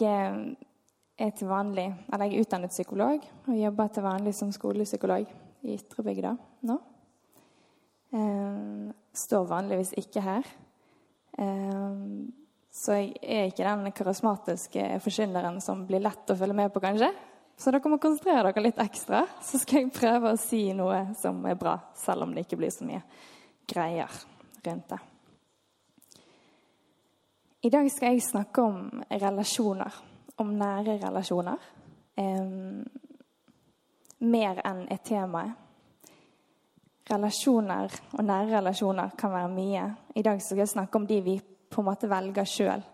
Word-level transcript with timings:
Jeg 0.00 0.32
eh, 0.32 1.26
er 1.26 1.32
til 1.36 1.50
vanlig, 1.50 1.90
eller 2.08 2.28
jeg 2.28 2.38
er 2.38 2.46
utdannet 2.46 2.72
psykolog 2.72 3.24
og 3.46 3.56
jobber 3.58 3.90
til 3.92 4.06
vanlig 4.06 4.32
som 4.36 4.52
skolepsykolog 4.54 5.28
i 5.66 5.74
Ytrebygda 5.76 6.32
nå. 6.68 6.76
Eh, 8.16 8.92
står 9.12 9.48
vanligvis 9.50 9.92
ikke 10.00 10.24
her. 10.24 10.48
Eh, 11.36 12.00
så 12.70 12.96
jeg 12.96 13.12
er 13.20 13.50
ikke 13.50 13.66
den 13.66 13.92
karismatiske 13.92 14.86
forkynneren 15.04 15.60
som 15.60 15.84
blir 15.88 16.02
lett 16.06 16.30
å 16.30 16.38
følge 16.38 16.56
med 16.56 16.72
på, 16.72 16.82
kanskje. 16.82 17.10
Så 17.60 17.74
dere 17.74 17.92
må 17.92 18.00
konsentrere 18.00 18.54
dere 18.54 18.64
litt 18.64 18.80
ekstra, 18.80 19.26
så 19.44 19.60
skal 19.60 19.82
jeg 19.82 19.92
prøve 19.92 20.32
å 20.32 20.40
si 20.40 20.62
noe 20.72 21.10
som 21.20 21.42
er 21.44 21.60
bra, 21.60 21.76
selv 21.98 22.24
om 22.24 22.32
det 22.32 22.46
ikke 22.46 22.62
blir 22.62 22.72
så 22.72 22.88
mye 22.88 23.02
greier 23.68 24.20
rundt 24.64 24.94
det. 24.94 25.02
I 27.62 27.68
dag 27.68 27.90
skal 27.92 28.14
jeg 28.14 28.22
snakke 28.24 28.62
om 28.64 29.02
relasjoner, 29.12 29.96
om 30.40 30.52
nære 30.56 30.94
relasjoner. 31.02 31.64
Eh, 32.16 32.46
mer 34.24 34.60
enn 34.64 34.86
et 34.88 35.02
tema. 35.04 35.42
Relasjoner 37.10 37.98
og 38.16 38.24
nære 38.24 38.54
relasjoner 38.54 39.12
kan 39.18 39.34
være 39.34 39.50
mye. 39.52 39.82
I 40.16 40.22
dag 40.24 40.40
skal 40.40 40.62
jeg 40.62 40.72
snakke 40.72 40.96
om 40.96 41.04
de 41.06 41.18
vi 41.20 41.34
på 41.70 41.82
en 41.82 41.88
måte 41.90 42.08
velger 42.08 42.48
sjøl. 42.48 42.86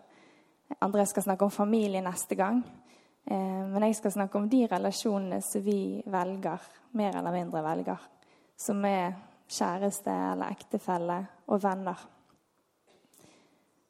Andre 0.81 1.05
skal 1.05 1.23
snakke 1.23 1.47
om 1.47 1.55
familie 1.55 2.03
neste 2.03 2.35
gang. 2.35 2.59
Eh, 3.23 3.63
men 3.71 3.87
jeg 3.87 3.95
skal 4.01 4.17
snakke 4.17 4.37
om 4.37 4.49
de 4.49 4.65
relasjonene 4.67 5.39
som 5.47 5.63
vi 5.63 6.03
velger, 6.05 6.67
mer 6.91 7.15
eller 7.15 7.39
mindre 7.39 7.63
velger. 7.63 8.03
Som 8.57 8.83
er 8.85 9.15
kjæreste 9.47 10.11
eller 10.11 10.51
ektefelle 10.59 11.21
og 11.47 11.63
venner. 11.63 12.16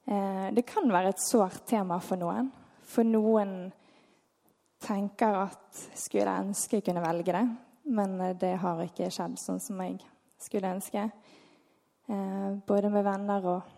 Eh, 0.08 0.54
det 0.54 0.62
kan 0.62 0.88
være 0.92 1.12
et 1.12 1.20
sårt 1.22 1.66
tema 1.68 2.00
for 2.00 2.20
noen. 2.20 2.48
For 2.88 3.04
noen 3.04 3.72
tenker 4.80 5.42
at 5.42 5.82
skulle 5.98 6.24
jeg 6.24 6.46
ønske 6.46 6.78
jeg 6.78 6.86
kunne 6.88 7.04
velge 7.04 7.34
det, 7.36 7.48
men 7.92 8.14
det 8.40 8.54
har 8.62 8.84
ikke 8.86 9.10
skjedd 9.12 9.36
sånn 9.42 9.60
som 9.64 9.82
jeg 9.84 9.98
skulle 10.40 10.72
ønske. 10.78 11.10
Eh, 12.08 12.52
både 12.68 12.92
med 12.94 13.04
venner 13.04 13.50
og 13.52 13.74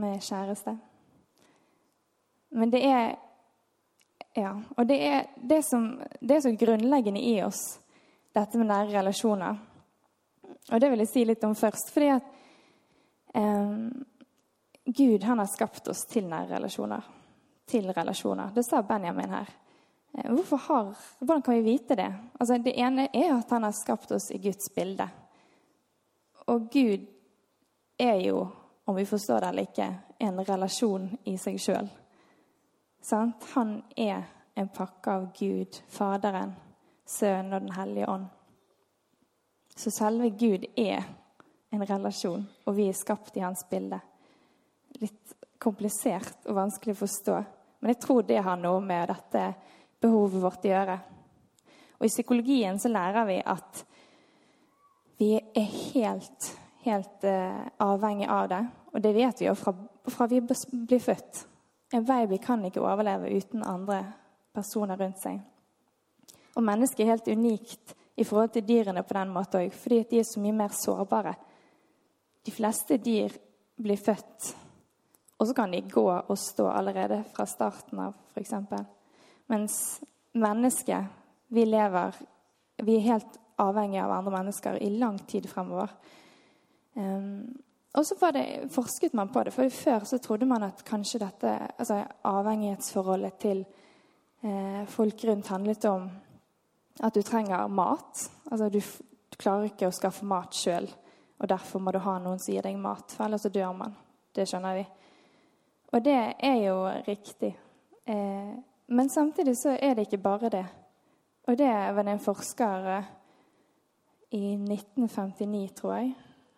med 0.00 0.22
kjæreste. 0.24 0.76
Men 2.50 2.72
det 2.72 2.86
er 2.86 3.14
Ja, 4.32 4.54
og 4.78 4.86
det 4.88 4.96
er 5.04 5.26
det 5.36 5.58
som, 5.64 6.00
det 6.20 6.36
er 6.36 6.40
så 6.40 6.50
grunnleggende 6.56 7.20
i 7.20 7.42
oss, 7.44 7.58
dette 8.32 8.56
med 8.56 8.70
nære 8.70 8.94
relasjoner. 8.94 9.58
Og 10.72 10.80
det 10.80 10.88
vil 10.88 11.02
jeg 11.02 11.10
si 11.10 11.24
litt 11.28 11.44
om 11.44 11.52
først. 11.54 11.92
fordi 11.92 12.08
at 12.08 12.22
um, 13.34 14.06
Gud 14.84 15.24
han 15.24 15.38
har 15.38 15.46
skapt 15.46 15.88
oss 15.88 16.06
til 16.06 16.26
nære 16.26 16.56
relasjoner. 16.56 17.02
Til 17.66 17.92
relasjoner. 17.92 18.50
Det 18.54 18.64
sa 18.66 18.82
Benjamin 18.82 19.30
her. 19.30 19.50
Har, 20.12 20.96
hvordan 21.18 21.42
kan 21.42 21.54
vi 21.54 21.60
vite 21.60 21.96
det? 21.96 22.14
Altså, 22.40 22.58
det 22.58 22.74
ene 22.80 23.08
er 23.12 23.36
at 23.36 23.50
han 23.50 23.62
har 23.62 23.72
skapt 23.72 24.10
oss 24.12 24.30
i 24.30 24.38
Guds 24.38 24.68
bilde. 24.74 25.08
Og 26.46 26.68
Gud 26.72 27.06
er 27.98 28.14
jo, 28.14 28.46
om 28.84 28.96
vi 28.96 29.04
forstår 29.04 29.40
det 29.40 29.48
eller 29.48 29.62
ikke, 29.62 29.88
en 30.18 30.44
relasjon 30.44 31.08
i 31.24 31.36
seg 31.38 31.58
sjøl. 31.60 31.88
Han 33.54 33.82
er 33.96 34.22
en 34.54 34.68
pakke 34.68 35.10
av 35.10 35.26
Gud, 35.38 35.80
Faderen, 35.88 36.54
Sønnen 37.06 37.54
og 37.54 37.60
Den 37.60 37.72
hellige 37.72 38.10
ånd. 38.10 38.26
Så 39.76 39.90
selve 39.90 40.30
Gud 40.30 40.66
er 40.76 41.06
en 41.72 41.88
relasjon, 41.88 42.44
og 42.66 42.76
vi 42.76 42.88
er 42.88 42.96
skapt 42.98 43.36
i 43.36 43.46
hans 43.46 43.64
bilde 43.70 44.00
litt 45.00 45.36
komplisert 45.62 46.48
og 46.48 46.58
vanskelig 46.58 46.96
å 46.96 47.02
forstå. 47.04 47.36
Men 47.80 47.94
jeg 47.94 48.00
tror 48.02 48.26
det 48.26 48.42
har 48.42 48.58
noe 48.60 48.82
med 48.84 49.10
dette 49.10 49.46
behovet 50.02 50.42
vårt 50.42 50.66
å 50.66 50.72
gjøre. 50.72 50.98
Og 51.98 52.06
I 52.06 52.10
psykologien 52.10 52.80
så 52.82 52.90
lærer 52.90 53.26
vi 53.28 53.38
at 53.46 53.84
vi 55.22 55.36
er 55.38 55.68
helt, 55.94 56.48
helt 56.82 57.26
uh, 57.26 57.62
avhengig 57.84 58.26
av 58.26 58.48
det. 58.50 58.62
Og 58.92 59.04
det 59.04 59.12
vet 59.14 59.42
vi 59.42 59.46
jo 59.46 59.54
fra, 59.58 59.74
fra 60.10 60.26
vi 60.30 60.40
blir 60.42 61.02
født. 61.02 61.44
En 61.94 62.06
baby 62.08 62.40
kan 62.42 62.64
ikke 62.66 62.82
overleve 62.82 63.30
uten 63.30 63.62
andre 63.62 64.00
personer 64.54 64.98
rundt 64.98 65.20
seg. 65.22 65.38
Og 66.56 66.64
mennesket 66.66 67.04
er 67.04 67.12
helt 67.14 67.30
unikt 67.30 67.94
i 68.18 68.24
forhold 68.24 68.52
til 68.56 68.66
dyrene 68.66 69.04
på 69.06 69.16
den 69.16 69.30
måten 69.32 69.62
òg, 69.62 69.76
fordi 69.76 70.02
de 70.10 70.20
er 70.20 70.26
så 70.28 70.42
mye 70.42 70.56
mer 70.56 70.74
sårbare. 70.76 71.36
De 72.42 72.52
fleste 72.52 72.98
dyr 73.00 73.32
blir 73.78 74.00
født 74.00 74.50
og 75.42 75.48
så 75.48 75.54
kan 75.58 75.72
de 75.74 75.80
gå 75.90 76.04
og 76.06 76.38
stå 76.38 76.68
allerede 76.70 77.24
fra 77.34 77.46
starten 77.50 77.98
av, 77.98 78.14
f.eks. 78.30 78.52
Mens 79.50 79.78
mennesket, 80.38 81.08
vi 81.50 81.64
lever 81.66 82.14
Vi 82.82 82.94
er 82.96 83.04
helt 83.04 83.34
avhengige 83.60 84.04
av 84.04 84.10
andre 84.10 84.32
mennesker 84.32 84.78
i 84.82 84.88
lang 84.98 85.18
tid 85.28 85.44
fremover. 85.50 85.90
Um, 86.94 87.58
og 87.94 88.06
så 88.06 88.16
forsket 88.72 89.14
man 89.14 89.28
på 89.28 89.42
det, 89.44 89.52
for 89.52 89.68
før 89.68 90.04
så 90.04 90.18
trodde 90.18 90.46
man 90.46 90.62
at 90.62 90.84
kanskje 90.84 91.20
dette 91.20 91.52
altså 91.78 92.00
avhengighetsforholdet 92.24 93.34
til 93.38 93.64
eh, 94.42 94.86
folk 94.88 95.24
rundt 95.28 95.52
handlet 95.52 95.84
om 95.84 96.08
at 97.02 97.14
du 97.14 97.22
trenger 97.22 97.66
mat. 97.66 98.30
Altså 98.50 98.68
du, 98.68 98.80
du 98.80 99.36
klarer 99.36 99.68
ikke 99.68 99.90
å 99.90 99.94
skaffe 99.94 100.24
mat 100.24 100.56
sjøl, 100.56 100.88
og 101.38 101.48
derfor 101.48 101.84
må 101.84 101.92
du 101.92 102.00
ha 102.00 102.16
noen 102.18 102.40
som 102.40 102.54
gir 102.54 102.64
deg 102.64 102.80
mat, 102.80 103.12
for 103.12 103.26
ellers 103.26 103.44
så 103.44 103.52
dør 103.52 103.76
man. 103.76 103.94
Det 104.32 104.48
skjønner 104.48 104.80
vi. 104.80 104.86
Og 105.92 106.04
det 106.04 106.34
er 106.38 106.54
jo 106.66 106.76
riktig. 107.08 107.52
Eh, 108.08 108.54
men 108.86 109.08
samtidig 109.08 109.56
så 109.56 109.76
er 109.82 109.94
det 109.94 110.06
ikke 110.06 110.22
bare 110.22 110.48
det. 110.48 110.66
Og 111.46 111.58
det 111.58 111.68
var 111.68 112.02
det 112.02 112.12
en 112.12 112.22
forsker 112.22 112.86
eh, 112.96 113.10
i 114.30 114.54
1959, 114.54 115.72
tror 115.76 115.94
jeg, 115.94 116.14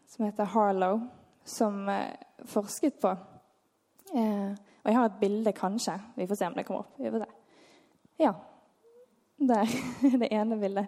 som 0.07 0.25
heter 0.25 0.45
Harlow, 0.45 1.01
som 1.45 1.89
eh, 1.89 2.15
forsket 2.45 3.01
på. 3.03 3.11
Eh, 4.15 4.51
og 4.85 4.91
jeg 4.91 4.99
har 4.99 5.07
et 5.07 5.21
bilde, 5.21 5.53
kanskje. 5.53 5.99
Vi 6.17 6.27
får 6.27 6.35
se 6.35 6.47
om 6.47 6.55
det 6.55 6.67
kommer 6.67 6.85
opp. 6.85 6.99
Vi 6.99 7.11
får 7.11 7.25
se. 7.25 7.31
Ja. 8.19 8.33
Der. 9.39 9.67
Det 10.21 10.29
ene 10.31 10.57
bildet. 10.61 10.87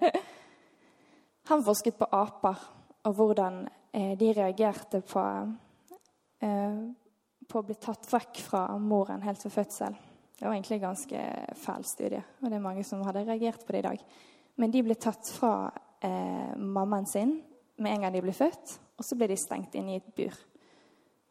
Han 1.48 1.64
forsket 1.64 1.98
på 1.98 2.06
aper 2.12 2.62
og 3.04 3.14
hvordan 3.14 3.68
eh, 3.92 4.18
de 4.18 4.32
reagerte 4.32 5.00
på 5.00 5.22
på 7.48 7.60
å 7.60 7.66
bli 7.66 7.76
tatt 7.80 8.08
vekk 8.10 8.42
fra 8.44 8.66
moren 8.78 9.24
helt 9.24 9.44
ved 9.44 9.54
fødsel. 9.54 9.96
Det 10.36 10.44
var 10.44 10.52
egentlig 10.52 10.76
en 10.76 10.88
ganske 10.88 11.20
fæl 11.56 11.84
studie, 11.88 12.22
og 12.42 12.50
det 12.50 12.58
er 12.58 12.64
mange 12.64 12.84
som 12.84 13.04
hadde 13.06 13.24
reagert 13.24 13.64
på 13.64 13.72
det 13.72 13.80
i 13.80 13.86
dag. 13.86 14.02
Men 14.60 14.72
de 14.72 14.82
ble 14.84 14.96
tatt 15.00 15.30
fra 15.32 15.70
eh, 16.04 16.52
mammaen 16.56 17.08
sin 17.08 17.38
med 17.80 17.92
en 17.92 18.04
gang 18.04 18.12
de 18.12 18.24
ble 18.24 18.34
født, 18.36 18.76
og 18.96 19.04
så 19.04 19.16
ble 19.16 19.30
de 19.32 19.38
stengt 19.40 19.76
inne 19.76 19.96
i 19.96 20.00
et 20.00 20.12
bur. 20.16 20.36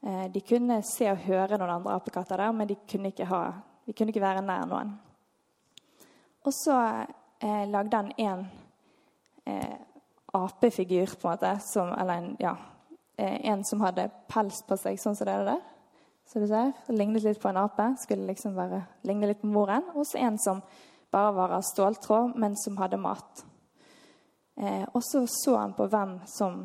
Eh, 0.05 0.25
de 0.33 0.41
kunne 0.45 0.81
se 0.85 1.09
og 1.11 1.21
høre 1.25 1.59
noen 1.59 1.75
andre 1.77 1.97
apekatter 1.99 2.41
der, 2.41 2.53
men 2.53 2.69
de 2.69 2.79
kunne 2.89 3.13
ikke, 3.13 3.29
ha, 3.29 3.43
de 3.85 3.93
kunne 3.93 4.13
ikke 4.13 4.25
være 4.25 4.45
nær 4.45 4.65
noen. 4.69 4.95
Og 6.45 6.53
så 6.53 6.77
eh, 7.41 7.63
lagde 7.69 8.01
han 8.01 8.11
en 8.21 8.47
eh, 9.45 9.77
apefigur, 10.33 11.15
på 11.21 11.27
en 11.27 11.37
måte, 11.37 11.53
som, 11.65 11.93
eller 11.93 12.13
en, 12.13 12.35
ja, 12.39 12.55
eh, 13.17 13.39
en 13.49 13.63
som 13.65 13.81
hadde 13.81 14.09
pels 14.29 14.61
på 14.67 14.77
seg, 14.77 14.99
sånn 15.01 15.17
som 15.17 15.29
det 15.29 15.37
er 15.39 15.49
der. 15.53 15.63
Så 16.25 16.41
du 16.41 16.47
ser, 16.47 16.71
lignet 16.87 17.23
litt 17.23 17.41
på 17.41 17.49
en 17.51 17.61
ape. 17.61 17.91
Skulle 18.01 18.27
liksom 18.27 18.55
bare 18.57 18.81
ligne 19.05 19.29
litt 19.29 19.41
på 19.43 19.49
moren. 19.51 19.85
Og 19.93 20.07
så 20.09 20.19
en 20.25 20.39
som 20.41 20.61
bare 21.13 21.31
var 21.35 21.53
av 21.55 21.61
ståltråd, 21.63 22.33
men 22.35 22.57
som 22.57 22.77
hadde 22.81 22.99
mat. 22.99 23.45
Eh, 24.57 24.83
og 24.93 25.03
så 25.03 25.25
så 25.29 25.57
han 25.59 25.75
på 25.77 25.87
hvem 25.91 26.17
som 26.27 26.61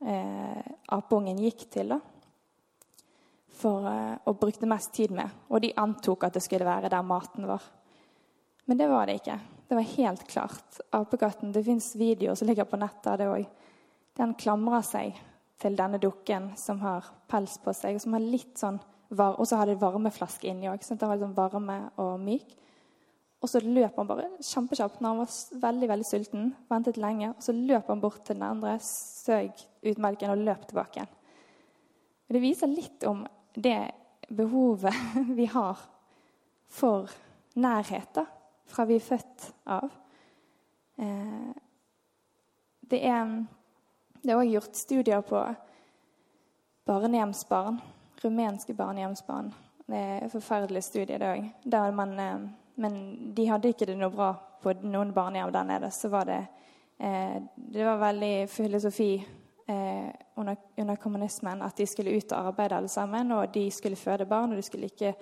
eh, 0.00 0.62
apeungen 0.94 1.38
gikk 1.42 1.66
til, 1.74 1.94
da. 1.94 2.00
For, 3.56 3.86
eh, 3.90 4.16
og 4.26 4.40
brukte 4.40 4.68
mest 4.70 4.94
tid 4.96 5.14
med. 5.14 5.44
Og 5.50 5.62
de 5.62 5.74
antok 5.76 6.26
at 6.26 6.38
det 6.38 6.44
skulle 6.44 6.68
være 6.68 6.90
der 6.92 7.06
maten 7.06 7.46
var. 7.48 7.62
Men 8.66 8.80
det 8.80 8.88
var 8.90 9.06
det 9.06 9.20
ikke. 9.20 9.38
Det 9.68 9.78
var 9.78 9.92
helt 9.92 10.26
klart. 10.26 10.80
Apekatten, 10.94 11.52
Det 11.52 11.64
fins 11.64 11.92
videoer 11.96 12.34
som 12.34 12.48
ligger 12.48 12.64
på 12.64 12.78
nettet 12.78 13.06
av 13.06 13.18
det 13.18 13.30
òg. 13.30 13.46
Den 14.16 14.34
klamrer 14.34 14.82
seg 14.82 15.18
til 15.62 15.76
denne 15.78 16.00
dukken 16.02 16.50
som 16.60 16.80
har 16.82 17.06
pels 17.30 17.56
på 17.62 17.72
seg, 17.76 17.96
og 17.96 18.04
som 18.04 18.16
har 18.16 18.24
litt 18.24 18.60
sånn 18.60 18.78
var, 19.08 19.36
og 19.38 19.46
så 19.46 19.60
hadde 19.60 19.76
jeg 19.76 19.82
varmeflaske 19.82 20.48
inni 20.50 20.68
òg. 20.70 20.82
Sånn 20.84 20.98
den 20.98 21.10
var 21.10 21.18
liksom 21.18 21.36
varme 21.36 21.76
og 22.02 22.16
myk. 22.20 22.56
Og 23.44 23.50
så 23.52 23.60
løp 23.62 23.98
han 24.00 24.08
bare 24.08 24.30
kjempekjapt 24.42 25.00
når 25.00 25.12
han 25.12 25.20
var 25.20 25.60
veldig 25.66 25.88
veldig 25.92 26.08
sulten. 26.08 26.48
Ventet 26.70 26.98
lenge. 27.00 27.30
Og 27.36 27.44
så 27.44 27.54
løp 27.54 27.92
han 27.92 28.02
bort 28.02 28.24
til 28.26 28.38
den 28.38 28.46
andre, 28.48 28.78
søg 28.82 29.52
ut 29.86 30.00
melken 30.02 30.32
og 30.32 30.42
løp 30.42 30.66
tilbake 30.66 31.00
igjen. 31.00 31.12
Det 32.26 32.42
viser 32.42 32.72
litt 32.72 33.06
om 33.06 33.22
det 33.54 33.78
behovet 34.34 34.96
vi 35.38 35.46
har 35.52 35.84
for 36.66 37.12
nærhet 37.56 38.10
da, 38.16 38.24
fra 38.66 38.84
vi 38.88 38.98
er 38.98 39.04
født 39.04 39.46
av. 39.70 39.92
Eh, 40.98 41.52
det 42.90 43.00
er 43.06 43.22
det 44.26 44.34
er 44.34 44.40
òg 44.40 44.48
gjort 44.50 44.74
studier 44.74 45.22
på 45.22 45.40
barnehjemsbarn. 46.86 47.78
Rumenske 48.24 48.74
barnehjemsbarn. 48.74 49.52
Det 49.86 50.00
er 50.00 50.24
en 50.24 50.32
forferdelig 50.32 50.82
studie, 50.82 51.18
det 51.18 51.28
òg. 51.30 51.44
Eh, 51.70 52.40
men 52.82 52.96
de 53.34 53.46
hadde 53.46 53.70
ikke 53.70 53.86
det 53.86 53.94
noe 54.00 54.10
bra 54.10 54.32
på 54.62 54.74
noen 54.82 55.12
barnehjem 55.14 55.52
der 55.54 55.68
nede. 55.68 55.92
Så 55.94 56.10
var 56.10 56.26
det 56.26 56.40
eh, 56.98 57.38
Det 57.54 57.86
var 57.86 58.02
veldig 58.02 58.48
filosofi 58.50 59.12
eh, 59.68 60.10
under, 60.34 60.56
under, 60.76 60.96
kommunismen 60.96 61.62
at 61.62 61.76
de 61.76 61.86
skulle 61.86 62.18
ut 62.18 62.32
og 62.32 62.50
arbeide 62.50 62.76
alle 62.76 62.88
sammen, 62.88 63.32
og 63.32 63.54
de 63.54 63.70
skulle 63.70 63.96
føde 63.96 64.26
barn, 64.26 64.50
og 64.50 64.56
de 64.56 64.62
skulle 64.62 64.90
ikke 64.90 65.14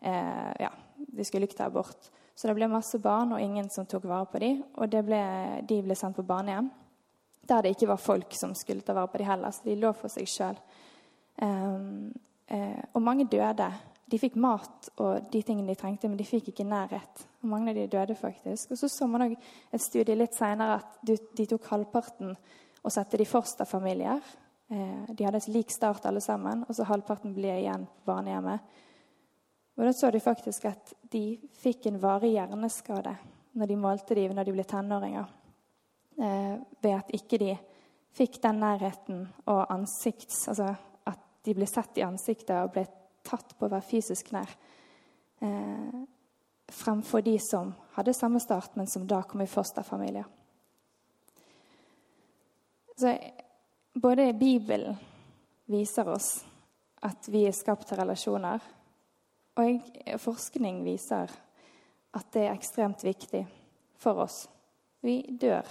Ja, 0.00 0.68
de 0.96 1.24
skulle 1.24 1.44
ikke 1.48 1.56
ta 1.58 1.64
abort. 1.66 2.10
Så 2.36 2.46
det 2.46 2.54
ble 2.54 2.68
masse 2.70 3.00
barn, 3.02 3.32
og 3.32 3.40
ingen 3.42 3.68
som 3.68 3.86
tok 3.86 4.04
vare 4.06 4.26
på 4.30 4.38
dem. 4.38 4.60
Og 4.78 4.88
ble, 4.88 5.22
de 5.66 5.80
ble 5.82 5.94
sendt 5.98 6.14
på 6.16 6.22
barnehjem 6.22 6.68
der 7.48 7.64
det 7.64 7.74
ikke 7.74 7.88
var 7.88 8.00
folk 8.00 8.34
som 8.36 8.54
skulle 8.54 8.84
ta 8.84 8.94
vare 8.96 9.10
på 9.10 9.20
dem 9.20 9.28
heller. 9.30 9.50
Så 9.50 9.64
de 9.64 9.76
lå 9.78 9.92
for 9.96 10.12
seg 10.12 10.28
sjøl. 10.28 10.58
Um, 11.42 12.10
uh, 12.50 12.82
og 12.92 13.02
mange 13.02 13.28
døde. 13.30 13.68
De 14.08 14.18
fikk 14.20 14.38
mat 14.40 14.88
og 15.04 15.28
de 15.32 15.42
tingene 15.44 15.68
de 15.68 15.76
trengte, 15.76 16.08
men 16.08 16.16
de 16.16 16.24
fikk 16.24 16.50
ikke 16.52 16.64
nærhet. 16.64 17.24
Og 17.42 17.50
mange 17.52 17.72
av 17.72 17.76
de 17.76 17.88
døde 17.92 18.16
faktisk. 18.16 18.72
Og 18.72 18.80
så 18.80 18.88
så 18.88 19.08
man 19.08 19.30
et 19.34 19.84
studie 19.84 20.16
litt 20.16 20.36
seinere 20.36 20.80
at 20.80 21.00
de, 21.04 21.18
de, 21.36 21.46
tok 21.46 21.68
halvparten 21.72 22.32
og 22.32 22.92
satte 22.94 23.20
de 23.20 23.28
fosterfamilier. 23.28 24.20
Uh, 24.72 25.08
de 25.12 25.24
hadde 25.24 25.42
et 25.42 25.52
lik 25.52 25.72
start 25.72 26.06
alle 26.08 26.20
sammen, 26.24 26.64
og 26.68 26.76
så 26.76 26.88
halvparten 26.88 27.36
ble 27.36 27.54
igjen 27.60 27.88
på 27.88 28.12
barnehjemmet. 28.12 28.76
Og 29.78 29.86
da 29.86 29.92
så 29.94 30.10
de 30.10 30.20
faktisk 30.20 30.64
at 30.66 30.94
de 31.12 31.38
fikk 31.60 31.86
en 31.86 32.00
varig 32.02 32.32
hjerneskade 32.34 33.14
når 33.58 33.70
de 33.70 33.76
målte 33.78 34.16
dem 34.18 34.34
når 34.34 34.48
de 34.48 34.54
ble 34.56 34.64
tenåringer. 34.66 35.37
Eh, 36.18 36.54
ved 36.82 36.94
at 36.96 37.10
ikke 37.14 37.38
de 37.38 37.52
fikk 38.18 38.40
den 38.42 38.62
nærheten 38.62 39.26
og 39.46 39.66
ansikts... 39.70 40.48
Altså 40.50 40.72
at 41.06 41.20
de 41.46 41.54
ble 41.54 41.66
sett 41.70 42.00
i 42.00 42.06
ansiktet 42.06 42.56
og 42.58 42.72
ble 42.74 42.84
tatt 43.26 43.54
på 43.54 43.68
å 43.68 43.72
være 43.72 43.86
fysisk 43.86 44.32
nær. 44.34 44.50
Eh, 45.38 46.00
fremfor 46.68 47.22
de 47.24 47.36
som 47.38 47.70
hadde 47.94 48.16
samme 48.16 48.42
start, 48.42 48.74
men 48.76 48.90
som 48.90 49.06
da 49.06 49.22
kom 49.22 49.44
i 49.44 49.48
fosterfamilier. 49.50 50.26
Så 52.98 53.14
både 53.94 54.32
Bibelen 54.34 54.96
viser 55.70 56.08
oss 56.10 56.32
at 57.06 57.28
vi 57.30 57.44
er 57.46 57.54
skapt 57.54 57.86
til 57.88 58.00
relasjoner, 58.00 58.58
og 59.58 59.90
forskning 60.18 60.82
viser 60.82 61.30
at 62.18 62.32
det 62.34 62.48
er 62.48 62.56
ekstremt 62.56 63.04
viktig 63.06 63.44
for 63.98 64.24
oss. 64.26 64.48
Vi 65.02 65.20
dør 65.38 65.66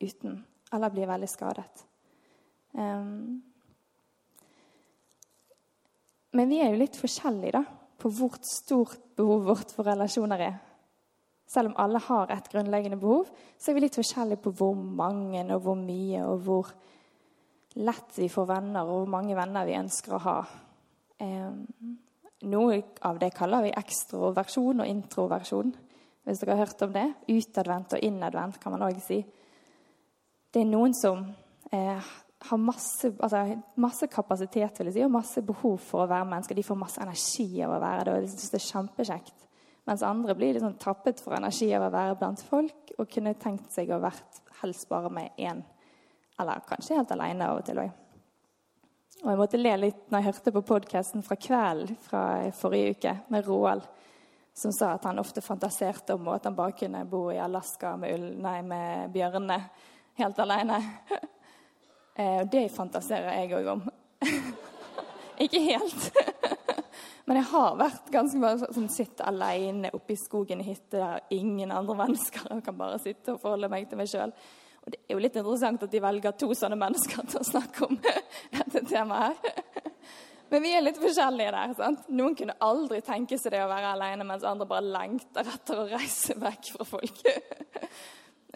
uten, 0.00 0.40
eller 0.72 0.94
blir 0.94 1.08
veldig 1.10 1.28
skadet. 1.30 1.84
Um, 2.72 3.42
men 6.36 6.50
vi 6.50 6.60
er 6.62 6.72
jo 6.72 6.80
litt 6.82 6.98
forskjellige 6.98 7.56
da, 7.56 7.64
på 7.98 8.10
hvor 8.14 8.36
stort 8.46 9.00
behov 9.18 9.46
vårt 9.48 9.72
for 9.74 9.88
relasjoner 9.88 10.44
er. 10.44 10.58
Selv 11.48 11.72
om 11.72 11.78
alle 11.80 12.00
har 12.04 12.30
et 12.30 12.50
grunnleggende 12.52 12.98
behov, 13.00 13.30
så 13.56 13.70
er 13.70 13.78
vi 13.78 13.86
litt 13.86 13.96
forskjellige 13.96 14.42
på 14.44 14.52
hvor 14.58 14.76
mange 14.76 15.46
og 15.54 15.62
hvor 15.64 15.78
mye 15.80 16.20
og 16.28 16.44
hvor 16.44 16.72
lett 17.78 18.18
vi 18.18 18.28
får 18.28 18.48
venner, 18.50 18.84
og 18.84 19.02
hvor 19.02 19.12
mange 19.16 19.36
venner 19.38 19.66
vi 19.66 19.78
ønsker 19.78 20.14
å 20.14 20.22
ha. 20.26 20.36
Um, 21.24 21.64
noe 22.48 22.82
av 23.02 23.18
det 23.18 23.32
kaller 23.34 23.64
vi 23.64 23.74
ekstroversjon 23.80 24.84
og 24.84 24.90
introversjon. 24.90 25.72
Hvis 26.28 26.42
dere 26.42 26.54
har 26.54 26.66
hørt 26.66 26.84
om 26.84 26.92
det. 26.94 27.06
Utadvendt 27.32 27.96
og 27.96 28.04
innadvendt, 28.04 28.60
kan 28.60 28.74
man 28.74 28.84
òg 28.86 29.00
si. 29.02 29.22
Det 30.52 30.62
er 30.62 30.68
noen 30.70 30.94
som 30.96 31.26
eh, 31.72 32.08
har 32.48 32.60
masse, 32.62 33.10
altså, 33.18 33.42
masse, 33.76 34.06
kapasitet 34.12 34.78
vil 34.80 34.88
jeg 34.88 34.96
si, 34.96 35.04
og 35.04 35.12
masse 35.12 35.42
behov 35.44 35.76
for 35.84 36.04
å 36.04 36.10
være 36.10 36.28
mennesker. 36.30 36.56
De 36.56 36.64
får 36.64 36.78
masse 36.80 37.02
energi 37.02 37.48
av 37.66 37.74
å 37.76 37.82
være 37.82 38.06
det, 38.06 38.14
og 38.14 38.24
de 38.24 38.32
syns 38.32 38.54
det 38.54 38.60
er 38.60 38.66
kjempekjekt. 38.68 39.46
Mens 39.88 40.04
andre 40.04 40.36
blir 40.36 40.56
liksom 40.56 40.76
tappet 40.80 41.20
for 41.24 41.36
energi 41.36 41.70
av 41.76 41.86
å 41.86 41.92
være 41.92 42.16
blant 42.20 42.42
folk 42.44 42.92
og 42.98 43.08
kunne 43.12 43.36
tenkt 43.40 43.72
seg 43.72 43.92
å 43.92 44.00
vært 44.02 44.42
helst 44.62 44.88
bare 44.90 45.10
med 45.12 45.38
én, 45.40 45.62
eller 46.40 46.64
kanskje 46.68 46.98
helt 46.98 47.12
alene 47.14 47.48
av 47.48 47.60
og 47.60 47.66
til 47.68 47.80
òg. 47.82 47.92
Og 49.18 49.30
jeg 49.32 49.38
måtte 49.40 49.58
le 49.58 49.74
litt 49.80 50.02
når 50.08 50.20
jeg 50.20 50.28
hørte 50.28 50.54
på 50.54 50.64
podkasten 50.68 51.24
fra 51.26 51.38
kvelden 51.40 51.96
fra 52.04 52.22
forrige 52.54 52.94
uke 52.94 53.14
med 53.32 53.48
Roald, 53.48 53.86
som 54.54 54.74
sa 54.74 54.92
at 54.94 55.06
han 55.08 55.18
ofte 55.22 55.42
fantaserte 55.42 56.14
om 56.14 56.28
at 56.34 56.46
han 56.46 56.56
bare 56.58 56.76
kunne 56.78 57.04
bo 57.08 57.28
i 57.32 57.40
Alaska 57.42 57.96
med, 57.98 58.28
nei, 58.42 58.60
med 58.66 59.10
bjørnene 59.14 59.58
helt 60.22 60.44
alene. 60.44 60.82
Eh, 62.18 62.40
og 62.40 62.48
det 62.50 62.64
fantaserer 62.74 63.28
jeg 63.30 63.52
òg 63.54 63.68
om. 63.70 63.82
Ikke 65.44 65.60
helt. 65.62 66.08
Men 67.30 67.38
jeg 67.38 67.46
har 67.52 67.76
vært 67.78 68.08
ganske 68.10 68.40
bare 68.42 68.72
sånn 68.74 68.88
sitte 68.90 69.22
alene 69.22 69.92
oppe 69.94 70.16
i 70.16 70.18
skogen 70.18 70.64
i 70.64 70.66
hytte 70.66 70.98
der 70.98 71.28
ingen 71.36 71.70
andre 71.70 71.94
mennesker 72.00 72.48
og 72.56 72.64
kan 72.66 72.74
bare 72.74 72.98
sitte 72.98 73.36
og 73.36 73.38
forholde 73.44 73.70
meg 73.70 73.86
til 73.86 74.00
meg 74.00 74.10
sjøl. 74.10 74.34
Og 74.82 74.90
det 74.90 74.98
er 74.98 75.14
jo 75.14 75.22
litt 75.22 75.38
interessant 75.38 75.86
at 75.86 75.94
de 75.94 76.02
velger 76.02 76.34
to 76.42 76.50
sånne 76.58 76.80
mennesker 76.80 77.30
til 77.30 77.38
å 77.38 77.46
snakke 77.52 77.86
om 77.86 78.02
dette 78.02 78.82
temaet 78.90 79.38
her. 79.46 79.94
Men 80.48 80.64
vi 80.64 80.72
er 80.72 80.84
litt 80.84 80.98
forskjellige 80.98 81.52
der. 81.52 81.74
sant? 81.76 82.06
Noen 82.08 82.34
kunne 82.36 82.56
aldri 82.64 83.02
tenke 83.04 83.36
seg 83.38 83.52
det 83.52 83.62
å 83.62 83.70
være 83.70 83.92
alene, 83.92 84.26
mens 84.26 84.46
andre 84.48 84.66
bare 84.68 84.90
lengter 84.96 85.50
etter 85.54 85.82
å 85.82 85.88
reise 85.90 86.38
vekk 86.40 86.70
fra 86.74 86.86
folk. 86.88 87.20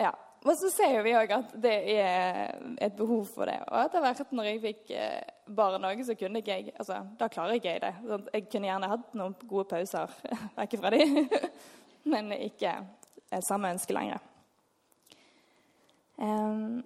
ja, 0.00 0.12
men 0.44 0.56
så 0.59 0.71
ser 0.75 0.97
vi 1.06 1.12
òg 1.15 1.31
at 1.37 1.53
det 1.62 1.75
er 1.93 2.56
et 2.83 2.94
behov 2.99 3.29
for 3.31 3.47
det. 3.47 3.61
Og 3.69 3.77
etter 3.79 4.03
hvert 4.03 4.33
når 4.35 4.49
jeg 4.49 4.62
fikk 4.65 4.89
bare 4.91 5.77
barn 5.79 5.87
òg, 5.87 6.03
så 6.03 6.17
kunne 6.19 6.43
ikke 6.43 6.56
jeg 6.56 6.73
altså, 6.75 6.99
Da 7.19 7.29
klarer 7.31 7.59
ikke 7.59 7.77
jeg 7.77 7.83
det. 7.85 7.93
Sånn, 8.09 8.25
jeg 8.35 8.49
kunne 8.50 8.71
gjerne 8.71 8.91
hatt 8.91 9.15
noen 9.19 9.37
gode 9.47 9.69
pauser 9.71 10.17
vekk 10.59 10.75
fra 10.83 10.91
de, 10.94 11.06
men 12.14 12.35
ikke 12.40 12.75
samme 13.47 13.71
ønske 13.76 13.95
lenger. 13.95 14.25
Um, 16.19 16.83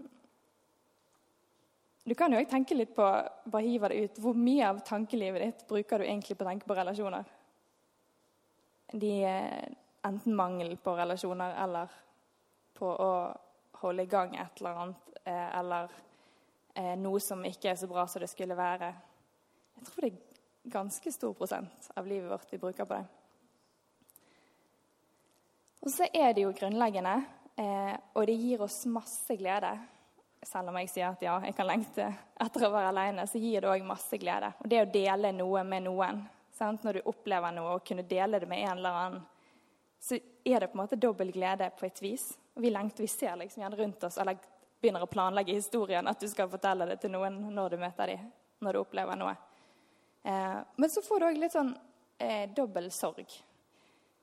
du 2.07 2.15
kan 2.15 2.31
jo 2.31 2.39
òg 2.39 2.51
tenke 2.51 2.77
litt 2.77 2.93
på 2.95 3.07
bare 3.51 3.65
hive 3.65 3.89
det 3.91 4.03
ut. 4.05 4.21
Hvor 4.23 4.37
mye 4.39 4.69
av 4.69 4.85
tankelivet 4.87 5.43
ditt 5.43 5.65
bruker 5.71 5.99
du 5.99 6.07
egentlig 6.07 6.37
på 6.37 6.45
å 6.45 6.51
tenke 6.53 6.69
på 6.69 6.77
relasjoner? 6.77 7.33
De 8.93 9.15
enten 10.07 10.37
mangel 10.39 10.77
på 10.79 10.95
relasjoner 10.95 11.57
eller 11.65 11.99
på 12.77 12.93
å 12.93 13.11
holde 13.83 14.07
i 14.07 14.11
gang 14.11 14.37
et 14.37 14.61
eller 14.61 14.81
annet, 14.83 15.19
eh, 15.25 15.59
eller 15.59 15.93
eh, 16.75 16.95
noe 17.01 17.21
som 17.21 17.45
ikke 17.45 17.71
er 17.73 17.79
så 17.81 17.89
bra 17.91 18.07
som 18.07 18.23
det 18.23 18.31
skulle 18.31 18.57
være. 18.59 18.93
Jeg 19.77 19.89
tror 19.89 20.07
det 20.07 20.11
er 20.13 20.73
ganske 20.73 21.13
stor 21.13 21.35
prosent 21.37 21.91
av 21.95 22.07
livet 22.07 22.31
vårt 22.31 22.53
vi 22.53 22.61
bruker 22.63 22.89
på 22.89 22.99
det. 22.99 23.07
Og 25.87 25.93
så 25.93 26.09
er 26.13 26.33
det 26.35 26.43
jo 26.43 26.55
grunnleggende, 26.57 27.15
eh, 27.57 27.93
og 28.15 28.27
det 28.27 28.39
gir 28.41 28.65
oss 28.65 28.81
masse 28.91 29.37
glede. 29.39 29.71
Selv 30.43 30.71
om 30.71 30.79
jeg 30.81 30.91
sier 30.91 31.11
at 31.11 31.23
ja, 31.23 31.37
jeg 31.47 31.55
kan 31.59 31.69
lengte 31.69 32.09
etter 32.43 32.67
å 32.67 32.73
være 32.75 32.91
alene, 32.91 33.27
så 33.31 33.39
gir 33.39 33.63
det 33.63 33.71
òg 33.71 33.87
masse 33.87 34.19
glede. 34.19 34.51
Og 34.63 34.71
det 34.71 34.83
å 34.83 34.91
dele 34.91 35.31
noe 35.35 35.63
med 35.67 35.87
noen, 35.87 36.25
sant? 36.55 36.83
når 36.83 36.99
du 36.99 37.09
opplever 37.13 37.55
noe, 37.55 37.77
og 37.77 37.87
kunne 37.87 38.07
dele 38.07 38.41
det 38.43 38.51
med 38.51 38.65
en 38.65 38.81
eller 38.81 38.99
annen, 39.03 39.23
så 40.03 40.19
er 40.19 40.61
det 40.61 40.71
på 40.71 40.77
en 40.79 40.83
måte 40.83 40.99
dobbel 41.01 41.33
glede 41.35 41.71
på 41.79 41.87
et 41.89 42.03
vis. 42.03 42.27
Og 42.57 42.63
vi 42.65 42.73
lengter, 42.73 43.05
vi 43.05 43.09
ser 43.13 43.37
liksom 43.37 43.63
gjerne 43.63 43.77
rundt 43.77 44.05
oss 44.09 44.17
eller 44.19 44.39
begynner 44.81 45.05
å 45.05 45.11
planlegge 45.11 45.57
historien, 45.57 46.07
at 46.09 46.21
du 46.21 46.29
skal 46.31 46.49
fortelle 46.49 46.87
det 46.89 46.99
til 47.03 47.13
noen 47.13 47.37
når 47.53 47.75
du 47.75 47.83
møter 47.83 48.13
dem, 48.13 48.31
når 48.65 48.77
du 48.77 48.81
opplever 48.81 49.19
noe. 49.21 49.35
Eh, 50.25 50.61
men 50.77 50.93
så 50.93 51.03
får 51.05 51.21
du 51.21 51.27
òg 51.29 51.41
litt 51.41 51.57
sånn 51.57 51.75
eh, 52.19 52.47
dobbel 52.57 52.89
sorg. 52.95 53.35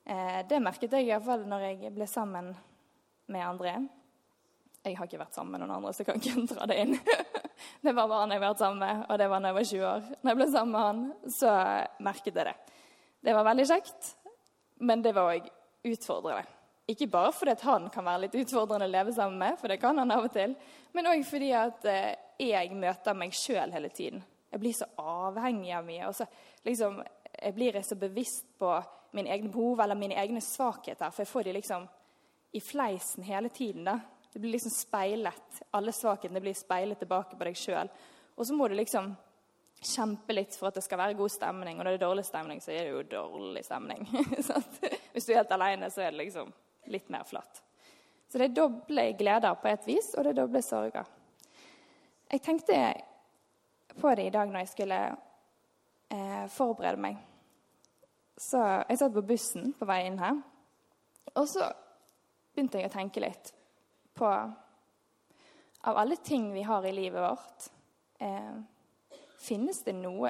Eh, 0.03 0.39
det 0.49 0.61
merket 0.63 0.95
jeg 0.97 1.09
iallfall 1.09 1.45
når 1.49 1.67
jeg 1.67 1.91
ble 1.95 2.07
sammen 2.09 2.49
med 3.31 3.45
André. 3.45 3.75
Jeg 4.83 4.97
har 4.97 5.07
ikke 5.07 5.21
vært 5.21 5.37
sammen 5.37 5.53
med 5.53 5.63
noen 5.63 5.77
andre, 5.77 5.93
så 5.93 6.03
jeg 6.03 6.09
kan 6.09 6.19
ikke 6.19 6.55
dra 6.55 6.67
det 6.67 6.79
inn. 6.81 6.97
det 7.85 7.93
var 7.93 8.09
bare 8.09 8.23
han 8.25 8.35
jeg 8.35 8.43
har 8.43 8.57
sammen 8.59 8.83
med, 8.83 9.05
og 9.07 9.21
det 9.21 9.29
var 9.31 9.45
da 9.45 9.53
jeg 9.53 9.59
var 9.59 9.69
20 9.69 9.87
år. 9.91 10.09
Når 10.17 10.33
jeg 10.33 10.41
ble 10.41 10.49
sammen 10.57 10.73
med 10.73 10.87
han, 10.87 11.05
så 11.37 11.53
merket 12.09 12.33
jeg 12.33 12.49
det. 12.49 12.57
Det 13.23 13.37
var 13.37 13.47
veldig 13.47 13.69
kjekt, 13.69 14.11
men 14.83 15.05
det 15.05 15.15
var 15.15 15.37
òg 15.37 15.47
utfordrende. 15.87 16.52
Ikke 16.89 17.07
bare 17.07 17.31
fordi 17.31 17.55
han 17.63 17.87
kan 17.89 18.05
være 18.05 18.25
litt 18.25 18.37
utfordrende 18.41 18.89
å 18.89 18.91
leve 18.91 19.13
sammen 19.15 19.39
med, 19.39 19.59
for 19.59 19.71
det 19.71 19.79
kan 19.79 19.97
han 20.01 20.11
av 20.11 20.25
og 20.27 20.33
til, 20.35 20.55
men 20.93 21.07
òg 21.07 21.23
fordi 21.25 21.51
at 21.55 21.85
eh, 21.87 22.13
jeg 22.43 22.75
møter 22.75 23.15
meg 23.15 23.35
sjøl 23.37 23.71
hele 23.71 23.91
tiden. 23.93 24.23
Jeg 24.51 24.61
blir 24.61 24.75
så 24.75 24.85
avhengig 24.99 25.71
av 25.73 25.85
mye. 25.87 26.09
Og 26.09 26.17
så 26.17 26.27
liksom 26.67 26.99
jeg 27.43 27.53
blir 27.53 27.81
så 27.81 27.95
bevisst 27.95 28.45
på 28.59 28.83
mine 29.11 29.31
egne 29.33 29.49
behov 29.51 29.81
eller 29.81 29.95
mine 29.95 30.17
egne 30.21 30.41
svakheter. 30.41 31.09
For 31.11 31.23
jeg 31.23 31.31
får 31.31 31.43
de 31.47 31.53
liksom 31.57 31.87
i 32.53 32.61
fleisen 32.61 33.23
hele 33.23 33.49
tiden. 33.49 33.83
da. 33.83 33.99
Det 34.33 34.39
blir 34.39 34.51
liksom 34.51 34.71
speilet. 34.71 35.61
Alle 35.71 35.91
svakhetene 35.91 36.41
blir 36.41 36.53
speilet 36.53 36.99
tilbake 36.99 37.37
på 37.37 37.47
deg 37.47 37.57
sjøl. 37.57 37.89
Og 38.35 38.47
så 38.47 38.53
må 38.53 38.67
du 38.67 38.75
liksom 38.77 39.13
kjempe 39.83 40.33
litt 40.33 40.55
for 40.55 40.69
at 40.69 40.77
det 40.77 40.85
skal 40.85 41.01
være 41.01 41.17
god 41.17 41.31
stemning. 41.31 41.79
Og 41.79 41.83
når 41.83 41.91
det 41.91 41.99
er 42.01 42.05
dårlig 42.05 42.25
stemning, 42.25 42.61
så 42.61 42.71
er 42.71 42.85
det 42.85 42.93
jo 42.93 43.03
dårlig 43.11 43.65
stemning. 43.65 44.05
Hvis 45.13 45.25
du 45.25 45.33
er 45.33 45.41
helt 45.41 45.57
alene, 45.57 45.89
så 45.91 46.05
er 46.05 46.13
det 46.13 46.23
liksom 46.23 46.53
litt 46.91 47.09
mer 47.13 47.23
flatt. 47.27 47.61
Så 48.29 48.39
det 48.41 48.49
er 48.49 48.55
doble 48.57 49.11
gleder 49.17 49.59
på 49.61 49.69
et 49.69 49.85
vis, 49.87 50.13
og 50.17 50.25
det 50.25 50.33
er 50.33 50.39
doble 50.41 50.61
sorger. 50.65 51.09
Jeg 52.33 52.41
tenkte 52.41 52.77
på 53.99 54.15
det 54.17 54.25
i 54.25 54.33
dag 54.33 54.49
når 54.49 54.63
jeg 54.63 54.71
skulle 54.71 54.99
eh, 56.09 56.45
forberede 56.49 57.01
meg. 57.03 57.19
Så 58.37 58.57
jeg 58.89 58.97
satt 58.97 59.13
på 59.13 59.25
bussen 59.27 59.73
på 59.77 59.85
vei 59.85 59.99
inn 60.07 60.17
her, 60.17 60.39
og 61.37 61.45
så 61.49 61.67
begynte 62.53 62.81
jeg 62.81 62.89
å 62.89 62.95
tenke 62.97 63.23
litt 63.23 63.53
på 64.17 64.33
Av 65.83 65.97
alle 65.99 66.15
ting 66.23 66.45
vi 66.53 66.61
har 66.63 66.85
i 66.87 66.93
livet 66.95 67.19
vårt, 67.19 67.65
eh, 68.23 68.53
finnes 69.43 69.81
det 69.83 69.91
noe 69.97 70.29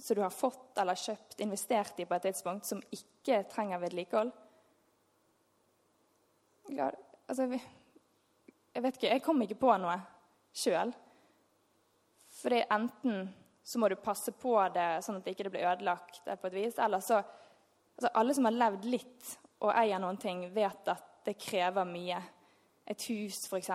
som 0.00 0.16
du 0.16 0.22
har 0.22 0.32
fått 0.32 0.78
eller 0.80 0.96
kjøpt, 0.96 1.40
investert 1.44 2.00
i 2.00 2.06
på 2.08 2.16
et 2.16 2.24
tidspunkt, 2.30 2.64
som 2.64 2.80
ikke 2.96 3.42
trenger 3.52 3.82
vedlikehold? 3.82 4.32
Ja, 6.72 6.90
altså 7.28 7.48
Jeg 8.74 8.82
vet 8.82 8.96
ikke. 8.96 9.08
Jeg 9.08 9.22
kom 9.22 9.42
ikke 9.44 9.60
på 9.60 9.76
noe 9.80 9.98
sjøl. 10.56 10.92
For 12.32 12.56
enten 12.62 13.28
så 13.62 13.78
må 13.78 13.88
du 13.88 13.96
passe 14.00 14.32
på 14.32 14.54
det 14.74 15.04
sånn 15.04 15.20
at 15.20 15.26
det 15.26 15.34
ikke 15.36 15.52
blir 15.52 15.68
ødelagt 15.68 16.24
på 16.24 16.48
et 16.48 16.56
vis, 16.56 16.78
eller 16.78 17.00
så 17.04 17.20
altså 17.20 18.10
Alle 18.14 18.34
som 18.34 18.48
har 18.48 18.56
levd 18.56 18.88
litt 18.88 19.34
og 19.62 19.70
eier 19.76 20.00
noen 20.02 20.16
ting, 20.18 20.46
vet 20.54 20.88
at 20.88 21.04
det 21.26 21.36
krever 21.38 21.86
mye. 21.86 22.18
Et 22.88 23.04
hus, 23.12 23.44
f.eks., 23.46 23.70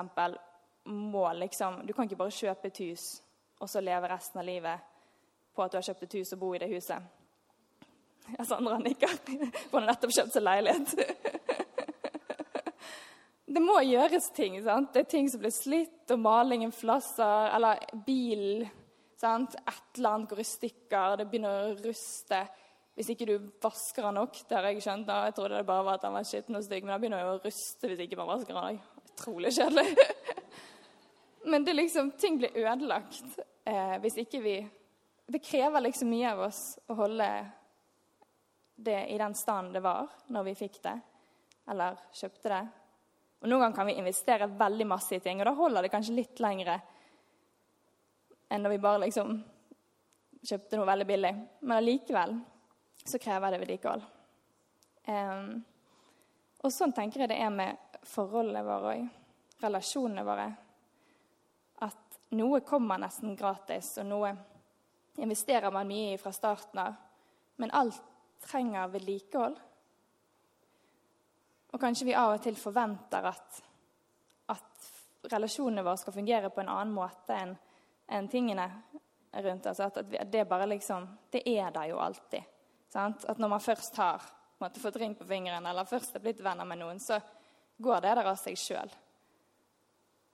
må 0.87 1.23
liksom 1.35 1.81
Du 1.87 1.93
kan 1.93 2.07
ikke 2.07 2.19
bare 2.19 2.31
kjøpe 2.31 2.67
et 2.67 2.79
hus 2.79 3.05
og 3.59 3.69
så 3.69 3.81
leve 3.81 4.07
resten 4.07 4.39
av 4.39 4.45
livet 4.45 4.79
på 5.55 5.63
at 5.63 5.71
du 5.71 5.77
har 5.77 5.85
kjøpt 5.87 6.03
et 6.05 6.15
hus 6.19 6.33
og 6.35 6.39
bo 6.39 6.51
i 6.53 6.59
det 6.61 6.69
huset. 6.69 7.01
Ja, 8.37 8.45
Sandra 8.45 8.77
nikker. 8.77 9.15
For 9.17 9.79
hun 9.79 9.87
har 9.87 9.93
nettopp 9.93 10.13
kjøpt 10.13 10.35
seg 10.35 10.45
leilighet. 10.45 10.93
Det 13.47 13.61
må 13.63 13.77
gjøres 13.79 14.27
ting. 14.35 14.57
sant? 14.63 14.91
Det 14.93 15.05
er 15.05 15.11
ting 15.11 15.29
som 15.31 15.39
blir 15.39 15.53
slitt, 15.55 16.03
og 16.11 16.19
malingen 16.19 16.73
flasser, 16.75 17.51
eller 17.55 17.79
bil 18.05 18.65
sant? 19.17 19.55
Et 19.55 19.97
eller 19.97 20.15
annet 20.17 20.31
går 20.31 20.41
i 20.43 20.47
stykker, 20.47 21.17
det 21.17 21.27
begynner 21.31 21.69
å 21.69 21.75
ruste. 21.79 22.41
Hvis 22.97 23.11
ikke 23.13 23.27
du 23.29 23.35
vasker 23.63 24.03
den 24.03 24.17
nok, 24.19 24.39
det 24.49 24.57
har 24.57 24.67
jeg 24.67 24.81
skjønt. 24.83 25.07
da, 25.07 25.25
Jeg 25.25 25.35
trodde 25.37 25.55
det 25.55 25.65
bare 25.65 25.85
var 25.85 25.99
at 25.99 26.03
den 26.03 26.15
var 26.17 26.25
skitten 26.27 26.57
og 26.59 26.65
stygg, 26.65 26.83
men 26.83 26.93
den 26.95 27.01
begynner 27.01 27.23
jo 27.23 27.35
å 27.35 27.43
ruste 27.43 27.87
hvis 27.87 28.01
ikke 28.03 28.17
man 28.19 28.31
vasker 28.33 28.57
den 28.57 28.63
òg. 28.63 28.79
Utrolig 29.13 29.51
kjedelig. 29.55 30.07
men 31.51 31.67
det 31.67 31.75
liksom, 31.77 32.09
ting 32.19 32.39
blir 32.41 32.57
ødelagt 32.57 33.37
eh, 33.63 33.95
hvis 34.03 34.17
ikke 34.25 34.41
vi 34.43 34.57
Det 35.27 35.41
krever 35.43 35.83
liksom 35.83 36.09
mye 36.09 36.29
av 36.31 36.41
oss 36.45 36.61
å 36.87 36.95
holde 36.95 37.27
det 38.75 38.99
i 39.11 39.17
den 39.19 39.33
standen 39.35 39.73
det 39.75 39.81
var 39.83 40.07
når 40.31 40.45
vi 40.47 40.53
fikk 40.55 40.77
det, 40.83 40.93
eller 41.67 41.97
kjøpte 42.15 42.51
det. 42.53 42.61
Og 43.41 43.49
Noen 43.49 43.61
ganger 43.61 43.77
kan 43.77 43.89
vi 43.89 43.97
investere 43.99 44.49
veldig 44.49 44.87
masse 44.89 45.17
i 45.17 45.21
ting, 45.21 45.41
og 45.41 45.49
da 45.49 45.53
holder 45.57 45.85
det 45.85 45.93
kanskje 45.93 46.17
litt 46.17 46.41
lengre 46.41 46.79
enn 48.47 48.63
når 48.63 48.73
vi 48.73 48.83
bare 48.83 49.03
liksom 49.03 49.33
kjøpte 50.47 50.77
noe 50.79 50.87
veldig 50.87 51.07
billig. 51.07 51.33
Men 51.61 51.77
allikevel 51.77 52.37
så 53.07 53.19
krever 53.19 53.53
det 53.53 53.59
vedlikehold. 53.61 54.05
Um, 55.07 55.49
og 56.63 56.73
sånn 56.73 56.93
tenker 56.95 57.23
jeg 57.23 57.31
det 57.31 57.39
er 57.43 57.53
med 57.53 57.99
forholdene 58.07 58.63
våre 58.65 58.93
òg. 58.95 59.07
Relasjonene 59.61 60.25
våre. 60.25 60.47
At 61.85 62.19
noe 62.37 62.61
kommer 62.65 62.99
nesten 63.01 63.35
gratis, 63.37 63.93
og 64.01 64.09
noe 64.09 64.33
investerer 65.17 65.73
man 65.73 65.89
mye 65.89 66.15
i 66.15 66.19
fra 66.21 66.33
starten 66.35 66.81
av. 66.83 66.97
Men 67.57 67.73
alt 67.75 68.01
trenger 68.45 68.91
vedlikehold. 68.93 69.57
Og 71.77 71.81
kanskje 71.81 72.07
vi 72.07 72.13
av 72.17 72.31
og 72.33 72.39
til 72.41 72.55
forventer 72.57 73.25
at, 73.29 73.57
at 74.49 74.87
relasjonene 75.29 75.83
våre 75.85 75.99
skal 76.01 76.15
fungere 76.15 76.49
på 76.49 76.63
en 76.63 76.71
annen 76.73 76.95
måte 76.95 77.35
enn 77.37 77.51
en 78.17 78.29
tingene 78.31 78.65
rundt 79.45 79.67
oss. 79.69 79.83
At, 79.85 79.99
at 80.01 80.31
det 80.33 80.47
bare 80.49 80.65
liksom 80.71 81.05
Det 81.29 81.43
er 81.45 81.69
der 81.75 81.91
jo 81.91 81.99
alltid. 82.01 82.41
Sant? 82.89 83.27
At 83.29 83.37
når 83.37 83.51
man 83.51 83.61
først 83.61 83.99
har 84.01 84.25
måtte, 84.57 84.81
fått 84.81 84.97
ring 84.97 85.13
på 85.15 85.27
fingeren, 85.29 85.65
eller 85.69 85.85
først 85.85 86.15
er 86.17 86.23
blitt 86.25 86.41
venner 86.41 86.65
med 86.65 86.81
noen, 86.81 86.97
så 86.99 87.19
går 87.77 88.01
det 88.01 88.15
der 88.15 88.31
av 88.31 88.41
seg 88.41 88.57
sjøl. 88.57 88.97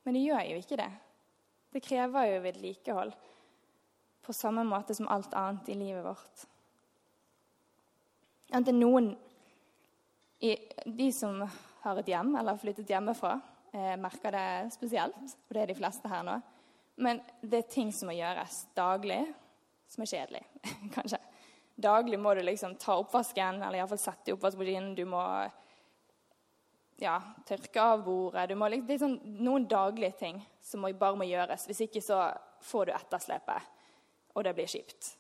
Men 0.07 0.15
det 0.15 0.23
gjør 0.23 0.47
jo 0.47 0.61
ikke 0.63 0.79
det. 0.79 0.89
Det 1.75 1.83
krever 1.83 2.29
jo 2.29 2.39
vedlikehold 2.45 3.11
på 4.23 4.33
samme 4.33 4.63
måte 4.63 4.95
som 4.95 5.11
alt 5.11 5.35
annet 5.35 5.75
i 5.75 5.75
livet 5.75 6.07
vårt. 6.07 6.47
Enten 8.55 8.79
noen 8.79 9.11
de 10.85 11.09
som 11.15 11.39
har 11.83 11.99
et 11.99 12.09
hjem 12.11 12.33
eller 12.35 12.55
har 12.55 12.59
flyttet 12.59 12.89
hjemmefra, 12.89 13.37
eh, 13.73 13.95
merker 13.99 14.35
det 14.35 14.73
spesielt. 14.75 15.35
Og 15.47 15.55
det 15.55 15.61
er 15.61 15.71
de 15.71 15.77
fleste 15.77 16.11
her 16.11 16.23
nå. 16.27 16.39
Men 16.95 17.21
det 17.41 17.63
er 17.63 17.71
ting 17.71 17.91
som 17.95 18.11
må 18.11 18.17
gjøres 18.17 18.65
daglig, 18.75 19.23
som 19.89 20.03
er 20.03 20.11
kjedelig, 20.11 20.43
kanskje. 20.95 21.19
Daglig 21.73 22.19
må 22.21 22.35
du 22.35 22.43
liksom 22.43 22.75
ta 22.77 22.99
oppvasken, 23.01 23.63
eller 23.63 23.79
iallfall 23.79 24.01
sette 24.01 24.29
i 24.29 24.35
oppvaskmaskinen. 24.35 24.93
Du 24.97 25.05
må 25.09 25.23
ja, 27.01 27.15
tørke 27.47 27.81
av 27.81 28.03
bordet. 28.05 28.53
Må, 28.57 28.69
det 28.69 28.97
er 28.97 29.01
sånn, 29.01 29.17
noen 29.41 29.65
daglige 29.69 30.19
ting 30.19 30.41
som 30.61 30.85
bare 30.85 31.17
må 31.17 31.25
gjøres. 31.25 31.65
Hvis 31.69 31.85
ikke 31.87 32.03
så 32.03 32.27
får 32.63 32.89
du 32.89 32.93
etterslepet, 32.97 33.71
og 34.35 34.45
det 34.45 34.53
blir 34.57 34.69
kjipt. 34.69 35.15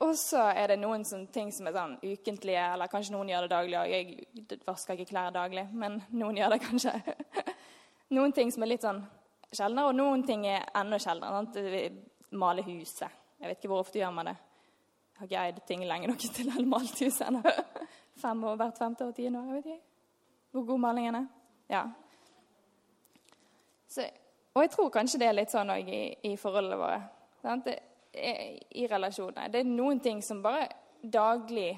Og 0.00 0.14
så 0.16 0.46
er 0.56 0.72
det 0.72 0.78
noen 0.80 1.02
ting 1.32 1.50
som 1.52 1.68
er 1.68 1.74
sånn 1.76 1.96
ukentlige, 2.00 2.60
eller 2.72 2.88
kanskje 2.88 3.12
noen 3.12 3.28
gjør 3.28 3.44
det 3.44 3.52
daglig. 3.52 3.78
og 3.78 3.90
Jeg 3.90 4.60
vasker 4.64 4.96
ikke 4.96 5.10
klær 5.12 5.34
daglig, 5.34 5.66
men 5.76 5.98
noen 6.16 6.38
gjør 6.40 6.54
det 6.54 6.60
kanskje. 6.64 6.94
noen 8.16 8.32
ting 8.32 8.52
som 8.52 8.64
er 8.64 8.72
litt 8.72 8.86
sånn 8.86 9.02
sjeldnere, 9.52 9.90
og 9.90 9.98
noen 9.98 10.24
ting 10.24 10.46
er 10.48 10.64
enda 10.80 10.98
sjeldnere. 11.02 11.82
Male 12.30 12.64
huset. 12.64 13.20
Jeg 13.40 13.50
vet 13.50 13.60
ikke 13.60 13.72
hvor 13.72 13.84
ofte 13.84 14.00
gjør 14.00 14.14
man 14.16 14.30
det. 14.30 14.36
Jeg 15.10 15.20
har 15.20 15.28
ikke 15.28 15.44
eid 15.44 15.60
ting 15.68 15.84
lenge 15.84 16.08
nok 16.08 16.24
til 16.32 16.48
å 16.48 16.54
ha 16.54 16.64
malt 16.64 17.04
huset 17.04 17.26
ennå. 17.26 17.42
Fem 18.22 18.44
år, 18.44 18.56
hvert 18.60 18.80
femte 18.80 19.04
år, 19.04 19.12
tiende 19.16 19.40
år. 19.40 19.50
Jeg 19.50 19.58
vet 19.58 19.70
ikke 19.74 19.86
hvor 20.56 20.64
god 20.72 20.82
malingen 20.86 21.20
er. 21.20 21.26
Ja. 21.70 21.84
Så, 23.88 24.08
og 24.54 24.64
jeg 24.64 24.72
tror 24.72 24.90
kanskje 24.94 25.20
det 25.20 25.28
er 25.28 25.36
litt 25.36 25.52
sånn 25.52 25.70
òg 25.72 25.92
i, 25.92 26.02
i 26.30 26.34
forholdene 26.40 26.78
våre. 26.80 27.00
Sant? 27.42 27.68
Det, 27.68 27.76
i 28.12 28.86
relasjoner. 28.90 29.48
Det 29.48 29.62
er 29.62 29.68
noen 29.68 30.00
ting 30.02 30.22
som 30.22 30.42
bare 30.42 30.68
daglig 31.00 31.72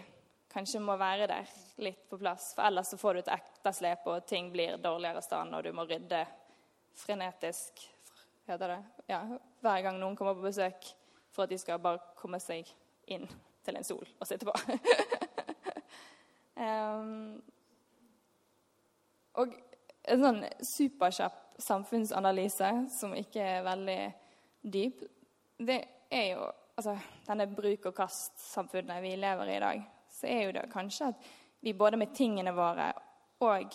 kanskje 0.52 0.80
må 0.84 0.96
være 1.00 1.26
der 1.30 1.48
litt 1.84 2.04
på 2.10 2.18
plass. 2.20 2.52
For 2.56 2.66
ellers 2.68 2.92
så 2.92 2.98
får 3.00 3.14
du 3.14 3.22
et 3.22 3.32
etterslep, 3.36 4.06
og 4.08 4.26
ting 4.28 4.50
blir 4.52 4.80
dårligere 4.80 5.22
stand, 5.24 5.54
og 5.54 5.64
du 5.64 5.72
må 5.76 5.86
rydde 5.88 6.24
frenetisk 6.96 7.86
heter 8.46 8.68
det, 8.68 8.82
ja, 9.06 9.20
hver 9.62 9.82
gang 9.82 9.98
noen 10.00 10.16
kommer 10.18 10.34
på 10.34 10.46
besøk, 10.48 10.88
for 11.32 11.46
at 11.46 11.52
de 11.52 11.58
skal 11.60 11.80
bare 11.82 12.02
komme 12.18 12.40
seg 12.42 12.68
inn 13.12 13.26
til 13.64 13.78
en 13.78 13.86
sol 13.86 14.04
og 14.18 14.26
sitte 14.28 14.48
på. 14.48 14.54
um, 16.58 17.38
og 19.40 19.54
en 20.10 20.26
sånn 20.26 20.42
superkjapp 20.66 21.38
samfunnsanalyse 21.62 22.70
som 22.90 23.14
ikke 23.14 23.42
er 23.56 23.66
veldig 23.66 24.00
dyp, 24.74 25.04
det 25.62 25.78
er 26.12 26.28
jo 26.34 26.44
altså, 26.76 26.96
denne 27.26 27.46
bruk-og-kast-samfunnet 27.56 29.02
vi 29.02 29.16
lever 29.16 29.48
i 29.48 29.56
i 29.56 29.62
dag, 29.64 29.82
så 30.10 30.26
er 30.28 30.44
jo 30.44 30.52
det 30.52 30.68
kanskje 30.72 31.08
at 31.12 31.30
vi 31.62 31.72
både 31.72 31.96
med 31.96 32.14
tingene 32.14 32.52
våre 32.54 32.92
og 33.42 33.74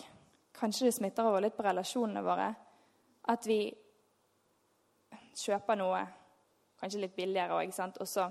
kanskje 0.54 0.88
det 0.88 0.94
smitter 0.94 1.26
over 1.28 1.42
litt 1.44 1.56
på 1.56 1.64
relasjonene 1.66 2.22
våre, 2.24 2.48
at 3.28 3.46
vi 3.46 3.60
kjøper 5.38 5.78
noe 5.78 6.00
kanskje 6.80 7.02
litt 7.02 7.16
billigere 7.16 7.58
òg, 7.58 7.72
og 8.00 8.08
så, 8.08 8.28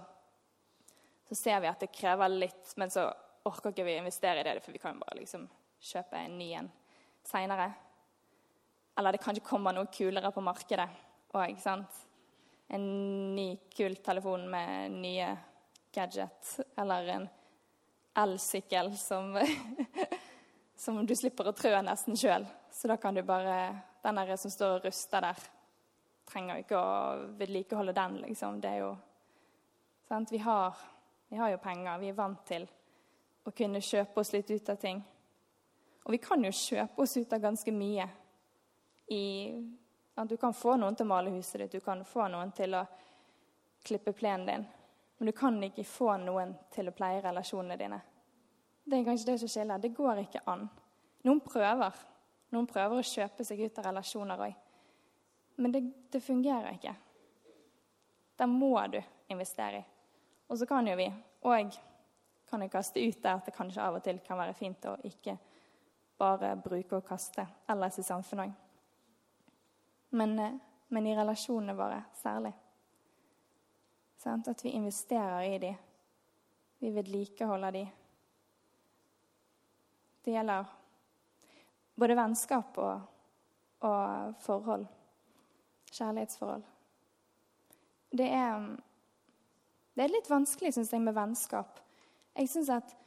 så, 1.28 1.36
ser 1.36 1.62
vi 1.62 1.70
at 1.70 1.84
det 1.84 1.94
krever 1.94 2.32
litt, 2.32 2.74
men 2.78 2.92
så 2.92 3.06
orker 3.48 3.72
ikke 3.72 3.86
vi 3.88 3.98
investere 4.00 4.42
i 4.42 4.48
det, 4.48 4.60
for 4.64 4.76
vi 4.76 4.82
kan 4.82 5.00
bare 5.00 5.20
liksom 5.20 5.46
kjøpe 5.92 6.20
en 6.20 6.38
ny 6.40 6.52
en 6.58 6.72
seinere. 7.28 7.70
Eller 8.98 9.14
det 9.14 9.22
kanskje 9.24 9.46
kommer 9.46 9.76
noe 9.76 9.92
kulere 9.94 10.32
på 10.34 10.44
markedet 10.44 10.90
òg, 11.38 11.60
sant 11.62 12.07
en 12.68 13.36
ny, 13.36 13.58
kul 13.76 13.96
telefon 13.96 14.50
med 14.52 14.92
nye 14.92 15.30
gadget, 15.94 16.60
eller 16.76 17.08
en 17.08 17.28
elsykkel 18.18 18.98
som, 18.98 19.38
som 20.76 21.06
du 21.06 21.16
slipper 21.16 21.48
å 21.48 21.56
trø 21.56 21.74
nesten 21.82 22.18
sjøl. 22.18 22.46
Så 22.72 22.90
da 22.90 22.98
kan 22.98 23.16
du 23.16 23.24
bare 23.24 23.84
Den 24.04 24.16
der 24.16 24.36
som 24.40 24.52
står 24.52 24.78
og 24.78 24.86
ruster 24.86 25.22
der, 25.22 25.40
trenger 26.30 26.62
ikke 26.62 26.80
å 26.80 27.26
vedlikeholde 27.36 27.96
den, 27.98 28.22
liksom. 28.22 28.62
Det 28.62 28.70
er 28.70 28.84
jo 28.86 28.92
sant? 30.08 30.32
Vi 30.32 30.38
har 30.38 30.76
Vi 31.30 31.36
har 31.36 31.50
jo 31.52 31.58
penger. 31.60 31.98
Vi 32.00 32.08
er 32.08 32.16
vant 32.16 32.46
til 32.48 32.64
å 33.44 33.52
kunne 33.52 33.82
kjøpe 33.84 34.22
oss 34.22 34.32
litt 34.32 34.52
ut 34.52 34.70
av 34.70 34.78
ting. 34.80 35.02
Og 36.06 36.14
vi 36.16 36.20
kan 36.24 36.44
jo 36.44 36.54
kjøpe 36.56 37.04
oss 37.04 37.18
ut 37.18 37.34
av 37.36 37.42
ganske 37.44 37.72
mye. 37.76 38.06
I, 39.12 39.24
du 40.26 40.38
kan 40.38 40.54
få 40.54 40.76
noen 40.78 40.96
til 40.96 41.06
å 41.06 41.12
male 41.12 41.30
huset 41.36 41.62
ditt, 41.62 41.72
du 41.78 41.84
kan 41.84 42.02
få 42.06 42.26
noen 42.32 42.52
til 42.58 42.74
å 42.74 42.86
klippe 43.86 44.14
plenen 44.18 44.48
din. 44.48 44.66
Men 45.18 45.26
du 45.26 45.32
kan 45.32 45.58
ikke 45.64 45.84
få 45.86 46.16
noen 46.22 46.56
til 46.74 46.90
å 46.90 46.94
pleie 46.96 47.22
relasjonene 47.22 47.78
dine. 47.78 48.00
Det 48.84 48.98
er 48.98 49.06
kanskje 49.06 49.32
det 49.32 49.40
som 49.42 49.52
skiller. 49.52 49.82
Det 49.82 49.94
går 49.98 50.22
ikke 50.24 50.44
an. 50.46 50.68
Noen 51.26 51.42
prøver. 51.44 51.98
Noen 52.54 52.68
prøver 52.70 53.02
å 53.02 53.06
kjøpe 53.06 53.46
seg 53.46 53.62
ut 53.66 53.80
av 53.82 53.90
relasjoner 53.90 54.44
òg. 54.48 54.56
Men 55.58 55.74
det, 55.74 55.82
det, 56.14 56.22
fungerer 56.22 56.78
ikke. 56.78 56.94
Der 58.38 58.50
må 58.50 58.72
du 58.94 59.02
investere 59.34 59.82
i. 59.82 59.88
Og 60.48 60.60
så 60.62 60.68
kan 60.70 60.88
jo 60.88 60.96
vi 60.98 61.10
òg 61.50 61.76
kan 62.48 62.62
jeg 62.64 62.72
kaste 62.72 63.02
ut 63.04 63.18
der 63.24 63.42
at 63.42 63.50
det 63.50 63.56
kanskje 63.58 63.84
av 63.84 63.98
og 63.98 64.06
til 64.06 64.22
kan 64.24 64.40
være 64.40 64.56
fint 64.56 64.86
å 64.88 64.94
ikke 65.10 65.34
bare 66.18 66.54
bruke 66.62 67.02
og 67.02 67.10
kaste 67.10 67.44
ellers 67.68 68.00
i 68.00 68.06
samfunnet 68.08 68.48
òg. 68.48 68.67
Men, 70.18 70.40
eh, 70.40 70.56
men, 70.88 71.08
i 71.08 71.16
relasjonene 71.16 71.76
våre 71.78 72.04
særlig. 72.14 72.54
At 74.26 74.66
vi 74.66 74.70
investerer 74.70 75.42
i 75.42 75.58
dem. 75.58 75.76
Vi 76.80 76.90
vedlikeholder 76.92 77.72
dem. 77.72 77.88
Det 80.26 80.32
gjelder 80.32 80.66
både 81.96 82.18
vennskap 82.18 82.78
og, 82.78 83.06
og 83.80 84.34
forhold. 84.44 84.86
Kjærlighetsforhold. 85.92 86.66
Det 88.18 88.28
er, 88.28 88.68
det 89.96 90.04
er 90.04 90.12
litt 90.12 90.30
vanskelig, 90.30 90.74
syns 90.74 90.92
jeg, 90.94 91.06
med 91.06 91.16
vennskap. 91.16 91.80
Jeg 92.36 92.50
syns 92.52 92.74
at 92.74 92.98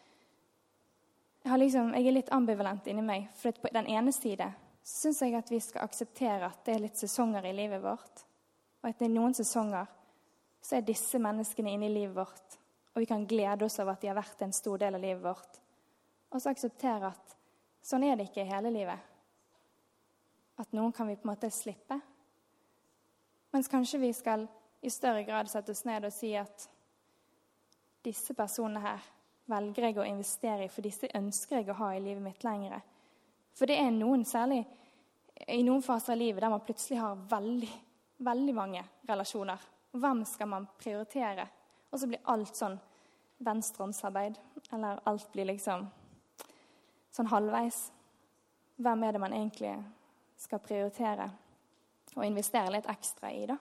jeg, 1.44 1.58
liksom, 1.58 1.94
jeg, 1.94 2.06
er 2.06 2.16
litt 2.16 2.32
ambivalent 2.32 2.88
inni 2.88 3.04
meg. 3.04 3.28
For 3.36 3.52
på 3.52 3.74
den 3.74 3.90
ene 3.90 4.12
side 4.14 4.52
syns 4.90 5.22
jeg 5.22 5.36
at 5.38 5.50
vi 5.52 5.60
skal 5.62 5.86
akseptere 5.86 6.48
at 6.48 6.64
det 6.66 6.74
er 6.74 6.84
litt 6.84 6.98
sesonger 6.98 7.46
i 7.46 7.54
livet 7.54 7.82
vårt. 7.82 8.24
Og 8.82 8.90
at 8.90 9.02
er 9.04 9.12
noen 9.12 9.36
sesonger 9.36 9.88
så 10.60 10.76
er 10.76 10.86
disse 10.86 11.18
menneskene 11.22 11.72
inne 11.74 11.88
i 11.88 11.94
livet 11.94 12.16
vårt. 12.16 12.56
Og 12.94 13.02
vi 13.02 13.08
kan 13.08 13.26
glede 13.28 13.64
oss 13.64 13.78
over 13.80 13.94
at 13.94 14.02
de 14.02 14.10
har 14.10 14.18
vært 14.18 14.42
en 14.44 14.54
stor 14.54 14.80
del 14.82 14.96
av 14.98 15.04
livet 15.04 15.22
vårt. 15.24 15.60
Og 16.30 16.42
så 16.42 16.52
akseptere 16.52 17.12
at 17.12 17.36
sånn 17.86 18.04
er 18.06 18.18
det 18.18 18.28
ikke 18.28 18.44
i 18.44 18.50
hele 18.50 18.72
livet. 18.74 19.06
At 20.60 20.74
noen 20.76 20.92
kan 20.92 21.08
vi 21.08 21.16
på 21.16 21.24
en 21.24 21.32
måte 21.32 21.52
slippe. 21.54 21.96
Mens 23.54 23.70
kanskje 23.70 24.02
vi 24.02 24.12
skal 24.14 24.44
i 24.80 24.90
større 24.92 25.24
grad 25.24 25.48
sette 25.50 25.72
oss 25.72 25.86
ned 25.88 26.04
og 26.06 26.14
si 26.14 26.34
at 26.38 26.66
disse 28.04 28.34
personene 28.36 28.82
her 28.84 29.08
velger 29.50 29.88
jeg 29.88 29.98
å 29.98 30.06
investere 30.06 30.66
i, 30.66 30.70
for 30.72 30.84
disse 30.86 31.10
ønsker 31.16 31.60
jeg 31.60 31.72
å 31.72 31.78
ha 31.80 31.90
i 31.94 32.02
livet 32.02 32.22
mitt 32.24 32.44
lengre. 32.46 32.78
For 33.56 33.68
det 33.68 33.80
er 33.82 33.90
noen, 33.92 34.22
særlig 34.24 34.62
i 35.46 35.62
noen 35.62 35.82
faser 35.82 36.12
av 36.12 36.18
livet, 36.18 36.40
der 36.42 36.52
man 36.52 36.64
plutselig 36.64 37.00
har 37.00 37.20
veldig, 37.30 37.70
veldig 38.18 38.54
mange 38.54 38.84
relasjoner. 39.08 39.62
Hvem 39.92 40.24
skal 40.28 40.48
man 40.48 40.66
prioritere? 40.78 41.46
Og 41.90 41.98
så 41.98 42.06
blir 42.06 42.22
alt 42.30 42.56
sånn 42.56 42.76
venstrehåndsarbeid. 43.40 44.38
Eller 44.72 45.00
alt 45.04 45.32
blir 45.32 45.48
liksom 45.48 45.86
sånn 47.10 47.30
halvveis. 47.32 47.88
Hvem 48.80 49.04
er 49.04 49.16
det 49.16 49.22
man 49.22 49.34
egentlig 49.36 49.74
skal 50.40 50.62
prioritere 50.64 51.26
og 52.16 52.24
investere 52.26 52.72
litt 52.72 52.88
ekstra 52.90 53.30
i, 53.32 53.44
da? 53.50 53.56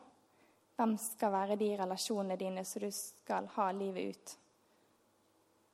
Hvem 0.79 0.93
skal 1.01 1.33
være 1.33 1.57
de 1.59 1.73
relasjonene 1.75 2.37
dine 2.39 2.63
som 2.65 2.85
du 2.85 2.87
skal 2.95 3.49
ha 3.57 3.65
livet 3.75 4.13
ut? 4.13 4.35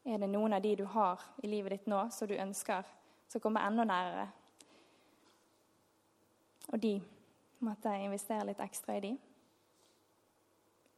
Er 0.05 0.21
det 0.21 0.29
noen 0.29 0.53
av 0.57 0.63
de 0.63 0.71
du 0.79 0.85
har 0.89 1.21
i 1.43 1.49
livet 1.49 1.75
ditt 1.75 1.87
nå, 1.89 2.07
som 2.13 2.29
du 2.29 2.33
ønsker 2.37 2.85
skal 3.29 3.41
komme 3.41 3.61
enda 3.61 3.85
nærere? 3.85 4.25
Og 6.73 6.81
de 6.81 6.97
måtte 7.65 7.93
jeg 7.93 8.07
investere 8.07 8.47
litt 8.49 8.61
ekstra 8.63 8.97
i 8.97 9.03
de 9.05 9.15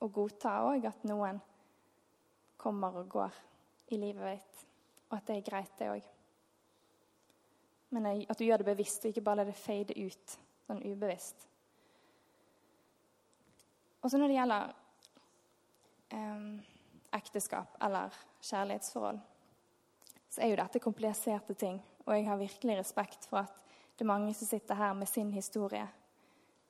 og 0.04 0.14
godta 0.14 0.52
òg 0.68 0.86
at 0.86 1.06
noen 1.10 1.40
kommer 2.62 3.00
og 3.02 3.10
går 3.10 3.40
i 3.94 3.98
livet 3.98 4.38
ditt, 4.38 4.64
og 5.10 5.18
at 5.18 5.30
det 5.30 5.38
er 5.38 5.48
greit, 5.48 5.74
det 5.80 5.90
òg. 5.90 6.10
Men 7.96 8.10
at 8.28 8.38
du 8.38 8.44
gjør 8.46 8.62
det 8.62 8.68
bevisst, 8.68 9.06
og 9.06 9.14
ikke 9.14 9.24
bare 9.24 9.42
lar 9.42 9.50
det 9.50 9.58
fade 9.58 9.96
ut 9.96 10.36
sånn 10.68 10.84
ubevisst. 10.84 11.48
Og 14.04 14.12
så 14.12 14.20
når 14.20 14.30
det 14.30 14.38
gjelder 14.38 14.74
eh, 16.14 16.50
ekteskap 17.18 17.78
eller 17.88 18.18
kjærlighetsforhold, 18.44 19.22
så 20.30 20.44
er 20.44 20.52
jo 20.52 20.60
dette 20.60 20.84
kompliserte 20.84 21.56
ting. 21.58 21.80
Og 22.06 22.14
jeg 22.14 22.28
har 22.28 22.40
virkelig 22.40 22.78
respekt 22.82 23.26
for 23.32 23.48
at 23.48 23.67
det 23.98 24.06
er 24.06 24.14
mange 24.14 24.34
som 24.38 24.48
sitter 24.48 24.78
her 24.78 24.94
med 24.94 25.10
sin 25.10 25.34
historie, 25.34 25.88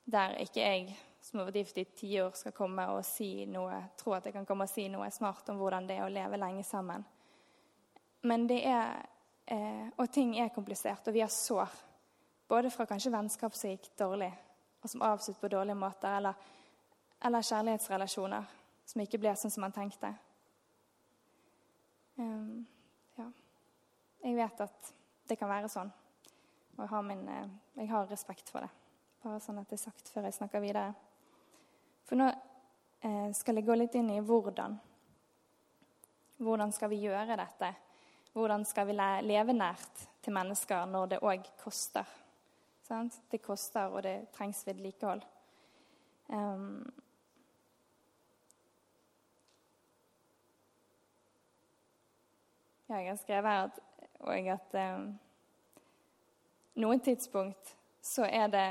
der 0.04 0.38
ikke 0.40 0.60
jeg 0.60 0.96
som 1.20 1.40
har 1.40 1.48
vært 1.48 1.60
gift 1.60 1.78
i 1.78 1.84
ti 1.84 2.10
år, 2.22 2.32
skal 2.36 2.54
komme 2.56 2.86
og 2.94 3.02
si 3.04 3.44
noe, 3.50 3.82
tro 4.00 4.14
at 4.16 4.24
jeg 4.24 4.32
kan 4.32 4.46
komme 4.48 4.64
og 4.64 4.72
si 4.72 4.86
noe 4.88 5.10
smart 5.12 5.50
om 5.52 5.58
hvordan 5.60 5.88
det 5.88 5.98
er 5.98 6.06
å 6.06 6.12
leve 6.12 6.40
lenge 6.40 6.64
sammen. 6.64 7.04
Men 8.22 8.46
det 8.48 8.62
er 8.66 9.02
eh, 9.46 9.88
Og 9.96 10.10
ting 10.12 10.38
er 10.38 10.54
komplisert, 10.54 11.06
og 11.08 11.14
vi 11.14 11.20
har 11.20 11.32
sår. 11.32 11.68
Både 12.48 12.70
fra 12.70 12.86
kanskje 12.86 13.12
vennskap 13.12 13.54
som 13.54 13.70
gikk 13.70 13.90
dårlig, 13.98 14.30
og 14.82 14.90
som 14.90 15.02
avsluttet 15.02 15.40
på 15.40 15.52
dårlige 15.52 15.76
måter, 15.76 16.16
eller, 16.16 16.34
eller, 17.24 17.42
kjærlighetsrelasjoner 17.42 18.44
som 18.88 19.02
ikke 19.02 19.20
ble 19.20 19.34
sånn 19.36 19.52
som 19.52 19.66
man 19.66 19.74
tenkte. 19.76 20.14
Um, 22.16 22.64
ja. 23.18 23.26
Jeg 24.24 24.36
vet 24.36 24.62
at 24.64 24.92
det 25.28 25.36
kan 25.38 25.50
være 25.50 25.68
sånn, 25.68 25.90
og 26.78 26.84
jeg 26.84 26.90
har, 26.92 27.02
min, 27.02 27.28
eh, 27.28 27.48
jeg 27.76 27.90
har 27.90 28.06
respekt 28.06 28.50
for 28.54 28.62
det. 28.62 28.70
Bare 29.24 29.40
sånn 29.42 29.58
at 29.58 29.66
det 29.66 29.80
er 29.80 29.82
sagt 29.82 30.12
før 30.14 30.28
jeg 30.28 30.36
snakker 30.36 30.62
videre. 30.62 30.92
For 32.06 32.18
nå 32.20 32.28
eh, 32.30 33.32
skal 33.34 33.58
jeg 33.58 33.66
gå 33.66 33.74
litt 33.74 33.98
inn 33.98 34.12
i 34.14 34.20
hvordan. 34.22 34.78
Hvordan 36.38 36.72
skal 36.72 36.92
vi 36.94 37.02
gjøre 37.02 37.34
dette? 37.40 37.72
Hvordan 38.32 38.62
skal 38.68 38.86
vi 38.86 38.94
leve 39.26 39.56
nært 39.56 40.06
til 40.22 40.36
mennesker 40.36 40.86
når 40.86 41.10
det 41.10 41.20
òg 41.26 41.50
koster? 41.58 42.06
Sant? 42.86 43.18
Det 43.26 43.42
koster, 43.42 43.90
og 43.90 44.04
det 44.06 44.30
trengs 44.36 44.62
vedlikehold. 44.66 45.24
Um, 46.28 46.86
jeg 52.88 53.08
har 53.08 53.18
skrevet 53.18 53.50
her 53.50 53.66
at, 53.66 53.80
og 54.20 54.52
at 54.54 54.78
um, 54.94 55.10
noen 56.78 57.00
tidspunkt 57.04 57.74
så 58.02 58.24
er 58.24 58.48
det 58.52 58.66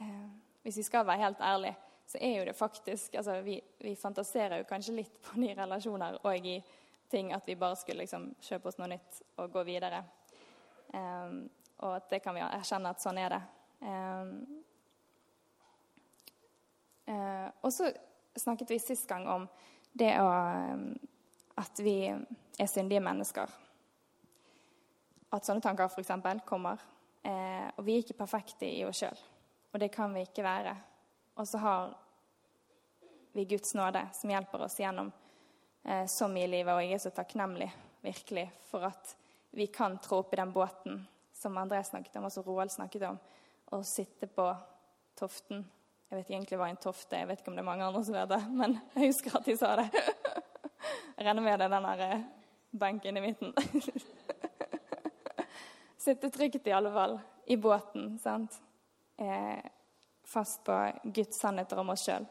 eh, 0.00 0.28
Hvis 0.62 0.76
vi 0.76 0.82
skal 0.82 1.06
være 1.06 1.24
helt 1.24 1.40
ærlige, 1.40 1.76
så 2.06 2.18
er 2.20 2.38
jo 2.38 2.44
det 2.44 2.56
faktisk 2.56 3.14
altså 3.14 3.40
vi, 3.40 3.60
vi, 3.80 3.94
fantaserer 3.96 4.58
jo 4.58 4.68
kanskje 4.68 4.94
litt 4.94 5.22
på 5.22 5.40
nye 5.40 5.54
relasjoner 5.56 6.18
og 6.22 6.46
i 6.46 6.58
ting 7.10 7.32
at 7.32 7.46
vi 7.46 7.56
bare 7.56 7.76
skulle 7.76 8.04
liksom 8.04 8.34
kjøpe 8.40 8.68
oss 8.68 8.78
noe 8.78 8.90
nytt 8.92 9.22
og 9.36 9.52
gå 9.52 9.62
videre. 9.66 10.02
Eh, 10.94 11.32
og 11.80 11.96
at 11.96 12.10
det 12.10 12.20
kan 12.22 12.36
vi 12.36 12.44
erkjenne 12.44 12.92
at 12.92 13.02
sånn 13.02 13.18
er 13.18 13.34
det. 13.34 13.40
Eh, 13.80 14.32
uh, 17.08 17.48
og 17.64 17.72
så 17.72 17.88
snakket 18.36 18.70
vi 18.70 18.78
sist 18.78 19.08
gang 19.08 19.26
om 19.28 19.48
det 19.92 20.12
å 20.20 20.28
um, 20.28 20.92
At 21.60 21.80
vi 21.82 22.06
er 22.08 22.68
syndige 22.70 23.02
mennesker. 23.04 23.50
At 25.34 25.44
sånne 25.44 25.60
tanker 25.60 25.90
f.eks. 25.90 26.12
kommer. 26.48 26.80
Uh, 27.24 27.68
og 27.76 27.84
vi 27.84 27.96
er 27.96 28.04
ikke 28.04 28.20
perfekte 28.22 28.68
i 28.68 28.84
oss 28.88 29.02
sjøl. 29.02 29.26
Og 29.72 29.80
det 29.80 29.90
kan 29.94 30.14
vi 30.14 30.24
ikke 30.26 30.44
være. 30.44 30.74
Og 31.40 31.48
så 31.48 31.58
har 31.62 31.92
vi 33.32 33.44
Guds 33.44 33.74
nåde 33.74 34.02
som 34.12 34.30
hjelper 34.30 34.64
oss 34.66 34.78
gjennom 34.80 35.12
eh, 35.84 36.06
så 36.06 36.28
mye 36.28 36.44
i 36.44 36.50
livet. 36.50 36.74
Og 36.74 36.82
jeg 36.82 36.96
er 36.96 37.02
så 37.04 37.12
takknemlig 37.14 37.70
virkelig 38.02 38.48
for 38.70 38.88
at 38.88 39.14
vi 39.54 39.68
kan 39.70 39.98
trå 40.02 40.20
opp 40.24 40.34
i 40.34 40.40
den 40.40 40.52
båten 40.52 41.04
som 41.34 41.58
André 41.58 41.82
snakket 41.86 42.16
om, 42.18 42.26
og 42.26 42.32
som 42.32 42.44
Roald 42.44 42.72
snakket 42.72 43.06
om, 43.08 43.18
og 43.72 43.86
sitte 43.86 44.28
på 44.28 44.50
toften. 45.18 45.62
Jeg 46.10 46.18
vet 46.18 46.32
egentlig 46.34 46.58
hva 46.60 46.68
en 46.68 46.82
tofte 46.82 47.16
er, 47.16 47.22
jeg 47.22 47.30
vet 47.30 47.40
ikke 47.40 47.52
om 47.52 47.56
det 47.56 47.62
er 47.62 47.70
mange 47.70 47.86
andre 47.86 48.02
som 48.04 48.16
vet 48.18 48.32
det, 48.34 48.40
men 48.50 48.76
jeg 48.96 49.12
husker 49.12 49.38
at 49.38 49.46
de 49.46 49.56
sa 49.56 49.76
det. 49.80 49.88
Jeg 51.20 51.26
regner 51.26 51.44
med 51.44 51.58
det 51.60 51.66
den 51.68 51.84
der 51.84 52.02
eh, 52.06 52.22
benken 52.80 53.16
i 53.16 53.20
midten. 53.20 53.50
Sitte 56.00 56.30
trygt 56.32 56.66
i 56.66 56.72
alle 56.72 56.92
fall 56.92 57.18
i 57.46 57.56
båten, 57.60 58.18
sant. 58.18 58.54
Eh, 59.16 59.58
fast 60.24 60.64
på 60.64 60.76
Guds 61.04 61.40
sannheter 61.40 61.78
om 61.82 61.92
oss 61.92 62.06
sjøl. 62.06 62.24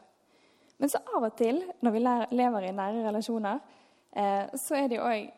Men 0.80 0.90
så 0.90 0.98
av 1.14 1.26
og 1.28 1.36
til, 1.38 1.60
når 1.84 1.94
vi 1.94 2.02
lever 2.34 2.66
i 2.66 2.72
nære 2.74 3.04
relasjoner, 3.04 3.60
eh, 4.10 4.50
så 4.58 4.74
er 4.74 4.88
det 4.88 4.98
jo 4.98 5.06
òg 5.06 5.28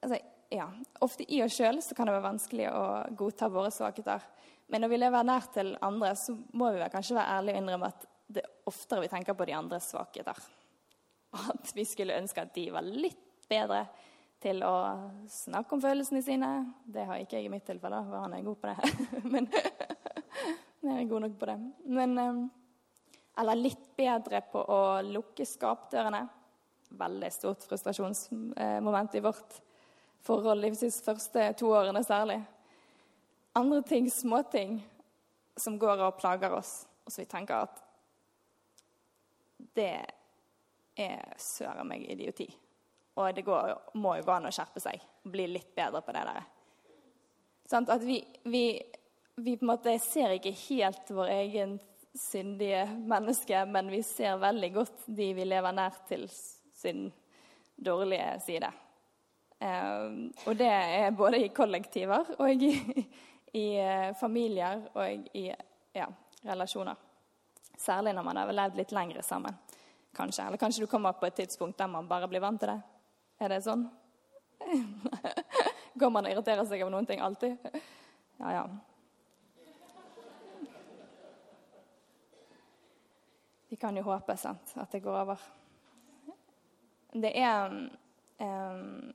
altså, 0.00 0.20
ja, 0.54 0.68
Ofte 1.04 1.26
i 1.28 1.42
oss 1.44 1.58
sjøl 1.58 1.82
kan 1.96 2.08
det 2.08 2.14
være 2.16 2.28
vanskelig 2.30 2.70
å 2.72 2.84
godta 3.18 3.50
våre 3.52 3.72
svakheter. 3.74 4.24
Men 4.70 4.84
når 4.84 4.94
vi 4.94 5.00
lever 5.02 5.26
nær 5.26 5.52
til 5.52 5.74
andre, 5.82 6.14
så 6.16 6.36
må 6.56 6.70
vi 6.72 6.88
kanskje 6.92 7.18
være 7.18 7.36
ærlige 7.36 7.58
og 7.58 7.62
innrømme 7.64 7.90
at 7.90 8.08
det 8.30 8.44
er 8.46 8.70
oftere 8.70 9.04
vi 9.04 9.10
tenker 9.12 9.36
på 9.36 9.48
de 9.50 9.58
andres 9.58 9.90
svakheter. 9.92 10.38
at 11.52 11.74
vi 11.74 11.84
skulle 11.84 12.16
ønske 12.16 12.46
at 12.46 12.54
de 12.54 12.70
var 12.72 12.86
litt 12.86 13.26
bedre 13.50 13.84
til 14.40 14.62
å 14.64 14.74
snakke 15.28 15.76
om 15.76 15.82
følelsene 15.82 16.22
sine. 16.24 16.50
Det 16.84 17.04
har 17.08 17.20
ikke 17.20 17.38
jeg 17.38 17.48
i 17.48 17.52
mitt 17.52 17.66
tilfelle, 17.68 18.00
for 18.08 18.24
han 18.24 18.34
er 18.36 18.44
god 18.46 18.60
på 18.60 18.70
det. 18.70 18.92
Men 19.34 19.48
jeg 20.86 20.94
er 20.96 21.10
god 21.10 21.24
nok 21.26 21.38
på 21.40 21.48
det. 21.50 21.56
Men, 21.98 22.18
eh, 22.18 22.38
eller 23.40 23.60
litt 23.60 23.82
bedre 23.96 24.42
på 24.52 24.62
å 24.64 24.80
lukke 25.06 25.46
skapdørene. 25.48 26.22
Veldig 27.00 27.30
stort 27.32 27.66
frustrasjonsmoment 27.68 29.14
i 29.14 29.22
vårt 29.24 29.60
forhold 30.26 30.64
de 30.64 30.90
første 30.90 31.44
to 31.60 31.70
årene 31.76 32.02
særlig. 32.04 32.40
Andre 33.56 33.82
ting, 33.86 34.08
småting, 34.10 34.80
som 35.56 35.78
går 35.78 36.02
og 36.06 36.18
plager 36.20 36.52
oss, 36.54 36.86
og 37.04 37.12
så 37.12 37.22
vi 37.22 37.30
tenker 37.30 37.66
at 37.66 37.80
det 39.76 39.94
er 40.96 41.32
søren 41.40 41.88
meg 41.88 42.04
idioti. 42.10 42.48
Og 43.20 43.34
det 43.36 43.44
går, 43.44 43.74
må 44.00 44.16
jo 44.18 44.24
gå 44.24 44.32
an 44.32 44.48
å 44.48 44.54
skjerpe 44.54 44.80
seg 44.82 45.00
og 45.00 45.32
bli 45.34 45.46
litt 45.50 45.74
bedre 45.76 46.00
på 46.04 46.14
det 46.16 46.24
der. 46.28 46.42
Sånn, 47.70 47.86
at 47.92 48.02
vi, 48.02 48.18
vi, 48.50 48.64
vi, 49.36 49.54
på 49.56 49.66
en 49.66 49.70
måte 49.70 49.94
ser 50.02 50.34
ikke 50.34 50.54
helt 50.64 51.12
vår 51.14 51.32
egen 51.36 51.76
syndige 52.18 52.86
menneske, 52.98 53.62
men 53.70 53.90
vi 53.92 54.00
ser 54.02 54.40
veldig 54.42 54.70
godt 54.74 55.04
de 55.06 55.28
vi 55.36 55.46
lever 55.46 55.76
nær 55.76 56.00
til 56.08 56.24
sin 56.80 57.10
dårlige 57.78 58.32
side. 58.42 58.72
Um, 59.60 60.30
og 60.48 60.56
det 60.56 60.70
er 60.72 61.12
både 61.12 61.44
i 61.44 61.52
kollektiver 61.52 62.32
og 62.40 62.64
i, 62.64 62.72
i 63.60 63.66
uh, 63.76 64.10
familier 64.16 64.86
og 64.94 65.28
i 65.36 65.44
ja, 65.94 66.08
relasjoner. 66.48 66.96
Særlig 67.78 68.16
når 68.16 68.24
man 68.24 68.40
har 68.40 68.54
levd 68.56 68.80
litt 68.80 68.94
lengre 68.96 69.22
sammen. 69.24 69.56
Kanskje. 70.16 70.46
Eller 70.46 70.60
kanskje 70.60 70.84
du 70.84 70.90
kommer 70.90 71.12
på 71.12 71.28
et 71.28 71.38
tidspunkt 71.42 71.78
der 71.78 71.92
man 71.92 72.08
bare 72.08 72.28
blir 72.28 72.42
vant 72.42 72.60
til 72.60 72.72
det. 72.72 72.80
Er 73.40 73.48
det 73.48 73.62
sånn? 73.64 73.86
Går 76.00 76.12
man 76.12 76.26
og 76.28 76.34
irriterer 76.34 76.66
seg 76.68 76.82
over 76.84 76.92
noen 76.92 77.08
ting 77.08 77.22
alltid? 77.24 77.56
Ja, 78.40 78.52
ja. 78.52 78.64
Vi 83.70 83.78
kan 83.80 83.96
jo 83.96 84.02
håpe 84.04 84.34
sant, 84.36 84.72
at 84.82 84.92
det 84.92 85.00
går 85.04 85.16
over. 85.22 85.42
Det 87.14 87.30
er 87.38 87.70
um, 87.70 89.12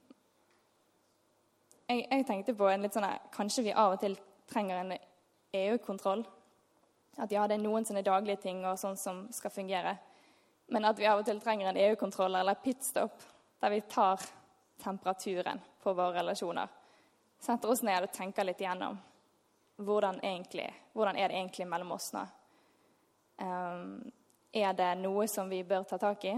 jeg, 1.90 2.06
jeg, 2.12 2.26
tenkte 2.28 2.56
på 2.56 2.70
en 2.72 2.86
litt 2.86 2.96
sånn 2.96 3.08
Kanskje 3.36 3.66
vi 3.68 3.76
av 3.76 3.98
og 3.98 4.02
til 4.02 4.16
trenger 4.48 4.80
en 4.80 4.96
EU-kontroll. 5.60 6.24
At 7.20 7.32
ja, 7.36 7.46
det 7.48 7.60
er 7.60 7.64
noen 7.64 7.86
sånne 7.88 8.04
daglige 8.06 8.42
ting 8.48 8.64
og 8.66 8.80
sånn 8.80 8.98
som 9.00 9.26
skal 9.36 9.54
fungere. 9.54 9.98
Men 10.72 10.88
at 10.88 11.00
vi 11.00 11.08
av 11.08 11.22
og 11.22 11.28
til 11.28 11.40
trenger 11.44 11.70
en 11.70 11.82
EU-kontroll 11.84 12.40
eller 12.40 12.64
pitstop 12.64 13.35
der 13.60 13.70
vi 13.70 13.82
tar 13.82 14.22
temperaturen 14.84 15.62
på 15.84 15.94
våre 15.94 16.20
relasjoner. 16.20 16.68
Setter 17.40 17.72
oss 17.72 17.84
ned 17.84 18.04
og 18.04 18.14
tenker 18.14 18.48
litt 18.48 18.62
igjennom 18.62 18.98
hvordan, 19.76 20.20
egentlig, 20.24 20.68
hvordan 20.94 21.18
er 21.20 21.30
det 21.30 21.40
egentlig 21.40 21.68
mellom 21.68 21.92
oss 21.96 22.12
nå. 22.16 22.24
Um, 23.38 24.12
er 24.56 24.72
det 24.74 24.94
noe 25.02 25.28
som 25.28 25.50
vi 25.52 25.64
bør 25.68 25.84
ta 25.84 26.00
tak 26.00 26.24
i? 26.30 26.36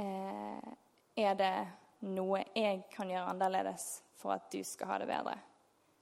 Uh, 0.00 0.70
er 1.16 1.36
det 1.36 1.54
noe 2.08 2.40
jeg 2.56 2.86
kan 2.94 3.10
gjøre 3.12 3.34
annerledes 3.34 4.00
for 4.16 4.32
at 4.32 4.48
du 4.52 4.62
skal 4.64 4.94
ha 4.94 4.98
det 5.02 5.10
bedre? 5.10 5.36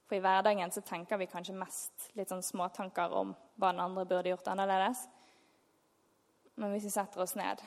For 0.07 0.17
i 0.17 0.23
hverdagen 0.23 0.71
så 0.71 0.81
tenker 0.81 1.19
vi 1.21 1.27
kanskje 1.29 1.57
mest 1.59 2.07
litt 2.17 2.31
sånn 2.31 2.45
småtanker 2.45 3.11
om 3.13 3.35
hva 3.59 3.73
den 3.73 3.83
andre 3.83 4.07
burde 4.09 4.31
gjort 4.31 4.47
annerledes. 4.49 5.03
Men 6.55 6.73
hvis 6.73 6.87
vi 6.87 6.95
setter 6.95 7.21
oss 7.23 7.37
ned 7.39 7.61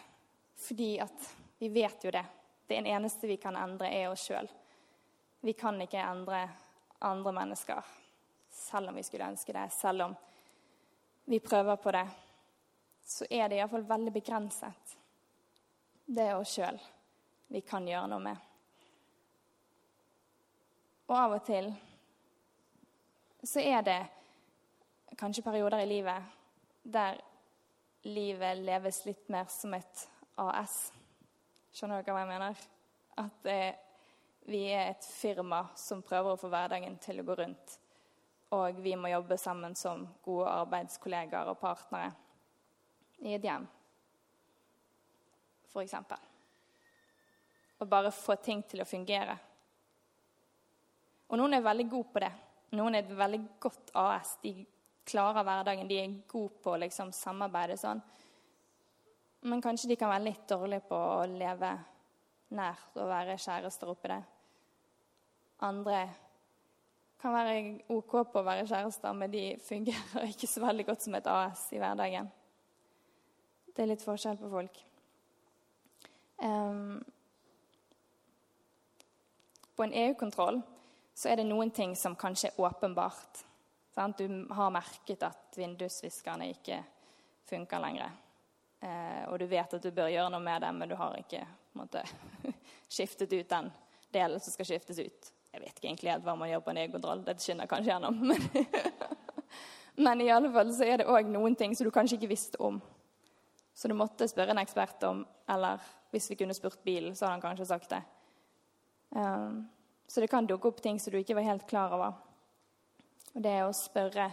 Fordi 0.62 0.98
at 1.00 1.28
vi 1.62 1.68
vet 1.68 2.04
jo 2.04 2.10
det. 2.10 2.24
Det 2.66 2.74
eneste 2.74 3.26
vi 3.26 3.36
kan 3.36 3.56
endre, 3.56 3.86
er 3.86 4.08
oss 4.10 4.24
sjøl. 4.26 4.48
Vi 5.40 5.52
kan 5.54 5.76
ikke 5.78 6.00
endre 6.02 6.40
andre 6.98 7.32
mennesker, 7.32 7.82
selv 8.50 8.88
om 8.90 8.96
vi 8.98 9.02
skulle 9.06 9.28
ønske 9.30 9.52
det. 9.54 9.68
Selv 9.70 10.02
om 10.02 10.16
vi 11.24 11.38
prøver 11.38 11.76
på 11.76 11.92
det, 11.94 12.02
så 13.06 13.28
er 13.30 13.46
det 13.46 13.60
iallfall 13.60 13.84
veldig 13.86 14.12
begrenset. 14.16 14.96
Det 16.02 16.24
er 16.24 16.40
oss 16.40 16.56
sjøl 16.56 16.80
vi 17.54 17.60
kan 17.62 17.86
gjøre 17.86 18.08
noe 18.10 18.24
med. 18.24 18.48
Og 21.06 21.14
av 21.20 21.36
og 21.36 21.44
til 21.46 21.68
så 23.44 23.62
er 23.62 23.86
det 23.86 24.00
kanskje 25.14 25.46
perioder 25.46 25.84
i 25.84 25.86
livet 25.92 26.34
der 26.82 27.22
livet 28.10 28.64
leves 28.66 29.04
litt 29.06 29.30
mer 29.30 29.46
som 29.46 29.78
et 29.78 30.04
AS. 30.42 30.90
Skjønner 31.72 32.02
dere 32.02 32.14
hva 32.14 32.22
jeg 32.24 32.30
mener? 32.30 32.64
At 33.22 33.46
eh, 33.48 33.76
vi 34.48 34.66
er 34.72 34.90
et 34.90 35.06
firma 35.06 35.62
som 35.78 36.02
prøver 36.04 36.34
å 36.34 36.40
få 36.40 36.50
hverdagen 36.52 36.98
til 37.00 37.22
å 37.22 37.26
gå 37.26 37.36
rundt. 37.38 37.78
Og 38.52 38.82
vi 38.84 38.92
må 39.00 39.08
jobbe 39.08 39.38
sammen 39.40 39.76
som 39.78 40.04
gode 40.24 40.50
arbeidskollegaer 40.52 41.48
og 41.48 41.60
partnere 41.60 42.10
i 43.22 43.32
et 43.36 43.46
hjem, 43.46 43.64
f.eks. 45.70 45.94
Og 47.80 47.88
bare 47.88 48.12
få 48.12 48.36
ting 48.42 48.60
til 48.68 48.82
å 48.82 48.86
fungere. 48.88 49.38
Og 51.30 51.40
noen 51.40 51.56
er 51.56 51.64
veldig 51.64 51.86
gode 51.88 52.10
på 52.12 52.20
det. 52.20 52.32
Noen 52.76 52.98
er 52.98 53.06
et 53.06 53.16
veldig 53.16 53.40
godt 53.62 53.94
AS. 53.96 54.36
De 54.42 54.52
klarer 55.08 55.46
hverdagen. 55.46 55.88
De 55.88 55.96
er 56.02 56.18
gode 56.28 56.60
på 56.62 56.74
å 56.74 56.80
liksom, 56.82 57.14
samarbeide 57.16 57.78
sånn. 57.80 58.02
Men 59.42 59.62
kanskje 59.62 59.88
de 59.90 59.96
kan 59.98 60.12
være 60.12 60.28
litt 60.28 60.44
dårlige 60.48 60.84
på 60.86 60.98
å 60.98 61.24
leve 61.26 61.72
nært 62.54 62.98
og 63.00 63.08
være 63.10 63.38
kjærester 63.40 63.90
oppi 63.90 64.12
det. 64.12 64.20
Andre 65.66 66.02
kan 67.22 67.34
være 67.34 67.56
OK 67.94 68.14
på 68.32 68.40
å 68.40 68.46
være 68.46 68.66
kjærester, 68.66 69.14
men 69.14 69.30
de 69.32 69.44
fungerer 69.62 70.30
ikke 70.32 70.50
så 70.50 70.62
veldig 70.64 70.86
godt 70.86 71.06
som 71.06 71.18
et 71.18 71.28
AS 71.30 71.66
i 71.74 71.80
hverdagen. 71.82 72.30
Det 73.72 73.84
er 73.84 73.92
litt 73.94 74.04
forskjell 74.04 74.38
på 74.40 74.50
folk. 74.52 74.82
Um, 76.42 76.98
på 79.76 79.86
en 79.86 79.94
EU-kontroll 79.94 80.58
så 81.14 81.30
er 81.30 81.38
det 81.40 81.46
noen 81.46 81.70
ting 81.74 81.94
som 81.96 82.18
kanskje 82.18 82.50
er 82.50 82.60
åpenbart. 82.60 83.44
Sant? 83.94 84.18
Du 84.18 84.46
har 84.54 84.74
merket 84.74 85.22
at 85.26 85.56
vindusviskerne 85.56 86.50
ikke 86.52 86.82
funker 87.48 87.82
lenger. 87.82 88.12
Eh, 88.82 89.22
og 89.30 89.38
du 89.38 89.46
vet 89.46 89.74
at 89.74 89.82
du 89.82 89.90
bør 89.94 90.10
gjøre 90.10 90.30
noe 90.34 90.42
med 90.42 90.64
det, 90.64 90.72
men 90.74 90.90
du 90.90 90.96
har 90.98 91.14
ikke 91.20 91.44
måte, 91.78 92.02
skiftet 92.90 93.32
ut 93.32 93.48
den 93.48 93.70
delen 94.12 94.42
som 94.42 94.54
skal 94.54 94.68
skiftes 94.68 94.98
ut. 94.98 95.30
Jeg 95.52 95.60
vet 95.60 95.76
ikke 95.76 95.88
egentlig 95.88 96.10
helt 96.10 96.24
hva 96.26 96.34
man 96.38 96.50
gjør 96.50 96.64
på 96.64 96.72
en 96.72 96.80
EU-kontroll. 96.82 97.22
Det 97.26 97.36
skinner 97.42 97.68
kanskje 97.70 97.92
gjennom. 97.92 98.18
Men, 99.92 100.04
men 100.08 100.20
i 100.24 100.30
alle 100.32 100.48
fall 100.48 100.70
så 100.72 100.86
er 100.88 101.02
det 101.02 101.04
òg 101.12 101.26
noen 101.28 101.52
ting 101.52 101.74
som 101.76 101.84
du 101.84 101.90
kanskje 101.92 102.16
ikke 102.16 102.30
visste 102.30 102.56
om. 102.64 102.78
Så 103.76 103.90
du 103.90 103.94
måtte 103.94 104.24
spørre 104.24 104.54
en 104.54 104.60
ekspert 104.62 105.04
om, 105.04 105.20
eller 105.52 105.84
hvis 106.14 106.30
vi 106.30 106.38
kunne 106.40 106.56
spurt 106.56 106.80
bilen, 106.80 107.12
så 107.12 107.26
hadde 107.26 107.34
han 107.34 107.42
kanskje 107.44 107.66
sagt 107.68 107.92
det. 107.92 108.00
Um, 109.10 109.66
så 110.08 110.24
det 110.24 110.30
kan 110.32 110.48
dukke 110.48 110.70
opp 110.70 110.80
ting 110.80 110.96
som 111.00 111.12
du 111.12 111.18
ikke 111.20 111.36
var 111.36 111.44
helt 111.44 111.66
klar 111.68 111.92
over. 111.92 112.16
Og 113.34 113.44
det 113.44 113.58
å 113.66 113.76
spørre 113.76 114.30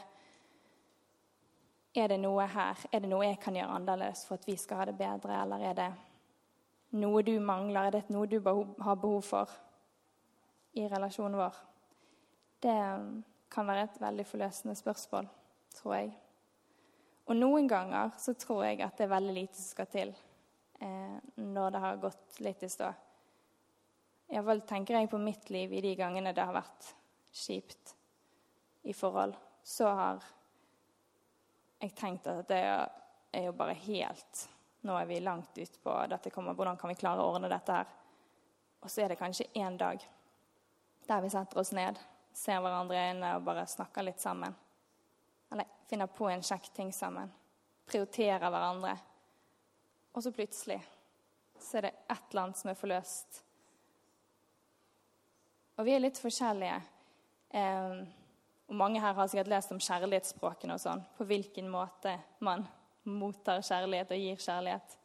er 1.96 2.12
det 2.12 2.20
noe 2.22 2.46
her, 2.46 2.86
er 2.92 3.02
det 3.02 3.10
noe 3.10 3.26
jeg 3.26 3.40
kan 3.42 3.56
gjøre 3.58 3.80
annerledes 3.80 4.26
for 4.28 4.38
at 4.38 4.46
vi 4.48 4.56
skal 4.60 4.82
ha 4.82 4.86
det 4.90 4.98
bedre, 5.00 5.42
eller 5.42 5.66
er 5.72 5.78
det 5.78 5.90
noe 7.00 7.24
du 7.26 7.34
mangler, 7.42 7.88
er 7.88 7.98
det 7.98 8.14
noe 8.14 8.30
du 8.30 8.40
har 8.42 9.02
behov 9.02 9.22
for 9.26 9.58
i 10.78 10.86
relasjonen 10.90 11.40
vår? 11.40 11.60
Det 12.62 12.78
kan 13.50 13.70
være 13.70 13.88
et 13.88 14.02
veldig 14.02 14.26
forløsende 14.28 14.76
spørsmål, 14.78 15.30
tror 15.80 15.96
jeg. 15.96 16.12
Og 17.30 17.38
noen 17.38 17.70
ganger 17.70 18.14
så 18.18 18.34
tror 18.38 18.64
jeg 18.66 18.82
at 18.82 18.98
det 18.98 19.06
er 19.06 19.14
veldig 19.14 19.36
lite 19.36 19.58
som 19.58 19.70
skal 19.74 19.90
til 19.94 20.14
eh, 20.82 21.18
når 21.38 21.74
det 21.74 21.84
har 21.84 22.02
gått 22.02 22.42
litt 22.46 22.66
i 22.66 22.70
stå. 22.70 22.90
Iallfall 24.30 24.62
tenker 24.70 24.98
jeg 24.98 25.10
på 25.10 25.22
mitt 25.22 25.50
liv 25.54 25.74
i 25.74 25.82
de 25.82 25.96
gangene 25.98 26.34
det 26.38 26.46
har 26.46 26.58
vært 26.58 26.92
kjipt 27.34 27.96
i 28.90 28.94
forhold, 28.98 29.36
så 29.66 29.90
har 29.94 30.26
jeg 31.80 31.96
tenkt 31.96 32.28
at 32.28 32.48
det 32.50 32.62
er 32.62 33.46
jo 33.46 33.56
bare 33.56 33.78
helt 33.86 34.48
Nå 34.88 34.96
er 34.96 35.08
vi 35.10 35.20
langt 35.20 35.58
ut 35.58 35.74
på 35.84 35.94
dette 36.08 36.32
kommer, 36.32 36.56
hvordan 36.56 36.78
kan 36.80 36.88
vi 36.88 36.96
klare 36.96 37.20
å 37.20 37.34
ordne 37.34 37.50
dette 37.52 37.74
her? 37.76 37.90
Og 38.80 38.88
så 38.88 39.04
er 39.04 39.12
det 39.12 39.18
kanskje 39.20 39.50
én 39.60 39.76
dag 39.78 40.00
der 41.10 41.22
vi 41.26 41.32
setter 41.34 41.60
oss 41.60 41.74
ned, 41.76 41.98
ser 42.32 42.62
hverandre 42.64 42.96
i 42.96 43.10
øynene 43.10 43.34
og 43.36 43.44
bare 43.44 43.66
snakker 43.68 44.06
litt 44.08 44.22
sammen. 44.24 44.56
Eller 45.52 45.68
finner 45.90 46.08
på 46.08 46.30
en 46.30 46.46
kjekk 46.46 46.70
ting 46.78 46.94
sammen. 46.96 47.32
Prioriterer 47.90 48.46
hverandre. 48.46 48.94
Og 50.14 50.24
så 50.24 50.32
plutselig 50.32 50.80
så 51.60 51.80
er 51.80 51.90
det 51.90 51.94
et 52.08 52.32
eller 52.32 52.46
annet 52.46 52.62
som 52.62 52.72
er 52.72 52.80
forløst. 52.80 53.42
Og 55.80 55.88
vi 55.88 55.96
er 55.96 56.04
litt 56.04 56.22
forskjellige. 56.22 56.80
Eh, 57.50 58.00
og 58.70 58.76
mange 58.76 59.02
her 59.02 59.14
har 59.18 59.28
sikkert 59.28 59.50
lest 59.50 59.72
om 59.74 59.80
kjærlighetsspråkene 59.82 60.76
og 60.76 60.82
sånn. 60.82 61.02
På 61.18 61.26
hvilken 61.26 61.70
måte 61.74 62.14
man 62.46 62.68
mottar 63.10 63.64
kjærlighet 63.66 64.12
og 64.14 64.22
gir 64.22 64.44
kjærlighet. 64.44 64.98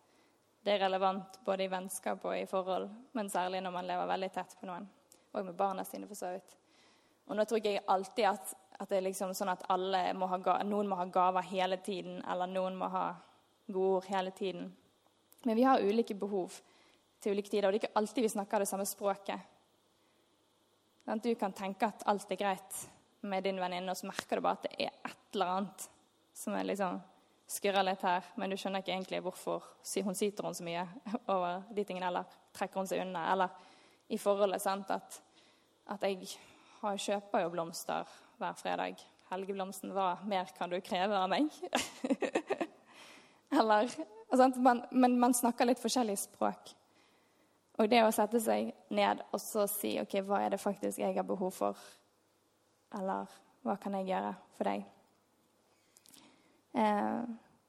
Det 0.64 0.74
er 0.74 0.82
relevant 0.84 1.38
både 1.44 1.64
i 1.64 1.70
vennskap 1.72 2.24
og 2.28 2.36
i 2.36 2.44
forhold, 2.48 2.90
men 3.16 3.30
særlig 3.32 3.62
når 3.64 3.72
man 3.72 3.88
lever 3.88 4.10
veldig 4.10 4.30
tett 4.34 4.52
på 4.60 4.68
noen. 4.68 4.84
Og 5.32 5.48
med 5.48 5.56
barna 5.56 5.84
sine, 5.84 6.06
for 6.08 6.18
så 6.18 6.34
vidt. 6.34 6.54
Og 7.24 7.36
nå 7.36 7.44
tror 7.44 7.60
ikke 7.60 7.72
jeg 7.72 7.86
alltid 7.88 8.28
at, 8.28 8.54
at 8.80 8.90
det 8.90 8.98
er 8.98 9.06
liksom 9.08 9.32
sånn 9.36 9.52
at 9.54 9.64
må 10.16 10.28
ha, 10.28 10.38
noen 10.62 10.88
må 10.88 11.00
ha 11.00 11.08
gaver 11.08 11.48
hele 11.48 11.80
tiden, 11.80 12.20
eller 12.28 12.46
noen 12.46 12.76
må 12.76 12.92
ha 12.92 13.14
gode 13.66 13.96
ord 13.96 14.08
hele 14.12 14.30
tiden. 14.30 14.68
Men 15.44 15.56
vi 15.56 15.64
har 15.64 15.80
ulike 15.80 16.14
behov 16.14 16.52
til 17.20 17.32
ulike 17.32 17.48
tider, 17.48 17.68
og 17.68 17.72
det 17.72 17.80
er 17.80 17.86
ikke 17.86 17.98
alltid 17.98 18.22
vi 18.22 18.34
snakker 18.36 18.60
det 18.60 18.68
samme 18.68 18.84
språket. 18.84 19.40
Du 21.24 21.34
kan 21.36 21.52
tenke 21.52 21.88
at 21.88 22.04
alt 22.08 22.30
er 22.32 22.40
greit 22.40 22.84
med 23.24 23.44
din 23.46 23.60
venninne, 23.60 23.90
og 23.90 23.98
så 23.98 24.08
merker 24.08 24.38
du 24.38 24.44
bare 24.44 24.60
at 24.60 24.68
det 24.68 24.86
er 24.86 24.94
et 25.08 25.36
eller 25.36 25.52
annet 25.56 25.88
som 26.34 26.56
er 26.58 26.66
liksom 26.66 27.00
skurrer 27.46 27.84
litt 27.84 28.02
her, 28.04 28.24
men 28.40 28.50
du 28.50 28.56
skjønner 28.58 28.82
ikke 28.82 28.94
egentlig 28.94 29.20
hvorfor 29.24 29.64
hun 30.06 30.16
syter 30.16 30.48
hun 30.48 30.56
så 30.56 30.64
mye 30.66 30.84
over 31.34 31.64
de 31.74 31.84
tingene, 31.84 32.08
eller 32.08 32.36
trekker 32.56 32.80
hun 32.80 32.90
seg 32.90 33.04
unna. 33.04 33.26
Eller 33.32 33.54
i 34.08 34.18
forholdet, 34.20 34.62
sant, 34.62 34.90
at, 34.90 35.20
at 35.92 36.06
jeg 36.08 36.30
har, 36.80 37.00
kjøper 37.00 37.44
jo 37.44 37.52
blomster 37.54 38.08
hver 38.40 38.56
fredag. 38.58 39.02
Helgeblomsten, 39.30 39.92
hva 39.96 40.14
mer 40.28 40.50
kan 40.56 40.72
du 40.72 40.78
kreve 40.84 41.16
av 41.16 41.30
meg? 41.32 41.48
eller 43.58 43.88
sant, 44.36 44.58
man, 44.60 44.84
Men 44.92 45.16
man 45.20 45.36
snakker 45.36 45.68
litt 45.68 45.80
forskjellig 45.82 46.18
språk. 46.26 46.74
Og 47.80 47.88
det 47.90 48.04
å 48.04 48.12
sette 48.14 48.38
seg 48.42 48.70
ned 48.94 49.22
og 49.32 49.40
så 49.42 49.64
si 49.70 49.96
OK, 49.98 50.20
hva 50.26 50.44
er 50.44 50.54
det 50.54 50.62
faktisk 50.62 51.00
jeg 51.02 51.16
har 51.16 51.26
behov 51.26 51.50
for? 51.56 51.78
Eller 52.98 53.38
hva 53.64 53.78
kan 53.80 53.96
jeg 53.98 54.12
gjøre 54.12 54.34
for 54.56 54.70
deg? 54.70 54.84
eh, 56.74 57.22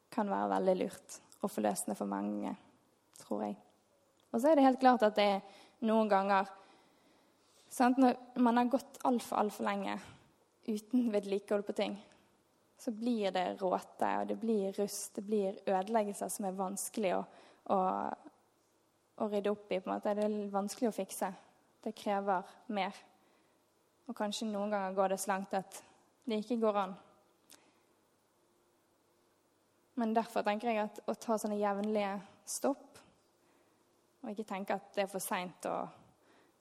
kan 0.09 0.31
være 0.31 0.51
veldig 0.55 0.75
lurt 0.79 1.19
og 1.43 1.51
forløsende 1.51 1.97
for 1.97 2.09
mange, 2.09 2.55
tror 3.21 3.45
jeg. 3.45 3.57
Og 4.31 4.41
så 4.41 4.49
er 4.49 4.57
det 4.57 4.65
helt 4.65 4.81
klart 4.81 5.05
at 5.05 5.15
det 5.17 5.27
er 5.37 5.61
noen 5.85 6.09
ganger 6.11 6.49
sant? 7.71 7.99
Når 8.01 8.17
man 8.43 8.59
har 8.59 8.71
gått 8.71 8.99
altfor, 9.07 9.39
altfor 9.43 9.67
lenge 9.67 9.95
uten 10.67 11.09
vedlikehold 11.13 11.65
på 11.67 11.77
ting, 11.77 11.97
så 12.79 12.91
blir 12.91 13.31
det 13.31 13.61
råte, 13.61 14.09
og 14.19 14.27
det 14.27 14.39
blir 14.41 14.75
rust, 14.79 15.15
det 15.15 15.23
blir 15.23 15.59
ødeleggelser 15.63 16.31
som 16.31 16.47
er 16.47 16.57
vanskelig 16.57 17.13
å, 17.15 17.21
å, 17.71 17.77
å 19.21 19.27
rydde 19.31 19.53
opp 19.53 19.71
i. 19.71 19.79
på 19.79 19.89
en 19.89 19.93
måte. 19.93 20.15
Det 20.17 20.25
er 20.25 20.49
vanskelig 20.51 20.89
å 20.89 20.95
fikse. 20.95 21.31
Det 21.85 21.93
krever 21.95 22.49
mer. 22.75 22.97
Og 24.05 24.15
kanskje 24.17 24.47
noen 24.49 24.73
ganger 24.73 24.95
går 24.97 25.13
det 25.13 25.19
så 25.21 25.31
langt 25.33 25.53
at 25.57 25.81
det 26.25 26.41
ikke 26.41 26.59
går 26.61 26.79
an. 26.83 26.95
Men 29.95 30.13
derfor 30.13 30.43
tenker 30.43 30.71
jeg 30.71 30.83
at 30.83 30.99
å 31.07 31.15
ta 31.15 31.37
sånne 31.39 31.57
jevnlige 31.59 32.17
stopp, 32.45 32.99
og 34.21 34.31
ikke 34.31 34.47
tenke 34.49 34.75
at 34.75 34.91
det 34.95 35.05
er 35.05 35.11
for 35.11 35.23
seint 35.23 35.67
å 35.69 35.77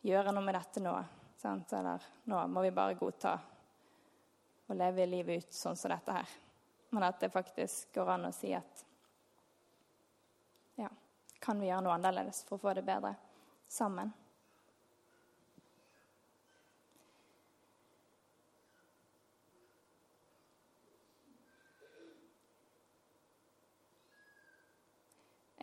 gjøre 0.04 0.32
noe 0.32 0.44
med 0.44 0.54
dette 0.54 0.82
nå, 0.84 0.94
sant? 1.40 1.72
eller 1.72 2.04
nå 2.30 2.44
må 2.52 2.62
vi 2.62 2.72
bare 2.76 2.96
godta 3.00 3.34
å 4.68 4.76
leve 4.76 5.08
livet 5.08 5.44
ut 5.44 5.56
sånn 5.56 5.76
som 5.76 5.92
dette 5.92 6.14
her. 6.14 6.34
Men 6.94 7.08
at 7.08 7.20
det 7.20 7.32
faktisk 7.34 7.90
går 7.96 8.12
an 8.14 8.28
å 8.28 8.34
si 8.36 8.52
at 8.54 8.84
ja, 10.78 10.90
kan 11.42 11.58
vi 11.58 11.68
gjøre 11.72 11.88
noe 11.88 11.96
annerledes 11.96 12.44
for 12.46 12.56
å 12.56 12.62
få 12.68 12.76
det 12.76 12.84
bedre 12.86 13.16
sammen? 13.68 14.12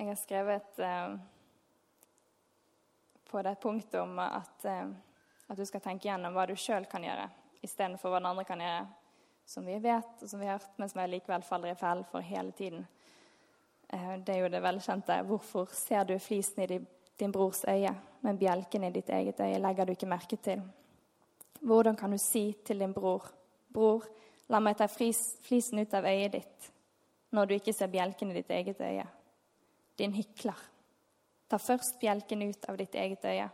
Jeg 0.02 0.08
har 0.08 0.16
skrevet 0.16 0.80
eh, 0.80 1.16
på 3.30 3.42
det 3.42 3.56
punktet 3.62 4.00
om 4.02 4.20
at, 4.20 4.66
eh, 4.66 4.88
at, 5.48 5.58
du 5.58 5.66
skal 5.66 5.84
tenke 5.86 6.08
gjennom 6.08 6.34
hva 6.34 6.48
du 6.50 6.56
sjøl 6.58 6.88
kan 6.90 7.06
gjøre, 7.06 7.28
istedenfor 7.62 8.10
hva 8.10 8.18
den 8.18 8.30
andre 8.32 8.46
kan 8.50 8.64
gjøre, 8.66 8.88
som 9.46 9.70
vi 9.70 9.76
vet 9.84 10.24
og 10.26 10.32
som 10.32 10.42
vi 10.42 10.50
har 10.50 10.58
hørt, 10.58 10.74
men 10.82 10.90
som 10.90 11.04
jeg 11.04 11.12
likevel 11.14 11.46
faller 11.46 11.76
i 11.76 11.78
fell 11.78 12.02
for 12.10 12.26
hele 12.26 12.50
tiden. 12.58 12.88
Eh, 13.94 14.18
det 14.26 14.40
er 14.40 14.42
jo 14.42 14.50
det 14.56 14.64
velkjente 14.66 15.20
'Hvorfor 15.22 15.70
ser 15.84 16.10
du 16.10 16.18
flisen 16.18 16.64
i 16.64 16.82
din 17.20 17.32
brors 17.32 17.62
øye, 17.70 17.94
men 18.22 18.42
bjelken 18.42 18.84
i 18.84 18.92
ditt 18.98 19.10
eget 19.10 19.40
øye 19.40 19.62
legger 19.62 19.86
du 19.86 19.92
ikke 19.92 20.10
merke 20.18 20.36
til?' 20.36 20.66
Hvordan 21.62 21.96
kan 21.96 22.12
du 22.12 22.18
si 22.18 22.58
til 22.66 22.80
din 22.80 22.94
bror, 22.94 23.30
'Bror, 23.74 24.04
la 24.50 24.60
meg 24.60 24.78
ta 24.78 24.88
flisen 24.88 25.80
ut 25.80 25.94
av 25.94 26.06
øyet 26.06 26.34
ditt', 26.34 26.72
når 27.32 27.46
du 27.46 27.54
ikke 27.54 27.74
ser 27.74 27.88
bjelken 27.88 28.32
i 28.32 28.42
ditt 28.42 28.50
eget 28.50 28.82
øye? 28.82 29.21
Din 30.02 30.16
hykler. 30.18 30.58
Ta 31.48 31.60
først 31.62 32.00
bjelken 32.02 32.42
ut 32.48 32.66
av 32.72 32.80
ditt 32.80 32.96
eget 32.96 33.26
øye. 33.28 33.50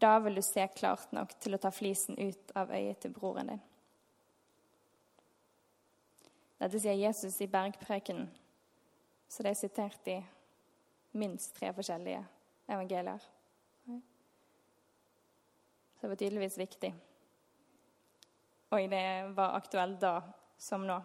Da 0.00 0.18
vil 0.18 0.34
du 0.34 0.42
se 0.42 0.66
klart 0.74 1.12
nok 1.14 1.36
til 1.40 1.54
å 1.54 1.60
ta 1.62 1.70
flisen 1.70 2.18
ut 2.18 2.52
av 2.58 2.72
øyet 2.74 3.00
til 3.04 3.14
broren 3.14 3.52
din. 3.52 3.62
Dette 6.58 6.80
sier 6.80 6.96
Jesus 6.96 7.36
i 7.44 7.50
bergprekenen, 7.50 8.28
så 9.28 9.44
det 9.44 9.52
er 9.52 9.58
sitert 9.58 10.08
i 10.08 10.18
minst 11.18 11.54
tre 11.58 11.72
forskjellige 11.74 12.22
evangelier. 12.68 13.26
Så 15.94 16.06
det 16.06 16.12
var 16.12 16.20
tydeligvis 16.20 16.58
viktig. 16.58 16.94
Og 18.74 18.90
det 18.90 19.04
var 19.36 19.58
aktuelt 19.58 20.00
da 20.02 20.18
som 20.58 20.86
nå. 20.86 20.98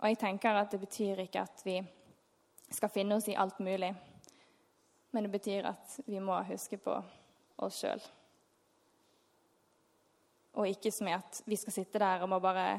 Og 0.00 0.08
jeg 0.08 0.18
tenker 0.20 0.56
at 0.56 0.72
det 0.72 0.80
betyr 0.80 1.24
ikke 1.26 1.42
at 1.44 1.60
vi 1.64 1.76
skal 2.72 2.92
finne 2.92 3.18
oss 3.18 3.28
i 3.28 3.36
alt 3.36 3.58
mulig. 3.60 3.90
Men 5.10 5.26
det 5.26 5.32
betyr 5.32 5.68
at 5.72 5.98
vi 6.06 6.20
må 6.22 6.38
huske 6.48 6.78
på 6.80 6.94
oss 7.60 7.82
sjøl. 7.82 8.00
Og 10.56 10.68
ikke 10.70 10.92
som 10.94 11.10
i 11.10 11.14
at 11.14 11.42
vi 11.46 11.58
skal 11.58 11.74
sitte 11.74 12.00
der 12.00 12.24
og 12.24 12.32
må 12.32 12.40
bare 12.42 12.70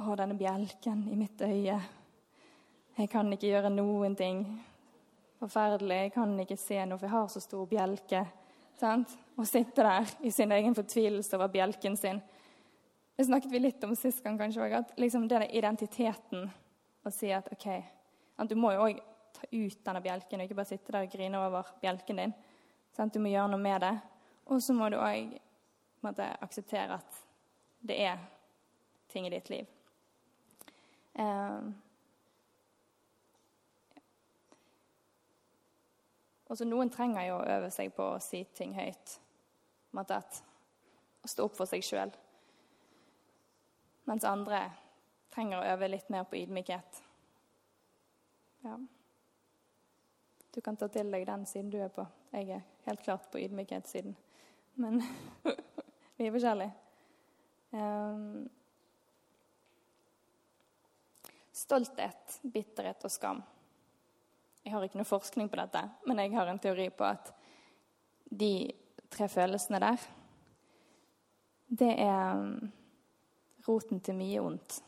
Å, 0.00 0.14
denne 0.16 0.32
bjelken 0.32 1.02
i 1.12 1.16
mitt 1.18 1.42
øye. 1.44 1.74
Jeg 2.96 3.08
kan 3.12 3.28
ikke 3.34 3.50
gjøre 3.50 3.68
noen 3.68 4.14
ting. 4.16 4.38
Forferdelig. 5.42 5.98
Jeg 6.06 6.12
kan 6.14 6.32
ikke 6.40 6.56
se 6.56 6.78
noe, 6.88 6.96
for 6.96 7.04
jeg 7.04 7.12
har 7.12 7.26
så 7.28 7.42
stor 7.44 7.66
bjelke. 7.68 8.22
Sant? 8.80 9.12
Og 9.36 9.44
sitte 9.44 9.84
der 9.84 10.08
i 10.24 10.32
sin 10.32 10.56
egen 10.56 10.72
fortvilelse 10.78 11.36
over 11.36 11.52
bjelken 11.52 11.98
sin. 12.00 12.22
Det 13.20 13.26
snakket 13.26 13.52
vi 13.52 13.58
litt 13.58 13.82
om 13.84 13.90
sist 13.96 14.22
gang, 14.24 14.38
kanskje 14.40 14.62
òg. 14.64 14.74
At 14.78 14.92
liksom 14.96 15.26
det 15.28 15.36
er 15.36 15.50
identiteten 15.58 16.46
å 17.04 17.10
si 17.12 17.28
at 17.36 17.50
OK 17.52 17.66
at 17.68 18.48
Du 18.48 18.54
må 18.56 18.70
jo 18.72 18.86
òg 18.86 19.02
ta 19.36 19.44
ut 19.44 19.82
denne 19.84 20.00
bjelken, 20.00 20.40
og 20.40 20.46
ikke 20.46 20.56
bare 20.56 20.68
sitte 20.70 20.94
der 20.94 21.04
og 21.04 21.12
grine 21.12 21.42
over 21.44 21.68
bjelken 21.82 22.16
din. 22.16 22.32
Sant? 22.96 23.12
Du 23.12 23.20
må 23.20 23.28
gjøre 23.28 23.50
noe 23.52 23.60
med 23.60 23.84
det. 23.84 23.90
Og 24.48 24.62
så 24.64 24.72
må 24.72 24.88
du 24.88 24.96
òg 24.96 25.34
akseptere 26.40 26.96
at 26.96 27.18
det 27.84 27.98
er 28.06 28.24
ting 29.12 29.28
i 29.28 29.34
ditt 29.34 29.52
liv. 29.52 29.68
Um, 31.12 31.74
Også 36.48 36.64
Noen 36.64 36.88
trenger 36.88 37.28
jo 37.28 37.36
å 37.36 37.44
øve 37.58 37.68
seg 37.76 37.92
på 37.92 38.08
å 38.14 38.18
si 38.24 38.46
ting 38.56 38.72
høyt. 38.80 39.18
At, 40.08 40.42
å 41.20 41.34
stå 41.36 41.50
opp 41.50 41.60
for 41.60 41.68
seg 41.68 41.84
sjøl. 41.84 42.16
Mens 44.08 44.24
andre 44.24 44.64
trenger 45.34 45.60
å 45.60 45.68
øve 45.74 45.88
litt 45.90 46.08
mer 46.12 46.24
på 46.28 46.38
ydmykhet. 46.40 47.02
Ja. 48.64 48.78
Du 50.50 50.60
kan 50.60 50.76
ta 50.76 50.88
til 50.90 51.10
deg 51.12 51.26
den 51.28 51.46
siden 51.46 51.70
du 51.70 51.78
er 51.80 51.92
på. 51.94 52.06
Jeg 52.34 52.50
er 52.56 52.64
helt 52.86 53.04
klart 53.04 53.28
på 53.30 53.38
ydmykhetssiden. 53.38 54.16
Men 54.82 55.02
vi 56.16 56.26
er 56.26 56.34
forskjellige. 56.34 56.72
Um, 57.70 58.48
stolthet, 61.54 62.40
bitterhet 62.42 63.04
og 63.06 63.12
skam. 63.14 63.42
Jeg 64.64 64.74
har 64.74 64.84
ikke 64.84 64.98
noe 65.00 65.08
forskning 65.08 65.48
på 65.48 65.58
dette, 65.60 65.84
men 66.06 66.18
jeg 66.20 66.34
har 66.34 66.50
en 66.50 66.58
teori 66.60 66.88
på 66.92 67.06
at 67.06 67.30
de 68.30 68.52
tre 69.10 69.28
følelsene 69.30 69.80
der, 69.82 70.02
det 71.70 71.94
er 72.02 72.42
roten 73.66 74.00
til 74.00 74.16
mye 74.18 74.40
ondt. 74.42 74.80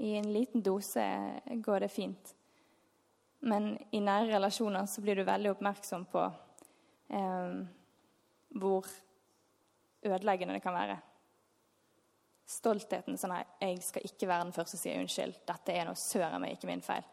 I 0.00 0.14
en 0.16 0.32
liten 0.32 0.62
dose 0.64 1.04
går 1.60 1.84
det 1.84 1.90
fint. 1.92 2.34
Men 3.40 3.74
i 3.90 4.00
nære 4.00 4.34
relasjoner 4.34 4.88
så 4.88 5.02
blir 5.04 5.16
du 5.16 5.24
veldig 5.28 5.52
oppmerksom 5.54 6.06
på 6.12 6.24
eh, 7.12 7.60
hvor 8.60 8.88
ødeleggende 10.02 10.56
det 10.56 10.64
kan 10.64 10.76
være. 10.76 10.98
Stoltheten 12.50 13.18
sånn 13.20 13.36
at 13.36 13.60
'Jeg 13.60 13.82
skal 13.82 14.06
ikke 14.08 14.28
være 14.28 14.44
den 14.44 14.52
første 14.56 14.76
som 14.76 14.82
sier 14.82 15.00
unnskyld. 15.00 15.36
Dette 15.46 15.72
er 15.72 15.84
noe 15.86 15.94
søren 15.94 16.40
meg 16.40 16.56
ikke 16.56 16.70
min 16.72 16.82
feil.' 16.84 17.08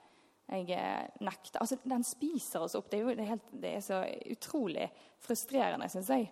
Jeg 0.47 0.71
eh, 0.71 1.07
nekter. 1.19 1.59
Altså, 1.59 1.77
Den 1.83 2.03
spiser 2.03 2.63
oss 2.63 2.75
opp. 2.75 2.89
Det 2.89 2.99
er, 2.99 3.03
jo, 3.03 3.15
det 3.15 3.19
er, 3.19 3.31
helt, 3.33 3.49
det 3.51 3.71
er 3.75 3.81
så 3.83 3.97
utrolig 4.31 4.87
frustrerende, 5.19 5.89
syns 5.91 6.09
jeg. 6.09 6.29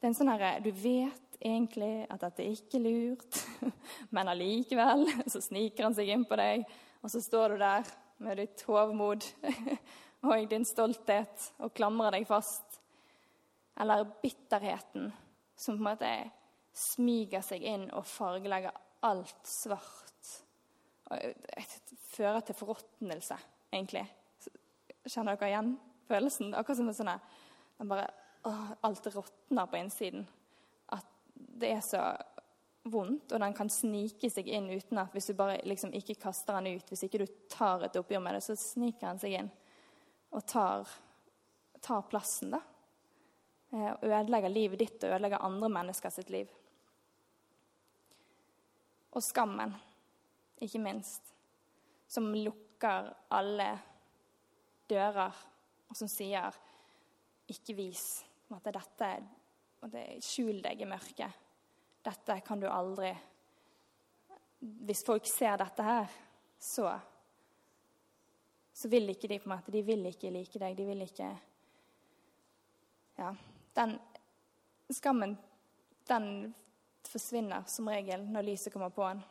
Det 0.00 0.06
er 0.06 0.08
en 0.08 0.16
sånn 0.16 0.32
herre 0.32 0.60
Du 0.64 0.70
vet 0.72 1.29
egentlig 1.40 2.06
at 2.10 2.20
dette 2.22 2.46
ikke 2.46 2.78
er 2.78 2.84
lurt, 2.84 3.40
men 4.14 4.30
allikevel 4.30 5.06
så 5.26 5.42
sniker 5.42 5.88
han 5.88 5.96
seg 5.96 6.12
inn 6.12 6.26
på 6.28 6.38
deg. 6.40 6.66
Og 7.00 7.12
så 7.12 7.22
står 7.24 7.54
du 7.54 7.62
der 7.62 7.88
med 8.20 8.40
ditt 8.42 8.64
hovmod 8.68 9.24
og 10.28 10.50
din 10.50 10.66
stolthet 10.68 11.50
og 11.64 11.72
klamrer 11.76 12.18
deg 12.18 12.28
fast. 12.28 12.80
Eller 13.80 14.04
bitterheten 14.20 15.08
som 15.56 15.76
på 15.76 15.80
en 15.80 15.88
måte 15.88 16.12
smyger 16.76 17.44
seg 17.44 17.64
inn 17.66 17.88
og 17.96 18.06
fargelegger 18.08 18.76
alt 19.08 19.48
svart. 19.48 20.34
Og 21.10 21.70
fører 22.12 22.44
til 22.44 22.58
forråtnelse, 22.58 23.36
egentlig. 23.72 24.04
Kjenner 25.08 25.38
dere 25.40 25.48
igjen 25.50 25.70
følelsen? 26.08 26.52
Akkurat 26.54 26.78
som 26.78 26.90
en 26.90 26.96
sånn 26.96 27.88
bare, 27.88 28.08
Alt 28.40 29.04
råtner 29.12 29.66
på 29.68 29.76
innsiden. 29.76 30.22
Det 31.60 31.70
er 31.72 31.82
så 31.84 32.02
vondt, 32.90 33.32
og 33.32 33.40
den 33.42 33.54
kan 33.56 33.68
snike 33.70 34.30
seg 34.32 34.48
inn 34.48 34.70
uten 34.72 34.98
at 35.02 35.12
hvis 35.14 35.30
du 35.30 35.34
bare 35.36 35.60
liksom 35.68 35.92
ikke 35.96 36.18
kaster 36.22 36.56
den 36.58 36.78
ut, 36.78 36.88
hvis 36.88 37.04
ikke 37.06 37.20
du 37.22 37.26
tar 37.52 37.84
et 37.84 37.98
oppgjør 38.00 38.22
med 38.24 38.38
det, 38.38 38.44
så 38.46 38.56
sniker 38.56 39.10
den 39.10 39.20
seg 39.22 39.36
inn 39.42 39.50
og 40.30 40.44
tar, 40.46 40.88
tar 41.82 42.06
plassen, 42.08 42.54
da. 42.54 42.60
Eh, 43.74 43.90
og 43.90 44.06
ødelegger 44.06 44.52
livet 44.52 44.82
ditt 44.82 45.04
og 45.04 45.16
ødelegger 45.16 45.44
andre 45.46 45.70
mennesker 45.74 46.14
sitt 46.14 46.30
liv. 46.30 46.50
Og 49.10 49.22
skammen, 49.26 49.74
ikke 50.62 50.82
minst, 50.82 51.32
som 52.10 52.30
lukker 52.34 53.10
alle 53.34 53.72
dører, 54.90 55.34
og 55.90 55.96
som 55.96 56.08
sier 56.08 56.54
'ikke 57.50 57.74
vis'. 57.74 58.24
At 58.54 58.64
dette, 58.74 59.26
Skjul 60.20 60.60
deg 60.62 60.82
i 60.82 60.88
mørket. 60.88 61.46
Dette 62.04 62.40
kan 62.44 62.60
du 62.60 62.66
aldri 62.68 63.10
Hvis 64.60 65.04
folk 65.06 65.24
ser 65.28 65.56
dette 65.60 65.84
her, 65.84 66.10
så 66.60 66.90
så 68.80 68.88
vil 68.88 69.10
ikke 69.12 69.28
de 69.28 69.36
på 69.38 69.48
en 69.48 69.52
måte, 69.52 69.72
de 69.72 69.82
vil 69.84 70.06
ikke 70.08 70.30
like 70.32 70.60
deg. 70.60 70.76
De 70.76 70.84
vil 70.88 71.02
ikke 71.04 71.30
Ja. 73.18 73.34
Den 73.76 73.98
skammen, 74.90 75.38
den 76.08 76.54
forsvinner 77.04 77.66
som 77.68 77.88
regel 77.88 78.24
når 78.24 78.42
lyset 78.42 78.72
kommer 78.72 78.88
på 78.88 79.04
den. 79.08 79.22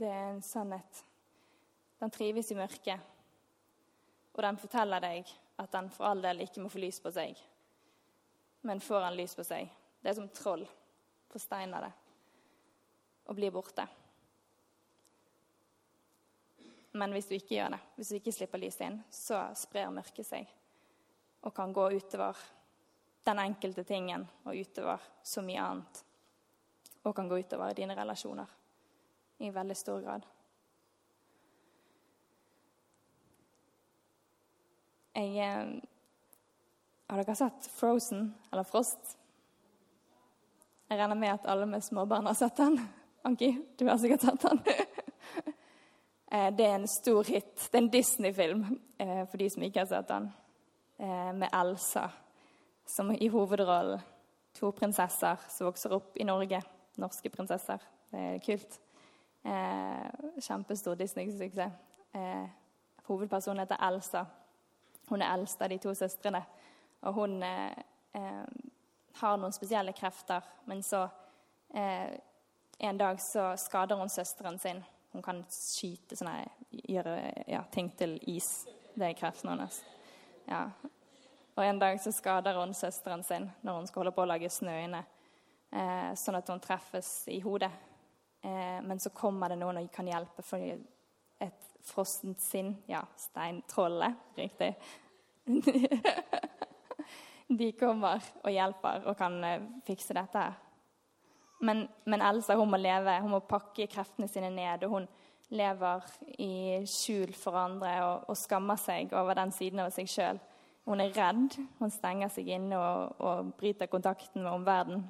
Det 0.00 0.08
er 0.08 0.30
en 0.30 0.42
sannhet. 0.42 1.04
Den 2.00 2.10
trives 2.10 2.50
i 2.50 2.56
mørket, 2.56 3.00
og 4.32 4.42
den 4.42 4.56
forteller 4.56 5.00
deg 5.00 5.28
at 5.58 5.72
den 5.72 5.90
for 5.90 6.08
all 6.08 6.22
del 6.22 6.40
ikke 6.40 6.62
må 6.64 6.70
få 6.72 6.80
lys 6.80 7.00
på 7.00 7.12
seg. 7.12 7.36
Men 8.60 8.80
får 8.80 9.00
han 9.00 9.16
lys 9.16 9.34
på 9.36 9.44
seg, 9.46 9.70
det 10.00 10.12
er 10.12 10.18
som 10.18 10.28
troll 10.34 10.66
forsteiner 11.30 11.86
det 11.86 11.92
og 13.30 13.36
blir 13.38 13.52
borte. 13.54 13.84
Men 16.98 17.12
hvis 17.14 17.28
du 17.30 17.36
ikke 17.36 17.54
gjør 17.54 17.76
det, 17.76 17.78
hvis 17.96 18.08
du 18.10 18.16
ikke 18.18 18.34
slipper 18.34 18.58
lyset 18.58 18.88
inn, 18.88 18.96
så 19.14 19.44
sprer 19.54 19.92
mørket 19.94 20.26
seg 20.26 20.48
og 21.46 21.54
kan 21.56 21.72
gå 21.72 21.84
utover 21.94 22.36
den 23.24 23.38
enkelte 23.38 23.84
tingen 23.86 24.26
og 24.42 24.56
utover 24.56 25.04
så 25.22 25.44
mye 25.46 25.62
annet. 25.62 26.02
Og 27.06 27.14
kan 27.16 27.30
gå 27.30 27.38
utover 27.40 27.72
dine 27.76 27.94
relasjoner 27.96 28.50
i 29.40 29.52
veldig 29.54 29.76
stor 29.78 30.02
grad. 30.04 30.26
Jeg 35.14 35.38
eh, 35.46 35.70
Har 37.10 37.16
dere 37.16 37.34
sett 37.34 37.66
Frozen, 37.66 38.34
eller 38.52 38.62
Frost? 38.62 39.16
Jeg 40.88 40.98
regner 40.98 41.18
med 41.18 41.32
at 41.32 41.46
alle 41.50 41.66
med 41.66 41.82
småbarn 41.82 42.26
har 42.26 42.36
sett 42.38 42.56
den. 42.56 42.76
Anki, 43.26 43.48
du 43.78 43.88
har 43.88 43.98
sikkert 43.98 44.22
sett 44.22 44.42
den. 44.42 44.62
Eh, 46.32 46.52
det 46.54 46.62
er 46.62 46.76
en 46.76 46.86
stor 46.86 47.26
hit. 47.26 47.56
Det 47.58 47.74
er 47.74 47.82
en 47.82 47.88
Disney-film 47.90 48.60
eh, 49.02 49.24
for 49.26 49.40
de 49.42 49.48
som 49.50 49.64
ikke 49.66 49.80
har 49.80 49.88
sett 49.90 50.06
den. 50.06 50.28
Med 51.40 51.48
Elsa 51.50 52.04
som 52.86 53.10
i 53.10 53.26
hovedrollen. 53.28 53.98
To 54.54 54.70
prinsesser 54.70 55.42
som 55.50 55.66
vokser 55.66 55.96
opp 55.96 56.14
i 56.14 56.28
Norge. 56.28 56.60
Norske 57.02 57.32
prinsesser. 57.34 57.82
Det 58.12 58.22
er 58.28 58.38
kult. 58.46 58.78
Kjempestor 60.38 60.94
Disney-suksess. 61.02 61.74
Hovedpersonen 63.10 63.64
heter 63.64 63.82
Elsa. 63.88 64.22
Hun 65.10 65.26
er 65.26 65.34
eldst 65.34 65.62
av 65.62 65.74
de 65.74 65.82
to 65.82 65.98
søstrene. 65.98 66.44
Og 67.00 67.14
hun 67.14 67.42
har 69.20 69.36
noen 69.36 69.52
spesielle 69.52 69.92
krefter, 69.92 70.44
men 70.64 70.82
så 70.82 71.08
eh, 71.74 72.10
En 72.78 72.98
dag 72.98 73.20
så 73.20 73.56
skader 73.56 73.96
hun 73.96 74.08
søsteren 74.08 74.58
sin. 74.58 74.78
Hun 75.12 75.22
kan 75.22 75.42
skyte 75.52 76.16
sånne, 76.16 76.46
gjøre 76.70 77.12
ja, 77.44 77.58
ting 77.68 77.90
til 77.92 78.14
is. 78.32 78.64
Det 78.94 79.04
er 79.04 79.18
kreften 79.18 79.50
hennes. 79.52 79.82
Ja. 80.48 80.62
Og 81.58 81.60
en 81.60 81.78
dag 81.82 82.00
så 82.00 82.08
skader 82.16 82.56
hun 82.56 82.72
søsteren 82.74 83.20
sin 83.26 83.50
når 83.60 83.76
hun 83.82 83.90
skal 83.90 84.00
holde 84.00 84.14
på 84.16 84.24
å 84.24 84.30
lage 84.30 84.48
snø 84.48 84.78
inne. 84.86 85.02
Eh, 85.76 86.08
sånn 86.16 86.40
at 86.40 86.48
hun 86.48 86.64
treffes 86.64 87.12
i 87.28 87.36
hodet. 87.44 87.68
Eh, 88.40 88.80
men 88.80 88.96
så 88.96 89.12
kommer 89.12 89.52
det 89.52 89.60
noen 89.60 89.82
og 89.82 89.92
kan 89.92 90.08
hjelpe, 90.08 90.40
for 90.40 90.64
et 90.64 91.68
frossent 91.84 92.40
sinn 92.40 92.78
Ja, 92.88 93.04
steintrollet, 93.28 94.24
riktig. 94.40 94.72
de 97.58 97.72
kommer 97.72 98.22
og 98.44 98.52
hjelper 98.52 99.06
og 99.10 99.16
kan 99.18 99.38
eh, 99.44 99.64
fikse 99.86 100.14
dette 100.14 100.38
her. 100.38 100.58
Men, 101.60 101.84
men, 102.08 102.22
Elsa 102.24 102.56
hun 102.56 102.70
må 102.72 102.78
leve, 102.80 103.18
hun 103.20 103.34
må 103.34 103.42
pakke 103.44 103.88
kreftene 103.90 104.28
sine 104.30 104.48
ned. 104.54 104.84
og 104.86 104.90
Hun 104.94 105.08
lever 105.50 106.06
i 106.40 106.52
skjul 106.88 107.34
for 107.36 107.58
andre 107.58 107.92
og, 108.06 108.30
og 108.30 108.38
skammer 108.38 108.78
seg 108.80 109.12
over 109.12 109.36
den 109.36 109.52
siden 109.52 109.82
av 109.84 109.90
seg 109.92 110.08
sjøl. 110.08 110.40
Hun 110.88 111.02
er 111.02 111.12
redd, 111.12 111.58
hun 111.78 111.92
stenger 111.92 112.30
seg 112.32 112.48
inne 112.54 112.78
og, 112.78 113.18
og 113.20 113.50
bryter 113.58 113.90
kontakten 113.92 114.42
med 114.42 114.52
omverdenen. 114.52 115.04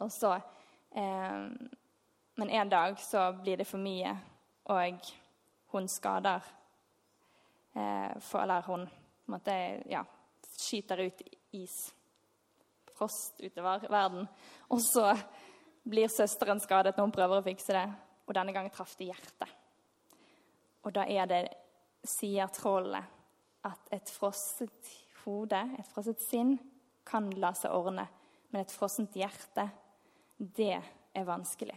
Og 0.00 0.10
så 0.12 0.32
eh, 0.96 1.44
Men 2.40 2.50
en 2.50 2.68
dag 2.72 2.98
så 2.98 3.30
blir 3.36 3.60
det 3.60 3.66
for 3.68 3.78
mye, 3.78 4.14
og 4.64 5.10
hun 5.74 5.88
skader 5.88 6.40
eh, 7.76 8.16
for, 8.18 8.40
Eller 8.40 8.62
hun 8.66 8.88
måte, 9.26 9.52
ja, 9.86 10.02
skyter 10.56 11.04
ut 11.06 11.22
is. 11.56 11.76
Frost 12.96 13.40
utover 13.40 13.86
verden. 13.90 14.28
Og 14.68 14.82
så 14.84 15.14
blir 15.88 16.10
søsteren 16.12 16.60
skadet 16.60 16.96
når 16.96 17.08
hun 17.08 17.14
prøver 17.14 17.40
å 17.40 17.46
fikse 17.46 17.74
det, 17.74 17.86
og 18.28 18.36
denne 18.36 18.54
gangen 18.54 18.72
traff 18.74 18.94
det 18.98 19.10
hjertet. 19.10 19.56
Og 20.84 20.94
da 20.96 21.04
er 21.08 21.28
det, 21.28 21.40
sier 22.06 22.48
trollet, 22.54 23.04
at 23.68 23.90
et 23.92 24.08
frosset 24.08 24.92
hode, 25.26 25.58
et 25.76 25.88
frosset 25.92 26.22
sinn, 26.30 26.54
kan 27.04 27.28
la 27.42 27.52
seg 27.56 27.74
ordne. 27.74 28.06
Men 28.50 28.64
et 28.64 28.72
frossent 28.72 29.16
hjerte, 29.16 29.66
det 30.38 30.76
er 30.76 31.26
vanskelig. 31.28 31.76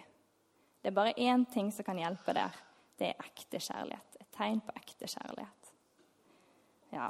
Det 0.84 0.92
er 0.92 0.96
bare 0.96 1.16
én 1.20 1.46
ting 1.52 1.72
som 1.72 1.86
kan 1.86 2.00
hjelpe 2.00 2.36
der. 2.36 2.56
Det 3.00 3.12
er 3.12 3.28
ekte 3.28 3.60
kjærlighet. 3.60 4.18
Et 4.22 4.32
tegn 4.36 4.62
på 4.64 4.76
ekte 4.80 5.10
kjærlighet. 5.10 5.70
Ja. 6.94 7.10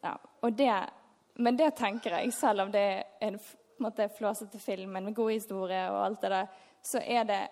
Ja, 0.00 0.16
det, 0.50 0.90
men 1.34 1.56
det 1.56 1.70
tenker 1.76 2.18
jeg, 2.18 2.32
selv 2.32 2.66
om 2.66 2.72
det 2.72 2.80
er 2.80 3.04
en 3.28 3.38
måte, 3.78 4.08
flåsete 4.08 4.58
film 4.58 4.96
med 4.96 5.14
god 5.14 5.32
historie 5.32 5.84
og 5.90 6.04
alt 6.04 6.22
det 6.22 6.30
der, 6.34 6.48
så 6.82 7.02
er 7.02 7.24
det 7.26 7.42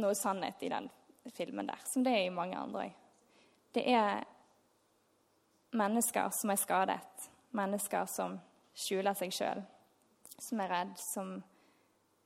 noe 0.00 0.14
sannhet 0.16 0.62
i 0.64 0.72
den 0.72 0.88
filmen 1.36 1.68
der, 1.68 1.80
som 1.84 2.04
det 2.04 2.14
er 2.16 2.26
i 2.26 2.34
mange 2.34 2.58
andre 2.58 2.86
òg. 2.86 2.96
Det 3.72 3.84
er 3.86 4.24
mennesker 5.76 6.32
som 6.34 6.50
er 6.50 6.58
skadet, 6.58 7.28
mennesker 7.54 8.08
som 8.10 8.38
skjuler 8.74 9.14
seg 9.14 9.34
sjøl, 9.34 9.62
som 10.40 10.62
er 10.64 10.72
redd, 10.72 10.96
som 10.98 11.36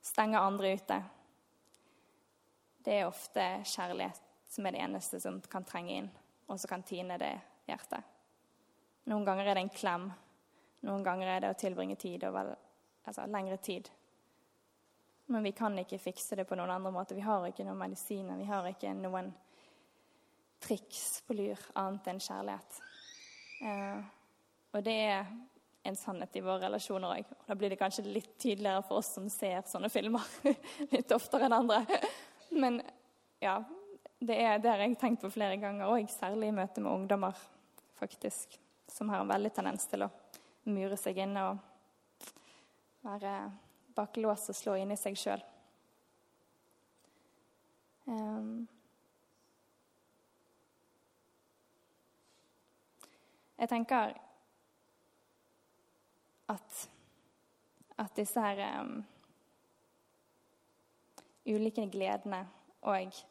stenger 0.05 0.41
andre 0.41 0.73
ute. 0.79 0.99
Det 2.85 2.99
er 2.99 3.09
ofte 3.09 3.45
kjærlighet 3.65 4.21
som 4.49 4.65
er 4.65 4.75
det 4.75 4.83
eneste 4.85 5.19
som 5.19 5.39
kan 5.51 5.65
trenge 5.67 5.99
inn, 5.99 6.09
og 6.47 6.59
som 6.59 6.71
kan 6.71 6.85
tine 6.87 7.17
det 7.21 7.33
hjertet. 7.67 8.14
Noen 9.05 9.25
ganger 9.25 9.45
er 9.45 9.57
det 9.57 9.65
en 9.65 9.73
klem. 9.73 10.07
Noen 10.85 11.03
ganger 11.05 11.29
er 11.29 11.43
det 11.43 11.53
å 11.53 11.57
tilbringe 11.59 11.97
tid 12.01 12.23
over 12.25 12.55
altså, 13.05 13.25
lengre 13.29 13.57
tid. 13.61 13.89
Men 15.29 15.45
vi 15.45 15.53
kan 15.57 15.77
ikke 15.81 16.01
fikse 16.01 16.37
det 16.37 16.45
på 16.49 16.57
noen 16.57 16.73
andre 16.73 16.91
måter. 16.93 17.17
Vi 17.17 17.25
har 17.25 17.45
ikke 17.47 17.65
noen 17.65 17.81
medisiner. 17.81 18.37
Vi 18.37 18.49
har 18.49 18.67
ikke 18.69 18.93
noen 18.97 19.31
triks 20.65 21.21
på 21.25 21.37
lur 21.37 21.61
annet 21.77 22.09
enn 22.09 22.21
kjærlighet. 22.21 22.79
Eh, 23.65 24.01
og 24.75 24.83
det 24.85 24.97
er 25.05 25.29
en 25.85 25.97
sannhet 25.97 26.37
i 26.37 26.43
våre 26.45 26.65
relasjoner 26.65 27.19
òg. 27.19 27.33
Da 27.45 27.57
blir 27.57 27.73
det 27.73 27.79
kanskje 27.81 28.07
litt 28.07 28.33
tydeligere 28.41 28.81
for 28.85 29.01
oss 29.01 29.13
som 29.17 29.29
ser 29.29 29.65
sånne 29.69 29.91
filmer 29.93 30.25
litt 30.93 31.13
oftere 31.13 31.45
enn 31.45 31.57
andre. 31.57 31.83
Men 32.57 32.81
ja, 33.41 33.59
det 34.17 34.37
er 34.41 34.61
det 34.61 34.71
har 34.71 34.81
jeg 34.81 34.97
tenkt 35.01 35.21
på 35.21 35.33
flere 35.33 35.61
ganger 35.61 35.93
òg, 35.93 36.09
særlig 36.09 36.49
i 36.49 36.57
møte 36.57 36.81
med 36.81 36.93
ungdommer, 36.93 37.37
faktisk 37.99 38.57
som 38.87 39.09
har 39.09 39.19
en 39.19 39.27
veldig 39.27 39.51
tendens 39.53 39.87
til 39.89 40.05
å 40.05 40.11
mure 40.69 40.97
seg 40.97 41.19
inne 41.21 41.43
og 41.49 41.57
være 43.05 43.33
bak 43.95 44.17
lås 44.17 44.49
og 44.49 44.57
slå 44.57 44.75
inni 44.81 44.97
seg 44.99 45.17
sjøl. 45.19 45.43
Um, 48.05 48.67
jeg 53.57 53.69
tenker 53.71 54.13
at, 56.53 56.81
at 57.97 58.17
disse 58.17 58.41
her 58.41 58.61
um, 58.81 58.99
ulike 61.45 61.87
gledene 61.89 62.43
og 62.85 63.21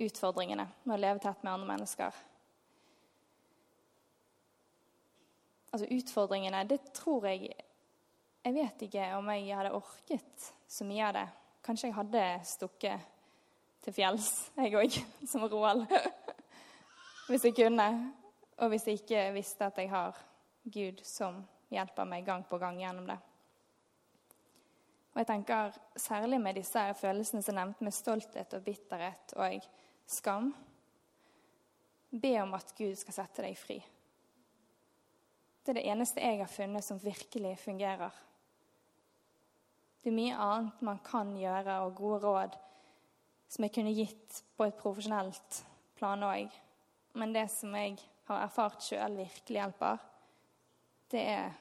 utfordringene 0.00 0.68
med 0.84 0.94
å 0.96 1.00
leve 1.00 1.20
tett 1.20 1.42
med 1.44 1.52
andre 1.52 1.72
mennesker 1.74 2.22
Altså 5.72 5.88
utfordringene, 5.88 6.64
det 6.68 6.80
tror 6.92 7.26
jeg 7.26 7.52
Jeg 8.44 8.54
vet 8.54 8.82
ikke 8.82 9.06
om 9.16 9.28
jeg 9.30 9.56
hadde 9.56 9.74
orket 9.76 10.52
så 10.68 10.84
mye 10.84 11.04
av 11.06 11.14
det. 11.14 11.28
Kanskje 11.62 11.88
jeg 11.88 11.94
hadde 11.94 12.22
stukket 12.44 13.04
til 13.82 13.94
fjells, 13.94 14.30
jeg 14.56 14.74
òg, 14.74 14.96
som 15.30 15.46
Roald. 15.46 15.86
Hvis 17.28 17.44
jeg 17.46 17.54
kunne. 17.54 17.86
Og 18.58 18.68
hvis 18.68 18.86
jeg 18.86 19.00
ikke 19.00 19.20
visste 19.34 19.66
at 19.66 19.78
jeg 19.78 19.88
har 19.90 20.18
Gud 20.64 21.00
som 21.06 21.40
hjelper 21.72 22.06
meg 22.06 22.26
gang 22.26 22.44
på 22.46 22.58
gang 22.60 22.76
gjennom 22.78 23.06
det. 23.08 23.16
Og 25.12 25.22
jeg 25.22 25.28
tenker 25.28 25.78
Særlig 25.96 26.40
med 26.40 26.56
disse 26.56 26.82
følelsene 26.98 27.42
som 27.42 27.56
nevnt, 27.56 27.80
med 27.80 27.94
stolthet 27.94 28.54
og 28.54 28.62
bitterhet 28.64 29.34
og 29.36 29.66
skam. 30.06 30.52
Be 32.10 32.36
om 32.42 32.54
at 32.54 32.74
Gud 32.78 32.94
skal 33.00 33.16
sette 33.16 33.44
deg 33.44 33.58
fri. 33.58 33.78
Det 35.62 35.70
er 35.70 35.78
det 35.78 35.88
eneste 35.92 36.22
jeg 36.22 36.40
har 36.40 36.50
funnet 36.50 36.84
som 36.84 36.98
virkelig 36.98 37.54
fungerer. 37.62 38.10
Det 40.02 40.10
er 40.10 40.16
mye 40.16 40.38
annet 40.42 40.80
man 40.82 40.98
kan 41.06 41.30
gjøre, 41.38 41.76
og 41.84 41.94
gode 41.94 42.18
råd 42.24 42.56
som 43.52 43.66
jeg 43.66 43.74
kunne 43.76 43.94
gitt 43.94 44.40
på 44.56 44.66
et 44.66 44.78
profesjonelt 44.80 45.60
plan 45.98 46.24
òg. 46.26 46.50
Men 47.14 47.34
det 47.36 47.46
som 47.52 47.74
jeg 47.78 48.00
har 48.26 48.42
erfart 48.46 48.82
sjøl 48.82 49.20
virkelig 49.20 49.60
hjelper, 49.60 50.02
det 51.12 51.22
er 51.36 51.54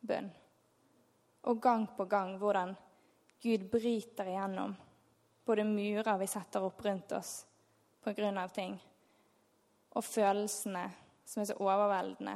bønn. 0.00 0.32
Og 1.46 1.62
gang 1.62 1.86
på 1.94 2.08
gang 2.10 2.34
hvordan 2.40 2.74
Gud 3.42 3.68
bryter 3.70 4.26
igjennom 4.32 4.74
både 5.46 5.64
murer 5.64 6.18
vi 6.18 6.26
setter 6.28 6.66
opp 6.66 6.82
rundt 6.84 7.12
oss 7.16 7.46
pga. 8.02 8.48
ting, 8.48 8.74
og 9.94 10.04
følelsene 10.04 10.88
som 11.24 11.42
er 11.42 11.46
så 11.46 11.54
overveldende 11.60 12.34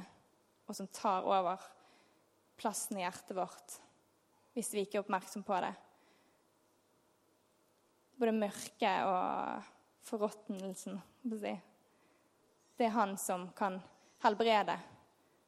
og 0.72 0.76
som 0.76 0.88
tar 0.88 1.26
over 1.28 1.60
plassen 2.56 2.96
i 2.96 3.02
hjertet 3.04 3.36
vårt 3.36 3.74
hvis 4.52 4.70
vi 4.72 4.84
ikke 4.84 4.98
er 4.98 5.04
oppmerksom 5.04 5.44
på 5.44 5.58
det. 5.64 5.72
Både 8.20 8.32
mørket 8.36 9.04
og 9.08 9.68
forråtnelsen. 10.08 10.98
Det 11.22 11.54
er 12.86 12.92
han 12.96 13.16
som 13.20 13.46
kan 13.56 13.78
helbrede 14.24 14.76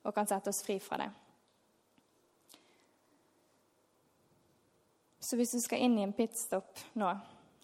og 0.04 0.14
kan 0.16 0.28
sette 0.28 0.52
oss 0.52 0.62
fri 0.64 0.78
fra 0.80 1.00
det. 1.00 1.10
Så 5.24 5.36
hvis 5.40 5.54
du 5.56 5.60
skal 5.64 5.84
inn 5.84 5.96
i 5.98 6.04
en 6.04 6.12
pitstop 6.12 6.80
nå, 7.00 7.08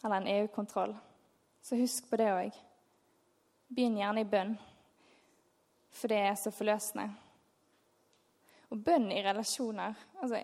eller 0.00 0.16
en 0.16 0.30
EU-kontroll, 0.32 0.94
så 1.60 1.76
husk 1.76 2.08
på 2.08 2.16
det 2.16 2.30
òg. 2.32 2.54
Begynn 3.68 3.98
gjerne 4.00 4.24
i 4.24 4.28
bønn, 4.28 4.54
for 5.92 6.08
det 6.08 6.22
er 6.24 6.38
så 6.40 6.52
forløsende. 6.52 7.10
Og 8.70 8.82
bønn 8.86 9.10
i 9.12 9.22
relasjoner 9.24 9.96
altså, 10.22 10.40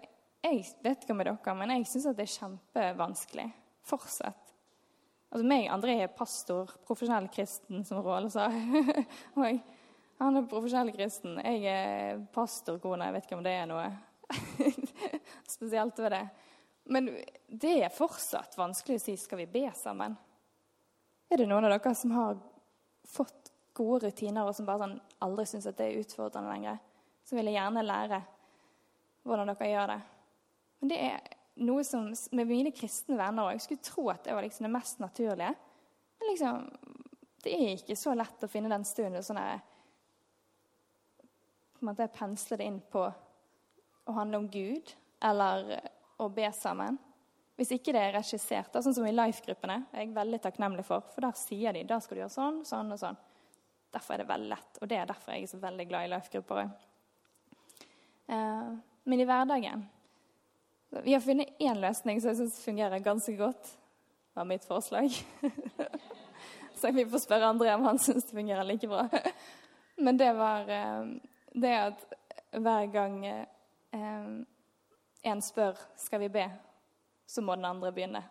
Jeg 0.46 0.64
vet 0.82 1.04
ikke 1.04 1.14
med 1.14 1.28
dere, 1.28 1.54
men 1.58 1.72
jeg 1.76 1.86
syns 1.90 2.08
det 2.16 2.26
er 2.26 2.34
kjempevanskelig. 2.34 3.46
Fortsett. 3.86 4.52
Altså 5.30 5.46
meg, 5.46 5.66
André 5.70 5.96
er 6.04 6.12
pastor, 6.14 6.70
profesjonell 6.86 7.26
kristen, 7.34 7.82
som 7.86 8.02
Råle 8.02 8.30
sa. 8.30 8.46
og 9.38 9.60
han 10.20 10.38
er 10.38 10.46
profesjonell 10.50 10.92
kristen. 10.94 11.38
Jeg 11.42 11.66
er 11.70 12.20
pastorkone. 12.34 13.08
Jeg 13.08 13.16
vet 13.16 13.26
ikke 13.26 13.38
om 13.38 13.46
det 13.46 13.54
er 13.58 13.66
noe 13.70 13.88
spesielt 15.56 15.98
ved 15.98 16.14
det. 16.14 16.22
Men 16.94 17.10
det 17.48 17.74
er 17.82 17.94
fortsatt 17.94 18.54
vanskelig 18.58 19.00
å 19.00 19.02
si 19.02 19.16
skal 19.18 19.42
vi 19.42 19.50
be 19.50 19.66
sammen. 19.74 20.14
Er 21.26 21.42
det 21.42 21.48
noen 21.50 21.66
av 21.66 21.74
dere 21.74 21.94
som 21.98 22.14
har 22.14 22.38
fått 23.10 23.50
gode 23.76 24.06
rutiner, 24.06 24.46
og 24.46 24.54
som 24.54 24.66
bare 24.68 24.86
sånn, 24.86 25.00
aldri 25.26 25.46
syns 25.50 25.66
det 25.68 25.82
er 25.82 25.98
utfordrende 26.00 26.54
lenger? 26.54 26.78
Så 27.26 27.36
vil 27.36 27.50
jeg 27.50 27.58
gjerne 27.58 27.84
lære 27.86 28.20
hvordan 29.26 29.50
dere 29.50 29.70
gjør 29.70 29.90
det. 29.90 30.00
Men 30.80 30.92
det 30.92 30.98
er 31.02 31.36
noe 31.66 31.84
som 31.84 32.10
med 32.36 32.48
mine 32.48 32.72
kristne 32.76 33.16
venner 33.18 33.50
òg 33.50 33.62
skulle 33.62 33.84
tro 33.84 34.08
at 34.12 34.26
det 34.26 34.36
var 34.36 34.44
liksom 34.44 34.68
det 34.68 34.74
mest 34.74 35.00
naturlige. 35.02 35.54
Men 36.18 36.30
liksom, 36.30 36.68
det 37.42 37.54
er 37.56 37.72
ikke 37.74 37.96
så 37.98 38.14
lett 38.16 38.44
å 38.44 38.50
finne 38.50 38.70
den 38.72 38.86
stunden 38.86 39.24
sånn 39.24 39.40
jeg 39.40 39.64
på 41.76 41.84
en 41.84 41.90
måte 41.90 42.08
pensle 42.14 42.56
det 42.56 42.68
inn 42.70 42.78
på 42.92 43.02
å 44.06 44.14
handle 44.16 44.40
om 44.40 44.46
Gud 44.48 44.94
eller 45.26 45.74
å 46.22 46.28
be 46.32 46.48
sammen. 46.54 46.96
Hvis 47.56 47.72
ikke 47.72 47.92
det 47.96 48.02
er 48.04 48.14
regissert, 48.16 48.72
sånn 48.72 48.94
som 48.96 49.06
i 49.08 49.14
Life-gruppene, 49.14 49.78
er 49.92 50.04
jeg 50.04 50.14
veldig 50.16 50.40
takknemlig 50.44 50.84
for. 50.84 51.04
For 51.12 51.24
der 51.24 51.36
sier 51.40 51.76
de 51.76 51.84
da 51.88 51.98
skal 52.04 52.16
du 52.16 52.22
gjøre 52.22 52.32
sånn, 52.32 52.58
sånn 52.68 52.92
og 52.92 53.00
sånn. 53.00 53.20
Derfor 53.92 54.14
er 54.14 54.22
det 54.22 54.28
veldig 54.28 54.50
lett. 54.52 54.80
Og 54.80 54.90
det 54.90 54.98
er 55.00 55.08
derfor 55.08 55.32
jeg 55.32 55.46
er 55.46 55.52
så 55.52 55.60
veldig 55.62 55.86
glad 55.88 56.06
i 56.06 56.10
Life-grupper 56.12 56.62
òg. 56.64 56.85
Eh, 58.26 58.72
men 59.04 59.20
i 59.20 59.24
hverdagen 59.24 59.86
Vi 60.90 61.12
har 61.12 61.20
funnet 61.20 61.58
én 61.58 61.80
løsning 61.80 62.20
som 62.20 62.30
jeg 62.32 62.38
syns 62.40 62.60
fungerer 62.64 63.02
ganske 63.04 63.36
godt. 63.36 63.62
Det 63.62 64.40
var 64.40 64.44
mitt 64.48 64.64
forslag. 64.64 65.12
Så 66.76 66.90
vi 66.92 67.06
får 67.06 67.18
spørre 67.18 67.48
André 67.48 67.74
om 67.74 67.84
han 67.84 67.98
syns 67.98 68.24
det 68.24 68.36
fungerer 68.36 68.64
like 68.64 68.88
bra. 68.88 69.08
Men 69.96 70.16
det 70.16 70.32
var 70.32 70.68
eh, 70.70 71.04
det 71.52 71.74
at 71.76 72.06
hver 72.52 72.86
gang 72.92 73.26
eh, 73.26 74.24
en 75.22 75.42
spør 75.42 75.78
skal 75.96 76.20
vi 76.20 76.28
be, 76.28 76.44
så 77.26 77.42
må 77.42 77.56
den 77.56 77.64
andre 77.64 77.92
begynne. 77.92 78.22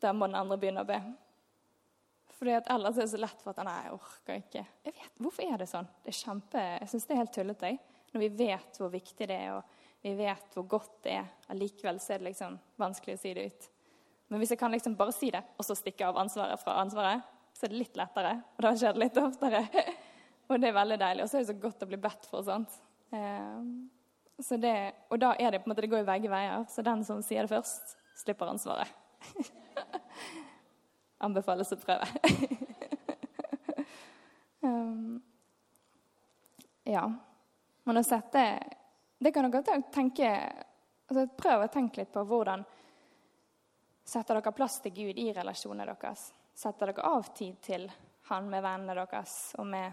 Da 0.00 0.12
må 0.12 0.26
den 0.26 0.38
andre 0.38 0.58
begynne 0.58 0.86
å 0.86 0.88
be. 0.88 1.00
Fordi 2.38 2.54
at 2.54 2.70
Ellers 2.70 2.96
er 2.96 3.08
det 3.08 3.12
så 3.12 3.20
lett 3.20 3.42
for 3.42 3.50
at 3.52 3.66
nei, 3.66 3.76
jeg 3.82 3.96
orker 3.96 4.38
ikke. 4.38 4.64
Jeg 4.86 4.94
vet, 4.94 5.14
Hvorfor 5.18 5.44
er 5.44 5.58
det 5.58 5.66
sånn? 5.68 5.88
Det 6.04 6.12
er 6.12 6.18
kjempe, 6.20 6.64
Jeg 6.78 6.90
syns 6.92 7.06
det 7.08 7.14
er 7.14 7.22
helt 7.24 7.34
tullete. 7.34 7.72
Når 8.18 8.24
vi 8.24 8.46
vet 8.48 8.78
hvor 8.80 8.88
viktig 8.90 9.26
det 9.30 9.34
er, 9.38 9.52
og 9.54 10.00
vi 10.02 10.10
vet 10.18 10.56
hvor 10.56 10.64
godt 10.66 10.96
det 11.06 11.12
er. 11.20 11.26
Allikevel 11.54 12.00
så 12.02 12.16
er 12.16 12.18
det 12.18 12.32
liksom 12.32 12.56
vanskelig 12.82 13.14
å 13.14 13.20
si 13.20 13.30
det 13.36 13.44
ut. 13.46 13.68
Men 14.26 14.42
hvis 14.42 14.50
jeg 14.56 14.58
kan 14.58 14.74
liksom 14.74 14.96
bare 14.98 15.14
si 15.14 15.28
det, 15.30 15.44
og 15.54 15.62
så 15.62 15.76
stikke 15.78 16.08
av 16.08 16.18
ansvaret 16.18 16.58
fra 16.58 16.80
ansvaret, 16.82 17.22
så 17.54 17.66
er 17.66 17.70
det 17.70 17.78
litt 17.78 18.00
lettere. 18.00 18.32
Og 18.56 18.66
da 18.66 18.72
skjer 18.74 18.96
det 18.96 19.02
litt 19.04 19.20
oftere. 19.22 19.60
og 20.50 20.58
det 20.58 20.72
er 20.72 20.74
veldig 20.80 20.98
deilig. 21.04 21.22
Og 21.22 21.30
så 21.30 21.38
er 21.38 21.46
det 21.46 21.52
så 21.52 21.56
godt 21.62 21.86
å 21.86 21.88
bli 21.92 22.00
bedt 22.08 22.26
for 22.26 22.48
sånt. 22.48 22.74
Eh, 23.14 24.50
det, 24.66 24.74
og 25.14 25.22
da 25.22 25.30
er 25.38 25.54
det 25.54 25.62
på 25.62 25.70
en 25.70 25.76
måte, 25.76 25.86
det 25.86 25.92
går 25.94 26.02
jo 26.02 26.10
begge 26.10 26.34
veier. 26.34 26.66
Så 26.74 26.82
den 26.90 27.06
som 27.06 27.22
sier 27.22 27.46
det 27.46 27.54
først, 27.54 27.94
slipper 28.18 28.50
ansvaret. 28.50 28.90
Anbefales 31.28 31.70
å 31.74 31.80
prøve. 31.86 32.10
um, 34.66 35.22
ja. 36.82 37.06
Men 37.88 38.02
å 38.02 38.04
sette 38.04 38.42
Det 39.18 39.30
kan 39.32 39.48
dere 39.48 39.80
tenke 39.92 40.28
altså 41.08 41.24
Prøv 41.38 41.64
å 41.64 41.70
tenke 41.72 42.02
litt 42.02 42.12
på 42.12 42.24
hvordan 42.28 42.64
setter 44.08 44.38
dere 44.38 44.52
plass 44.56 44.78
til 44.80 44.92
Gud 44.96 45.18
i 45.20 45.26
relasjonene 45.36 45.84
deres. 45.88 46.30
Setter 46.56 46.88
dere 46.88 47.08
av 47.08 47.26
tid 47.36 47.58
til 47.64 47.82
han 48.30 48.46
med 48.48 48.62
vennene 48.64 48.94
deres 48.96 49.34
og 49.60 49.66
med, 49.68 49.92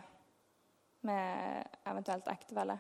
med 1.08 1.82
eventuelt 1.84 2.30
ektefelle. 2.32 2.78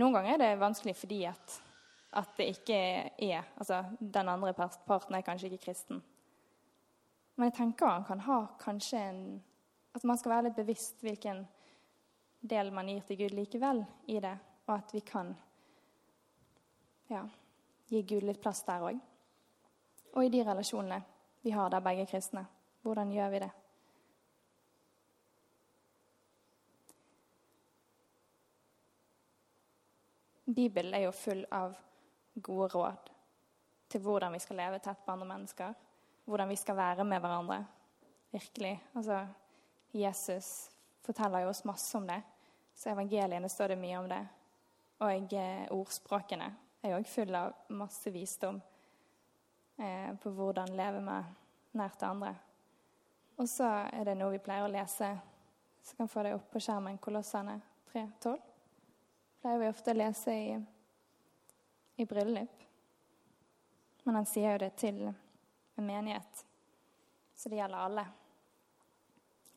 Noen 0.00 0.16
ganger 0.16 0.36
er 0.36 0.42
det 0.42 0.62
vanskelig 0.62 0.96
fordi 0.96 1.20
at, 1.28 1.58
at 2.16 2.32
det 2.40 2.48
ikke 2.54 2.78
er 3.28 3.44
Altså, 3.58 3.82
den 4.00 4.32
andre 4.32 4.54
parten 4.56 5.16
er 5.16 5.24
kanskje 5.24 5.50
ikke 5.50 5.66
kristen. 5.66 6.00
Men 7.36 7.50
jeg 7.50 7.58
tenker 7.60 7.92
han 7.92 8.08
kan 8.08 8.24
ha 8.28 8.40
kanskje 8.60 9.04
en 9.10 9.20
At 9.96 10.04
man 10.04 10.18
skal 10.20 10.34
være 10.34 10.48
litt 10.48 10.58
bevisst 10.60 11.00
hvilken 11.00 11.46
del 12.48 12.70
man 12.72 12.88
gir 12.88 13.02
til 13.06 13.18
Gud 13.20 13.34
likevel 13.36 13.84
i 14.06 14.20
det, 14.22 14.36
og 14.66 14.74
at 14.78 14.94
vi 14.94 15.00
kan 15.00 15.34
ja, 17.10 17.22
gi 17.88 18.02
Gud 18.02 18.26
litt 18.26 18.40
plass 18.42 18.64
der 18.66 18.88
òg. 18.88 18.98
Og 20.16 20.24
i 20.24 20.32
de 20.32 20.42
relasjonene 20.46 21.02
vi 21.44 21.52
har 21.54 21.70
der 21.70 21.84
begge 21.84 22.06
kristne. 22.10 22.46
Hvordan 22.82 23.12
gjør 23.12 23.30
vi 23.30 23.38
det? 23.44 23.50
Bibelen 30.46 30.94
er 30.94 31.04
jo 31.04 31.12
full 31.14 31.42
av 31.50 31.74
gode 32.42 32.68
råd 32.74 33.10
til 33.90 34.02
hvordan 34.02 34.32
vi 34.34 34.40
skal 34.42 34.60
leve 34.60 34.78
tett 34.82 35.02
på 35.04 35.12
andre 35.12 35.26
mennesker. 35.26 35.74
Hvordan 36.24 36.48
vi 36.48 36.56
skal 36.56 36.76
være 36.76 37.04
med 37.04 37.20
hverandre. 37.20 37.58
Virkelig. 38.32 38.72
Altså, 38.94 39.26
Jesus 39.94 40.70
forteller 41.06 41.44
jo 41.44 41.48
oss 41.48 41.64
masse 41.64 41.98
om 41.98 42.06
det. 42.06 42.22
Så 42.76 42.90
evangeliene 42.92 43.48
står 43.48 43.68
det 43.72 43.80
mye 43.80 43.98
om 43.98 44.08
det. 44.08 44.22
Og 45.00 45.34
ordspråkene 45.72 46.48
er 46.84 46.96
òg 46.96 47.08
fulle 47.08 47.40
av 47.48 47.72
masse 47.72 48.10
visdom. 48.12 48.60
eh, 49.78 50.14
på 50.16 50.30
hvordan 50.30 50.76
leve 50.76 51.00
med 51.00 51.24
nært 51.76 52.02
andre. 52.02 52.34
Og 53.36 53.48
så 53.48 53.66
er 53.92 54.04
det 54.04 54.14
noe 54.16 54.32
vi 54.32 54.40
pleier 54.40 54.64
å 54.64 54.72
lese, 54.72 55.10
så 55.82 55.96
kan 55.96 56.08
få 56.08 56.22
det 56.24 56.34
opp 56.34 56.46
på 56.50 56.60
skjermen, 56.60 56.96
Kolossene 56.98 57.58
3.12. 57.92 58.38
Pleier 59.42 59.60
vi 59.60 59.68
ofte 59.68 59.92
å 59.92 59.98
lese 59.98 60.32
i, 60.32 60.56
i 61.96 62.06
bryllup. 62.08 62.64
Men 64.06 64.20
han 64.20 64.28
sier 64.30 64.56
jo 64.56 64.62
det 64.64 64.72
til 64.80 65.02
en 65.10 65.86
menighet, 65.86 66.44
så 67.36 67.52
det 67.52 67.60
gjelder 67.60 67.84
alle. 67.84 68.06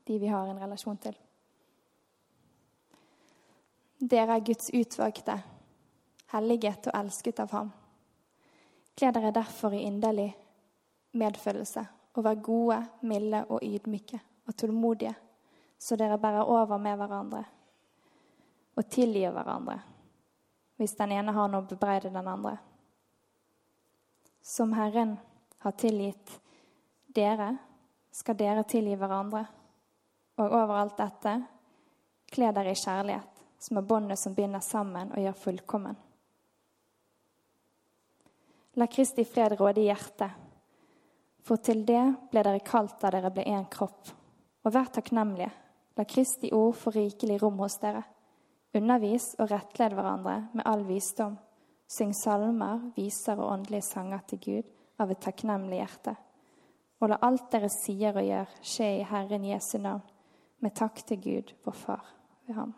De 0.04 0.20
vi 0.20 0.28
har 0.28 0.48
en 0.50 0.60
relasjon 0.60 1.00
til. 1.00 1.16
Dere 4.00 4.38
er 4.38 4.44
Guds 4.48 4.70
utvalgte, 4.72 5.34
helliget 6.32 6.88
og 6.88 6.96
elsket 6.96 7.40
av 7.44 7.52
ham. 7.52 7.72
Kle 8.96 9.12
dere 9.12 9.34
derfor 9.36 9.74
i 9.76 9.82
inderlig 9.84 10.30
medfølelse 11.20 11.84
og 12.16 12.24
vær 12.24 12.40
gode, 12.44 12.78
milde 13.04 13.42
og 13.52 13.60
ydmyke 13.64 14.22
og 14.48 14.56
tålmodige, 14.56 15.12
så 15.80 15.98
dere 16.00 16.18
bærer 16.18 16.48
over 16.48 16.80
med 16.80 16.96
hverandre 16.96 17.44
og 18.80 18.88
tilgir 18.88 19.34
hverandre 19.36 19.80
hvis 20.80 20.96
den 20.96 21.12
ene 21.12 21.34
har 21.36 21.50
noe 21.52 21.66
å 21.66 21.68
bebreide 21.68 22.08
den 22.14 22.28
andre. 22.32 22.54
Som 24.40 24.72
Herren 24.78 25.18
har 25.60 25.76
tilgitt 25.76 26.38
dere, 27.12 27.50
skal 28.16 28.38
dere 28.40 28.64
tilgi 28.64 28.96
hverandre. 28.96 29.44
Og 30.40 30.46
over 30.48 30.80
alt 30.80 30.96
dette, 31.02 31.34
kle 32.32 32.54
dere 32.56 32.72
i 32.72 32.80
kjærlighet 32.80 33.39
som 33.60 33.78
er 33.78 33.88
båndet 33.88 34.20
som 34.20 34.36
binder 34.36 34.64
sammen 34.64 35.12
og 35.12 35.24
gjør 35.24 35.42
fullkommen. 35.44 35.98
La 38.80 38.88
Kristi 38.88 39.26
fred 39.26 39.58
råde 39.60 39.82
i 39.82 39.90
hjertet, 39.90 40.32
for 41.44 41.60
til 41.64 41.82
det 41.88 42.04
ble 42.32 42.44
dere 42.46 42.62
kalt 42.64 43.00
da 43.02 43.12
dere 43.12 43.32
ble 43.34 43.44
én 43.50 43.66
kropp. 43.72 44.14
Og 44.64 44.74
vær 44.76 44.92
takknemlige. 44.94 45.50
La 45.98 46.06
Kristi 46.08 46.52
ord 46.56 46.78
få 46.78 46.94
rikelig 46.96 47.40
rom 47.42 47.60
hos 47.64 47.80
dere. 47.82 48.04
Undervis 48.76 49.34
og 49.40 49.50
rettled 49.52 49.96
hverandre 49.98 50.36
med 50.54 50.68
all 50.70 50.86
visdom. 50.88 51.38
Syng 51.90 52.14
salmer, 52.14 52.92
viser 52.96 53.40
og 53.40 53.50
åndelige 53.56 53.88
sanger 53.88 54.22
til 54.30 54.44
Gud 54.46 54.68
av 55.02 55.12
et 55.12 55.24
takknemlig 55.24 55.80
hjerte. 55.80 56.14
Og 57.00 57.10
la 57.10 57.18
alt 57.26 57.48
dere 57.52 57.72
sier 57.74 58.16
og 58.20 58.28
gjør, 58.28 58.54
skje 58.62 58.90
i 59.00 59.08
Herren 59.08 59.48
Jesu 59.48 59.80
navn, 59.82 60.04
med 60.60 60.76
takk 60.76 61.02
til 61.08 61.22
Gud, 61.24 61.56
vår 61.66 61.78
Far, 61.82 62.14
ved 62.46 62.60
ham. 62.60 62.76